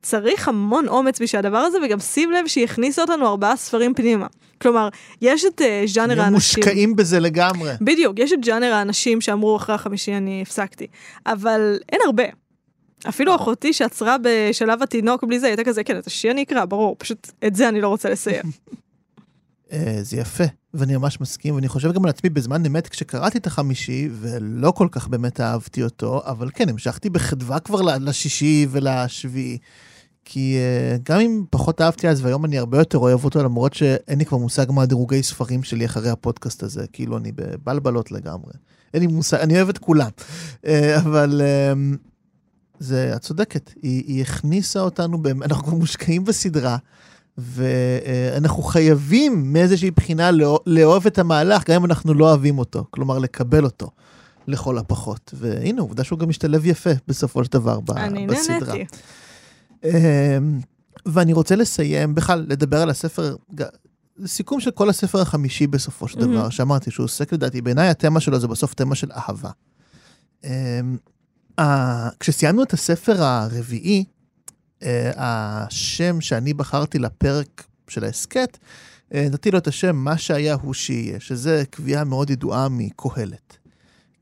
צריך 0.02 0.48
המון 0.48 0.88
אומץ 0.88 1.20
בשביל 1.20 1.38
הדבר 1.38 1.58
הזה, 1.58 1.78
וגם 1.84 2.00
שים 2.00 2.30
לב 2.30 2.46
שהיא 2.46 2.64
הכניסה 2.64 3.02
אותנו 3.02 3.26
ארבעה 3.26 3.56
ספרים 3.56 3.94
פנימה. 3.94 4.26
כלומר, 4.62 4.88
יש 5.22 5.44
את 5.44 5.60
uh, 5.60 5.64
ז'אנר 5.86 6.20
האנשים... 6.20 6.62
מושקעים 6.64 6.96
בזה 6.96 7.20
לגמרי. 7.20 7.72
בדיוק, 7.80 8.18
יש 8.18 8.32
את 8.32 8.44
ז'אנר 8.44 8.72
האנשים 8.72 9.20
שאמרו 9.20 9.56
אחרי 9.56 9.74
החמישי 9.74 10.14
אני 10.14 10.42
הפסקתי, 10.42 10.86
אבל 11.26 11.78
אין 11.92 12.00
הרבה. 12.06 12.24
אפילו 13.08 13.36
אחותי 13.36 13.72
שעצרה 13.72 14.16
בשלב 14.22 14.82
התינוק 14.82 15.24
בלי 15.24 15.40
זה, 15.40 15.46
הייתה 15.46 15.64
כזה, 15.64 15.84
כן, 15.84 15.98
את 15.98 16.06
השיעי 16.06 16.32
אני 16.32 16.42
אקרא, 16.42 16.64
ברור, 16.64 16.96
פשוט 16.98 17.30
את 17.46 17.56
זה 17.56 17.68
אני 17.68 17.80
לא 17.80 17.88
רוצה 17.88 18.10
לסיים. 18.10 18.42
אה, 19.72 19.98
זה 20.02 20.16
יפה, 20.16 20.44
ואני 20.74 20.96
ממש 20.96 21.20
מסכים, 21.20 21.54
ואני 21.54 21.68
חושב 21.68 21.92
גם 21.92 22.04
על 22.04 22.10
עצמי 22.10 22.30
בזמן 22.30 22.66
אמת 22.66 22.88
כשקראתי 22.88 23.38
את 23.38 23.46
החמישי, 23.46 24.08
ולא 24.12 24.70
כל 24.70 24.88
כך 24.90 25.08
באמת 25.08 25.40
אהבתי 25.40 25.82
אותו, 25.82 26.22
אבל 26.26 26.50
כן, 26.54 26.68
המשכתי 26.68 27.10
בחדווה 27.10 27.60
כבר 27.60 27.80
לשישי 27.80 28.66
ולשביעי. 28.70 29.58
כי 30.24 30.56
uh, 30.58 31.00
גם 31.02 31.20
אם 31.20 31.44
פחות 31.50 31.80
אהבתי 31.80 32.08
אז, 32.08 32.24
והיום 32.24 32.44
אני 32.44 32.58
הרבה 32.58 32.78
יותר 32.78 32.98
אוהב 32.98 33.24
אותו, 33.24 33.42
למרות 33.42 33.74
שאין 33.74 34.18
לי 34.18 34.24
כבר 34.24 34.38
מושג 34.38 34.66
מה 34.70 34.86
דירוגי 34.86 35.22
ספרים 35.22 35.62
שלי 35.62 35.86
אחרי 35.86 36.10
הפודקאסט 36.10 36.62
הזה, 36.62 36.86
כאילו 36.92 37.16
אני 37.16 37.32
בבלבלות 37.32 38.12
לגמרי. 38.12 38.52
אין 38.94 39.02
לי 39.02 39.06
מושג, 39.06 39.38
אני 39.38 39.56
אוהב 39.56 39.68
את 39.68 39.78
כולם. 39.78 40.10
Uh, 40.62 40.68
אבל 40.96 41.40
uh, 41.40 41.96
זה, 42.80 43.12
את 43.16 43.20
צודקת, 43.20 43.72
היא, 43.82 44.04
היא 44.06 44.22
הכניסה 44.22 44.80
אותנו, 44.80 45.22
אנחנו 45.42 45.64
כבר 45.64 45.74
מושקעים 45.74 46.24
בסדרה. 46.24 46.76
ואנחנו 47.38 48.62
חייבים 48.62 49.52
מאיזושהי 49.52 49.90
בחינה 49.90 50.30
לאהוב 50.66 51.06
את 51.06 51.18
המהלך, 51.18 51.70
גם 51.70 51.76
אם 51.76 51.84
אנחנו 51.84 52.14
לא 52.14 52.28
אוהבים 52.28 52.58
אותו, 52.58 52.84
כלומר 52.90 53.18
לקבל 53.18 53.64
אותו 53.64 53.90
לכל 54.46 54.78
הפחות. 54.78 55.34
והנה, 55.36 55.80
עובדה 55.80 56.04
שהוא 56.04 56.18
גם 56.18 56.28
משתלב 56.28 56.66
יפה 56.66 56.90
בסופו 57.08 57.44
של 57.44 57.52
דבר 57.52 57.80
בסדרה. 57.80 58.06
אני 58.06 58.26
נהניתי. 58.26 58.86
אמ, 59.84 60.60
ואני 61.06 61.32
רוצה 61.32 61.56
לסיים, 61.56 62.14
בכלל, 62.14 62.46
לדבר 62.48 62.82
על 62.82 62.90
הספר, 62.90 63.36
סיכום 64.26 64.60
של 64.60 64.70
כל 64.70 64.90
הספר 64.90 65.20
החמישי 65.20 65.66
בסופו 65.66 66.08
של 66.08 66.20
דבר. 66.20 66.50
שאמרתי 66.50 66.90
שהוא 66.90 67.04
עוסק 67.04 67.32
לדעתי, 67.32 67.60
בעיניי 67.60 67.88
התמה 67.88 68.20
שלו 68.20 68.40
זה 68.40 68.48
בסוף 68.48 68.74
תמה 68.74 68.94
של 68.94 69.10
אהבה. 69.12 69.50
כשסיימנו 72.20 72.62
את 72.62 72.72
הספר 72.72 73.22
הרביעי, 73.22 74.04
אה, 74.82 75.10
השם 75.16 76.20
שאני 76.20 76.54
בחרתי 76.54 76.98
לפרק 76.98 77.64
של 77.88 78.04
ההסכת, 78.04 78.58
אה, 79.14 79.26
נתתי 79.30 79.50
לו 79.50 79.58
את 79.58 79.66
השם 79.66 79.96
מה 79.96 80.18
שהיה 80.18 80.54
הוא 80.62 80.74
שיהיה, 80.74 81.20
שזה 81.20 81.62
קביעה 81.70 82.04
מאוד 82.04 82.30
ידועה 82.30 82.68
מקהלת. 82.70 83.56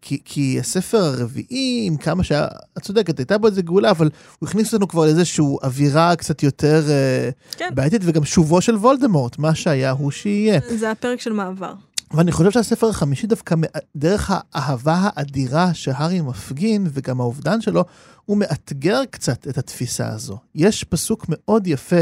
כי, 0.03 0.19
כי 0.25 0.57
הספר 0.61 0.99
הרביעי, 0.99 1.85
עם 1.87 1.97
כמה 1.97 2.25
שהיה, 2.25 2.47
את 2.79 2.83
צודקת, 2.83 3.19
הייתה 3.19 3.39
בו 3.39 3.47
איזה 3.47 3.63
גאולה, 3.63 3.91
אבל 3.91 4.11
הוא 4.39 4.49
הכניס 4.49 4.73
אותנו 4.73 4.89
כבר 4.89 5.05
לאיזושהי 5.05 5.45
אווירה 5.63 6.17
קצת 6.17 6.43
יותר 6.43 6.83
אה, 6.91 7.31
כן. 7.57 7.71
בעייתית, 7.75 8.03
וגם 8.05 8.25
שובו 8.25 8.61
של 8.61 8.77
וולדמורט, 8.77 9.39
מה 9.39 9.55
שהיה 9.55 9.91
הוא 9.91 10.11
שיהיה. 10.11 10.61
זה 10.77 10.91
הפרק 10.91 11.21
של 11.21 11.33
מעבר. 11.33 11.75
ואני 12.13 12.33
חושב 12.33 12.51
שהספר 12.51 12.89
החמישי 12.89 13.27
דווקא, 13.27 13.55
דרך 13.97 14.31
האהבה 14.35 14.97
האדירה 15.03 15.75
שהארי 15.75 16.21
מפגין, 16.21 16.87
וגם 16.93 17.21
האובדן 17.21 17.61
שלו, 17.61 17.85
הוא 18.25 18.37
מאתגר 18.37 19.01
קצת 19.11 19.49
את 19.49 19.59
התפיסה 19.59 20.09
הזו. 20.09 20.39
יש 20.55 20.85
פסוק 20.85 21.27
מאוד 21.29 21.67
יפה 21.67 22.01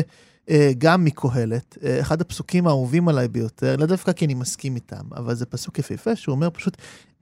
אה, 0.51 0.73
גם 0.79 1.05
מקהלת, 1.05 1.79
אה, 1.85 2.01
אחד 2.01 2.21
הפסוקים 2.21 2.67
האהובים 2.67 3.09
עליי 3.09 3.29
ביותר, 3.29 3.77
לא 3.77 3.87
דווקא 3.87 4.13
כי 4.13 4.25
אני 4.25 4.35
מסכים 4.35 4.75
איתם, 4.75 5.05
אבל 5.17 5.35
זה 5.35 5.47
פסוק 5.47 5.79
יפהפה, 5.79 6.17
שהוא 6.17 6.35
אומר 6.35 6.51
פשוט, 6.51 6.77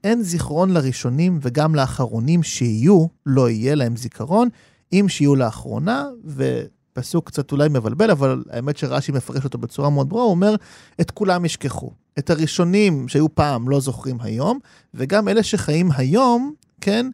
אין 0.05 0.23
זיכרון 0.23 0.71
לראשונים 0.71 1.39
וגם 1.43 1.75
לאחרונים 1.75 2.43
שיהיו, 2.43 3.07
לא 3.27 3.51
יהיה 3.51 3.75
להם 3.75 3.97
זיכרון, 3.97 4.49
אם 4.93 5.07
שיהיו 5.09 5.35
לאחרונה, 5.35 6.07
ופסוק 6.25 7.27
קצת 7.27 7.53
אולי 7.53 7.69
מבלבל, 7.69 8.11
אבל 8.11 8.45
האמת 8.51 8.77
שרש"י 8.77 9.13
מפרש 9.13 9.45
אותו 9.45 9.59
בצורה 9.59 9.91
מאוד 9.91 10.09
ברורה, 10.09 10.25
הוא 10.25 10.31
אומר, 10.31 10.55
את 11.01 11.11
כולם 11.11 11.45
ישכחו. 11.45 11.91
את 12.19 12.31
הראשונים 12.31 13.09
שהיו 13.09 13.35
פעם 13.35 13.69
לא 13.69 13.81
זוכרים 13.81 14.21
היום, 14.21 14.59
וגם 14.95 15.29
אלה 15.29 15.43
שחיים 15.43 15.89
היום, 15.97 16.55
כן, 16.81 17.07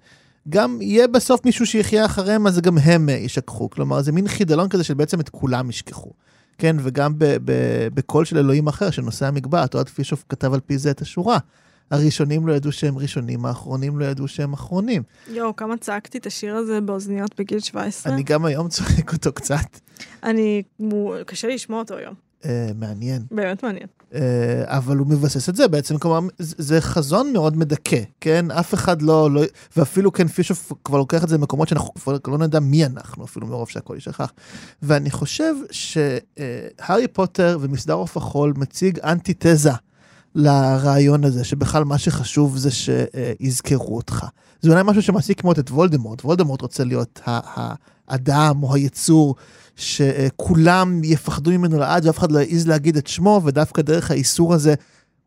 גם 0.48 0.78
יהיה 0.82 1.08
בסוף 1.08 1.44
מישהו 1.44 1.66
שיחיה 1.66 2.04
אחריהם, 2.04 2.46
אז 2.46 2.60
גם 2.60 2.78
הם 2.78 3.08
ישכחו. 3.08 3.70
כלומר, 3.70 4.02
זה 4.02 4.12
מין 4.12 4.28
חידלון 4.28 4.68
כזה 4.68 4.84
שבעצם 4.84 5.20
את 5.20 5.28
כולם 5.28 5.70
ישכחו. 5.70 6.10
כן, 6.58 6.76
וגם 6.82 7.12
בקול 7.94 8.24
של 8.24 8.38
אלוהים 8.38 8.68
אחר, 8.68 8.90
שנושא 8.90 9.26
המגבעת, 9.26 9.74
אוהד 9.74 9.88
פישוף 9.88 10.24
כתב 10.28 10.54
על 10.54 10.60
פי 10.60 10.78
זה 10.78 10.90
את 10.90 11.00
השורה. 11.00 11.38
הראשונים 11.90 12.46
לא 12.46 12.52
ידעו 12.52 12.72
שהם 12.72 12.98
ראשונים, 12.98 13.46
האחרונים 13.46 13.98
לא 13.98 14.04
ידעו 14.04 14.28
שהם 14.28 14.52
אחרונים. 14.52 15.02
יואו, 15.28 15.56
כמה 15.56 15.76
צעקתי 15.76 16.18
את 16.18 16.26
השיר 16.26 16.56
הזה 16.56 16.80
באוזניות 16.80 17.40
בגיל 17.40 17.60
17. 17.60 18.12
אני 18.12 18.22
גם 18.22 18.44
היום 18.44 18.68
צועק 18.68 19.12
אותו 19.12 19.32
קצת. 19.32 19.80
אני, 20.22 20.62
קשה 21.26 21.48
לי 21.48 21.54
לשמוע 21.54 21.78
אותו 21.78 21.96
היום. 21.96 22.14
Uh, 22.42 22.46
מעניין. 22.74 23.22
באמת 23.30 23.62
מעניין. 23.62 23.86
Uh, 24.10 24.12
אבל 24.64 24.96
הוא 24.96 25.06
מבסס 25.06 25.48
את 25.48 25.56
זה 25.56 25.68
בעצם, 25.68 25.98
כלומר, 25.98 26.28
זה 26.38 26.80
חזון 26.80 27.32
מאוד 27.32 27.56
מדכא, 27.56 28.00
כן? 28.20 28.50
אף 28.50 28.74
אחד 28.74 29.02
לא, 29.02 29.30
לא 29.30 29.42
ואפילו 29.76 30.12
כן 30.12 30.28
פישוף 30.28 30.72
כבר 30.84 30.98
לוקח 30.98 31.24
את 31.24 31.28
זה 31.28 31.36
למקומות 31.36 31.68
שאנחנו 31.68 31.94
כבר 31.94 32.16
לא 32.26 32.38
נדע 32.38 32.60
מי 32.60 32.86
אנחנו, 32.86 33.24
אפילו 33.24 33.46
מרוב 33.46 33.68
שהכל 33.68 33.94
יישכח. 33.94 34.32
ואני 34.82 35.10
חושב 35.10 35.54
שהארי 35.70 37.04
uh, 37.04 37.08
פוטר 37.12 37.58
ומסדר 37.60 37.94
עוף 37.94 38.16
החול 38.16 38.54
מציג 38.56 38.98
אנטיתזה 38.98 39.72
לרעיון 40.34 41.24
הזה, 41.24 41.44
שבכלל 41.44 41.84
מה 41.84 41.98
שחשוב 41.98 42.56
זה 42.56 42.70
שיזכרו 42.70 43.96
אותך. 43.96 44.26
זה 44.60 44.70
אולי 44.70 44.82
משהו 44.84 45.02
שמעסיק 45.02 45.44
מאוד 45.44 45.58
את 45.58 45.70
וולדמורט. 45.70 46.24
וולדמורט 46.24 46.60
רוצה 46.60 46.84
להיות 46.84 47.20
האדם 47.24 48.62
או 48.62 48.74
היצור 48.74 49.34
שכולם 49.76 51.00
יפחדו 51.04 51.50
ממנו 51.50 51.78
לעד 51.78 52.06
ואף 52.06 52.18
אחד 52.18 52.32
לא 52.32 52.38
יעז 52.38 52.66
להגיד 52.66 52.96
את 52.96 53.06
שמו, 53.06 53.40
ודווקא 53.44 53.82
דרך 53.82 54.10
האיסור 54.10 54.54
הזה 54.54 54.74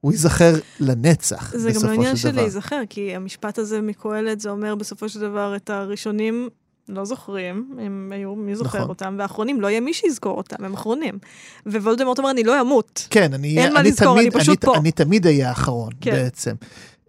הוא 0.02 0.12
ייזכר 0.12 0.54
לנצח, 0.80 1.54
בסופו 1.56 1.60
של 1.60 1.70
דבר. 1.70 1.80
זה 1.80 1.80
גם 1.80 1.90
לא 1.90 1.94
עניין 1.94 2.16
של 2.16 2.36
להיזכר, 2.36 2.82
כי 2.90 3.16
המשפט 3.16 3.60
הזה 3.60 3.82
מקהלת, 3.82 4.40
זה 4.40 4.50
אומר 4.50 4.76
בסופו 4.76 5.10
של 5.10 5.20
דבר 5.20 5.56
את 5.56 5.70
הראשונים 5.70 6.50
לא 6.90 7.06
זוכרים, 7.06 7.78
הם 7.80 8.12
היו, 8.16 8.36
מי 8.36 8.56
זוכר 8.56 8.78
נכון. 8.78 8.90
אותם, 8.90 9.16
והאחרונים, 9.20 9.62
לא 9.62 9.68
יהיה 9.68 9.80
מי 9.80 9.94
שיזכור 9.94 10.38
אותם, 10.38 10.66
הם 10.66 10.74
אחרונים. 10.74 11.18
ווולדמורט 11.66 12.18
אומר, 12.18 12.32
אני 12.32 12.44
לא 12.44 12.62
אמות. 12.62 13.08
כן, 13.10 13.34
אני, 13.34 13.58
אין 13.58 13.66
אני, 13.66 13.74
מה 13.74 13.82
לזכור, 13.82 14.16
תמיד, 14.16 14.34
אני 14.34 14.42
פשוט 14.42 14.66
אני, 14.66 14.74
פה. 14.74 14.80
אני 14.80 14.92
תמיד 14.92 15.26
אהיה 15.26 15.50
האחרון, 15.50 15.90
כן. 16.02 16.12
בעצם. 16.12 16.56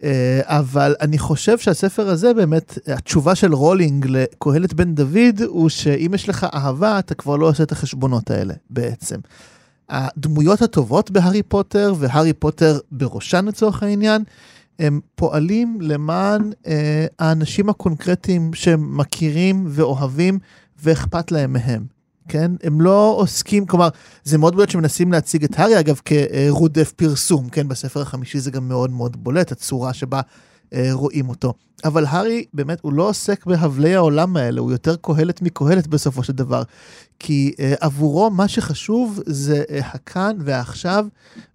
אה, 0.03 0.39
אבל 0.43 0.95
אני 1.01 1.17
חושב 1.17 1.57
שהספר 1.57 2.09
הזה 2.09 2.33
באמת, 2.33 2.77
התשובה 2.87 3.35
של 3.35 3.53
רולינג 3.53 4.05
לקהלת 4.09 4.73
בן 4.73 4.95
דוד, 4.95 5.41
הוא 5.47 5.69
שאם 5.69 6.11
יש 6.13 6.29
לך 6.29 6.47
אהבה, 6.53 6.99
אתה 6.99 7.15
כבר 7.15 7.35
לא 7.35 7.49
עושה 7.49 7.63
את 7.63 7.71
החשבונות 7.71 8.31
האלה, 8.31 8.53
בעצם. 8.69 9.19
הדמויות 9.89 10.61
הטובות 10.61 11.11
בהארי 11.11 11.43
פוטר, 11.43 11.93
והארי 11.97 12.33
פוטר 12.33 12.79
בראשן 12.91 13.45
לצורך 13.45 13.83
העניין, 13.83 14.23
הם 14.79 14.99
פועלים 15.15 15.77
למען 15.81 16.51
אה, 16.67 17.05
האנשים 17.19 17.69
הקונקרטיים 17.69 18.53
שהם 18.53 18.97
מכירים 18.97 19.65
ואוהבים 19.67 20.39
ואכפת 20.83 21.31
להם 21.31 21.53
מהם. 21.53 21.85
כן? 22.27 22.51
הם 22.63 22.81
לא 22.81 23.15
עוסקים, 23.17 23.65
כלומר, 23.65 23.89
זה 24.23 24.37
מאוד 24.37 24.55
בולט 24.55 24.69
שמנסים 24.69 25.11
להציג 25.11 25.43
את 25.43 25.59
הארי, 25.59 25.79
אגב, 25.79 25.99
כרודף 26.05 26.91
פרסום, 26.91 27.49
כן? 27.49 27.67
בספר 27.67 28.01
החמישי 28.01 28.39
זה 28.39 28.51
גם 28.51 28.67
מאוד 28.67 28.91
מאוד 28.91 29.23
בולט, 29.23 29.51
הצורה 29.51 29.93
שבה 29.93 30.21
אה, 30.73 30.89
רואים 30.91 31.29
אותו. 31.29 31.53
אבל 31.85 32.05
הארי, 32.05 32.45
באמת, 32.53 32.79
הוא 32.81 32.93
לא 32.93 33.09
עוסק 33.09 33.45
בהבלי 33.45 33.95
העולם 33.95 34.37
האלה, 34.37 34.61
הוא 34.61 34.71
יותר 34.71 34.95
קהלת 35.01 35.41
מקהלת 35.41 35.87
בסופו 35.87 36.23
של 36.23 36.33
דבר. 36.33 36.63
כי 37.19 37.53
אה, 37.59 37.73
עבורו 37.79 38.29
מה 38.29 38.47
שחשוב 38.47 39.19
זה 39.25 39.63
אה, 39.69 39.79
הכאן 39.83 40.37
והעכשיו, 40.39 41.05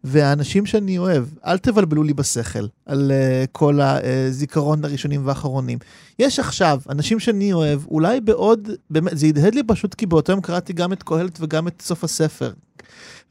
והאנשים 0.04 0.66
שאני 0.66 0.98
אוהב. 0.98 1.24
אל 1.46 1.58
תבלבלו 1.58 2.02
לי 2.02 2.14
בשכל 2.14 2.66
על 2.86 3.12
אה, 3.12 3.44
כל 3.52 3.80
הזיכרון 3.80 4.84
הראשונים 4.84 5.26
והאחרונים. 5.26 5.78
יש 6.18 6.38
עכשיו 6.38 6.80
אנשים 6.90 7.20
שאני 7.20 7.52
אוהב, 7.52 7.86
אולי 7.86 8.20
בעוד, 8.20 8.68
באמת, 8.90 9.18
זה 9.18 9.26
הדהד 9.26 9.54
לי 9.54 9.62
פשוט 9.62 9.94
כי 9.94 10.06
באותו 10.06 10.32
יום 10.32 10.40
קראתי 10.40 10.72
גם 10.72 10.92
את 10.92 11.02
קהלת 11.02 11.38
וגם 11.40 11.68
את 11.68 11.82
סוף 11.82 12.04
הספר. 12.04 12.52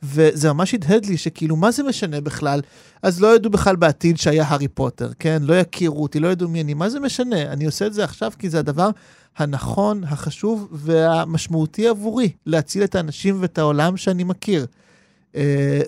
וזה 0.03 0.53
ממש 0.53 0.73
הדהד 0.73 1.05
לי 1.05 1.17
שכאילו, 1.17 1.55
מה 1.55 1.71
זה 1.71 1.83
משנה 1.83 2.21
בכלל? 2.21 2.61
אז 3.03 3.21
לא 3.21 3.35
ידעו 3.35 3.51
בכלל 3.51 3.75
בעתיד 3.75 4.17
שהיה 4.17 4.43
הארי 4.47 4.67
פוטר, 4.67 5.11
כן? 5.19 5.41
לא 5.45 5.53
יכירו 5.53 6.03
אותי, 6.03 6.19
לא 6.19 6.27
ידעו 6.27 6.49
מי 6.49 6.61
אני, 6.61 6.73
מה 6.73 6.89
זה 6.89 6.99
משנה? 6.99 7.41
אני 7.41 7.65
עושה 7.65 7.87
את 7.87 7.93
זה 7.93 8.03
עכשיו 8.03 8.31
כי 8.39 8.49
זה 8.49 8.59
הדבר 8.59 8.89
הנכון, 9.37 10.03
החשוב 10.03 10.67
והמשמעותי 10.71 11.87
עבורי, 11.87 12.31
להציל 12.45 12.83
את 12.83 12.95
האנשים 12.95 13.37
ואת 13.41 13.57
העולם 13.57 13.97
שאני 13.97 14.23
מכיר. 14.23 14.65
Uh, 15.33 15.35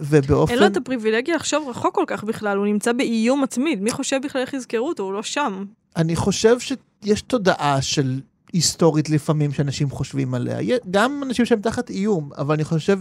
ובאופן... 0.01 0.53
אין 0.53 0.59
לו 0.59 0.67
את 0.67 0.77
הפריבילגיה 0.77 1.35
לחשוב 1.35 1.67
רחוק 1.69 1.95
כל 1.95 2.03
כך 2.07 2.23
בכלל, 2.23 2.57
הוא 2.57 2.65
נמצא 2.65 2.91
באיום 2.93 3.41
מתמיד, 3.41 3.81
מי 3.81 3.91
חושב 3.91 4.19
בכלל 4.23 4.41
איך 4.41 4.53
יזכרו 4.53 4.87
אותו? 4.87 5.03
הוא 5.03 5.13
לא 5.13 5.23
שם. 5.23 5.65
אני 5.97 6.15
חושב 6.15 6.59
שיש 6.59 7.21
תודעה 7.21 7.81
של 7.81 8.19
היסטורית 8.53 9.09
לפעמים 9.09 9.51
שאנשים 9.53 9.89
חושבים 9.89 10.33
עליה. 10.33 10.77
גם 10.91 11.23
אנשים 11.23 11.45
שהם 11.45 11.61
תחת 11.61 11.89
איום, 11.89 12.29
אבל 12.37 12.53
אני 12.53 12.63
חושב 12.63 12.99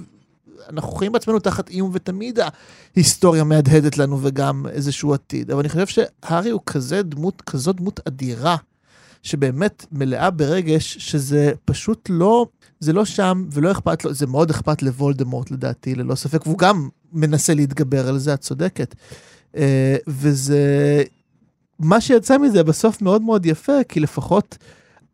אנחנו 0.69 0.93
חיים 0.93 1.13
בעצמנו 1.13 1.39
תחת 1.39 1.71
איום, 1.71 1.91
ותמיד 1.93 2.39
ההיסטוריה 2.95 3.45
מהדהדת 3.45 3.99
לנו 3.99 4.19
וגם 4.23 4.67
איזשהו 4.71 5.15
עתיד. 5.15 5.51
אבל 5.51 5.61
אני 5.61 5.69
חושב 5.69 5.87
שהארי 5.87 6.51
הוא 6.51 6.61
כזה 6.67 7.03
דמות, 7.03 7.43
כזאת 7.43 7.77
דמות 7.77 8.01
אדירה, 8.09 8.57
שבאמת 9.23 9.87
מלאה 9.93 10.31
ברגש, 10.31 10.97
שזה 10.99 11.53
פשוט 11.65 12.09
לא, 12.13 12.47
זה 12.81 12.93
לא 12.93 13.05
שם 13.05 13.47
ולא 13.53 13.71
אכפת 13.71 14.05
לו, 14.05 14.15
זה 14.15 14.27
מאוד 14.27 14.51
אכפת 14.51 14.83
לוולדמורט 14.83 15.51
לדעתי, 15.51 15.95
ללא 15.95 16.15
ספק, 16.15 16.47
והוא 16.47 16.59
גם 16.59 16.89
מנסה 17.13 17.55
להתגבר 17.55 18.09
על 18.09 18.19
זה, 18.19 18.35
את 18.35 18.41
צודקת. 18.41 18.95
אה, 19.57 19.97
וזה, 20.07 21.03
מה 21.79 22.01
שיצא 22.01 22.39
מזה 22.39 22.65
בסוף 22.65 23.03
מאוד 23.03 23.23
מאוד 23.23 23.47
יפה, 23.47 23.85
כי 23.89 24.01
לפחות 24.01 24.59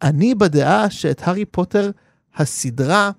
אני 0.02 0.34
בדעה 0.34 0.90
שאת 0.90 1.22
הארי 1.22 1.44
פוטר 1.44 1.90
הסדרה 2.36 3.10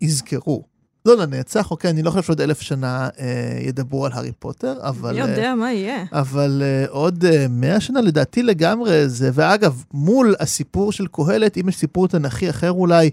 יזכרו. 0.00 0.75
לא 1.06 1.16
לנצח, 1.16 1.70
אוקיי, 1.70 1.90
אני 1.90 2.02
לא 2.02 2.10
חושב 2.10 2.22
שעוד 2.22 2.40
אלף 2.40 2.60
שנה 2.60 3.08
אה, 3.18 3.58
ידברו 3.60 4.06
על 4.06 4.12
הארי 4.12 4.32
פוטר, 4.38 4.74
אבל... 4.80 5.12
מי 5.12 5.20
יודע 5.20 5.54
מה 5.54 5.72
יהיה. 5.72 6.04
אבל 6.12 6.62
uh, 6.62 6.90
עוד 6.90 7.24
uh, 7.24 7.28
מאה 7.50 7.80
שנה 7.80 8.00
לדעתי 8.00 8.42
לגמרי 8.42 9.08
זה, 9.08 9.30
ואגב, 9.34 9.84
מול 9.92 10.34
הסיפור 10.40 10.92
של 10.92 11.06
קהלת, 11.06 11.58
אם 11.58 11.68
יש 11.68 11.76
סיפור 11.76 12.08
תנכי 12.08 12.50
אחר 12.50 12.72
אולי, 12.72 13.10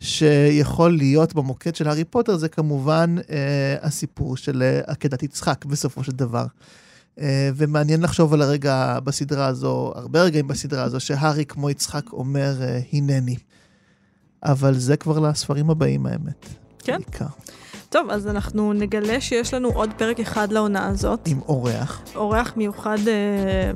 שיכול 0.00 0.96
להיות 0.96 1.34
במוקד 1.34 1.74
של 1.74 1.88
הארי 1.88 2.04
פוטר, 2.04 2.36
זה 2.36 2.48
כמובן 2.48 3.16
uh, 3.18 3.30
הסיפור 3.82 4.36
של 4.36 4.62
uh, 4.86 4.90
עקדת 4.90 5.22
יצחק 5.22 5.64
בסופו 5.64 6.04
של 6.04 6.12
דבר. 6.12 6.46
Uh, 7.16 7.20
ומעניין 7.56 8.02
לחשוב 8.02 8.34
על 8.34 8.42
הרגע 8.42 8.98
בסדרה 9.04 9.46
הזו, 9.46 9.92
הרבה 9.94 10.22
רגעים 10.22 10.48
בסדרה 10.48 10.82
הזו, 10.82 11.00
שהארי 11.00 11.44
כמו 11.44 11.70
יצחק 11.70 12.12
אומר, 12.12 12.54
uh, 12.58 12.96
הנני. 12.96 13.36
אבל 14.42 14.74
זה 14.74 14.96
כבר 14.96 15.18
לספרים 15.18 15.70
הבאים 15.70 16.06
האמת. 16.06 16.65
כן. 16.86 16.98
בעיקר. 16.98 17.26
טוב, 17.88 18.10
אז 18.10 18.26
אנחנו 18.26 18.72
נגלה 18.72 19.20
שיש 19.20 19.54
לנו 19.54 19.68
עוד 19.68 19.90
פרק 19.96 20.20
אחד 20.20 20.52
לעונה 20.52 20.86
הזאת. 20.86 21.20
עם 21.26 21.40
אורח. 21.48 22.02
אורח 22.14 22.52
מיוחד, 22.56 22.98
אה, 23.08 23.70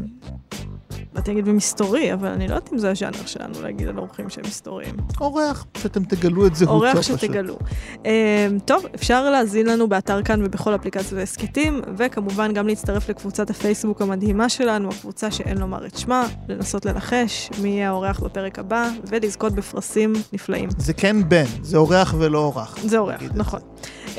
באתי 1.13 1.31
להגיד 1.31 1.45
במסתורי, 1.45 2.13
אבל 2.13 2.29
אני 2.29 2.49
לא 2.49 2.55
יודעת 2.55 2.73
אם 2.73 2.79
זה 2.79 2.91
הז'אנר 2.91 3.27
שלנו 3.27 3.63
להגיד 3.63 3.89
על 3.89 3.99
אורחים 3.99 4.31
שהם 4.31 4.45
מסתוריים. 4.47 4.97
אורח, 5.21 5.67
שאתם 5.79 6.05
תגלו 6.05 6.47
את 6.47 6.55
זהותו 6.55 6.73
אורח. 6.73 7.03
שתגלו. 7.03 7.59
אה, 8.07 8.49
טוב, 8.65 8.85
אפשר 8.95 9.31
להאזין 9.31 9.67
לנו 9.67 9.89
באתר 9.89 10.23
כאן 10.23 10.47
ובכל 10.47 10.75
אפליקציות 10.75 11.21
ההסכתים, 11.21 11.81
וכמובן 11.97 12.53
גם 12.53 12.67
להצטרף 12.67 13.09
לקבוצת 13.09 13.51
הפייסבוק 13.51 14.03
המדהימה 14.03 14.49
שלנו, 14.49 14.89
הקבוצה 14.89 15.31
שאין 15.31 15.59
לומר 15.59 15.87
את 15.87 15.99
שמה, 15.99 16.27
לנסות 16.49 16.87
לנחש 16.87 17.51
מי 17.63 17.69
יהיה 17.69 17.89
האורח 17.89 18.21
בפרק 18.21 18.59
הבא, 18.59 18.91
ולזכות 19.07 19.53
בפרסים 19.53 20.13
נפלאים. 20.33 20.69
זה 20.79 20.93
כן 20.93 21.29
בן, 21.29 21.45
זה 21.63 21.77
אורח 21.77 22.15
ולא 22.19 22.39
אורח. 22.39 22.79
זה 22.85 22.99
אורח, 22.99 23.23
נכון. 23.35 23.61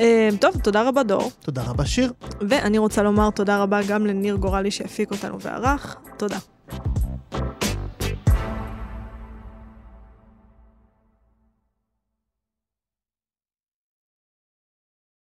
אה, 0.00 0.28
טוב, 0.40 0.56
תודה 0.62 0.88
רבה 0.88 1.02
דור, 1.02 1.30
תודה 1.40 1.62
רבה, 1.62 1.84
שיר. 1.84 2.12
ואני 2.48 2.78
רוצה 2.78 3.02
לומר 3.02 3.30
תודה 3.30 3.62
רבה 3.62 3.80
גם 3.88 4.06
לניר 4.06 4.36
גורלי 4.36 4.70
שהפיק 4.70 5.10
אותנו 5.10 5.40
וערך. 5.40 5.96
תודה. 6.16 6.38
Thank 6.72 6.96
you. 6.96 7.11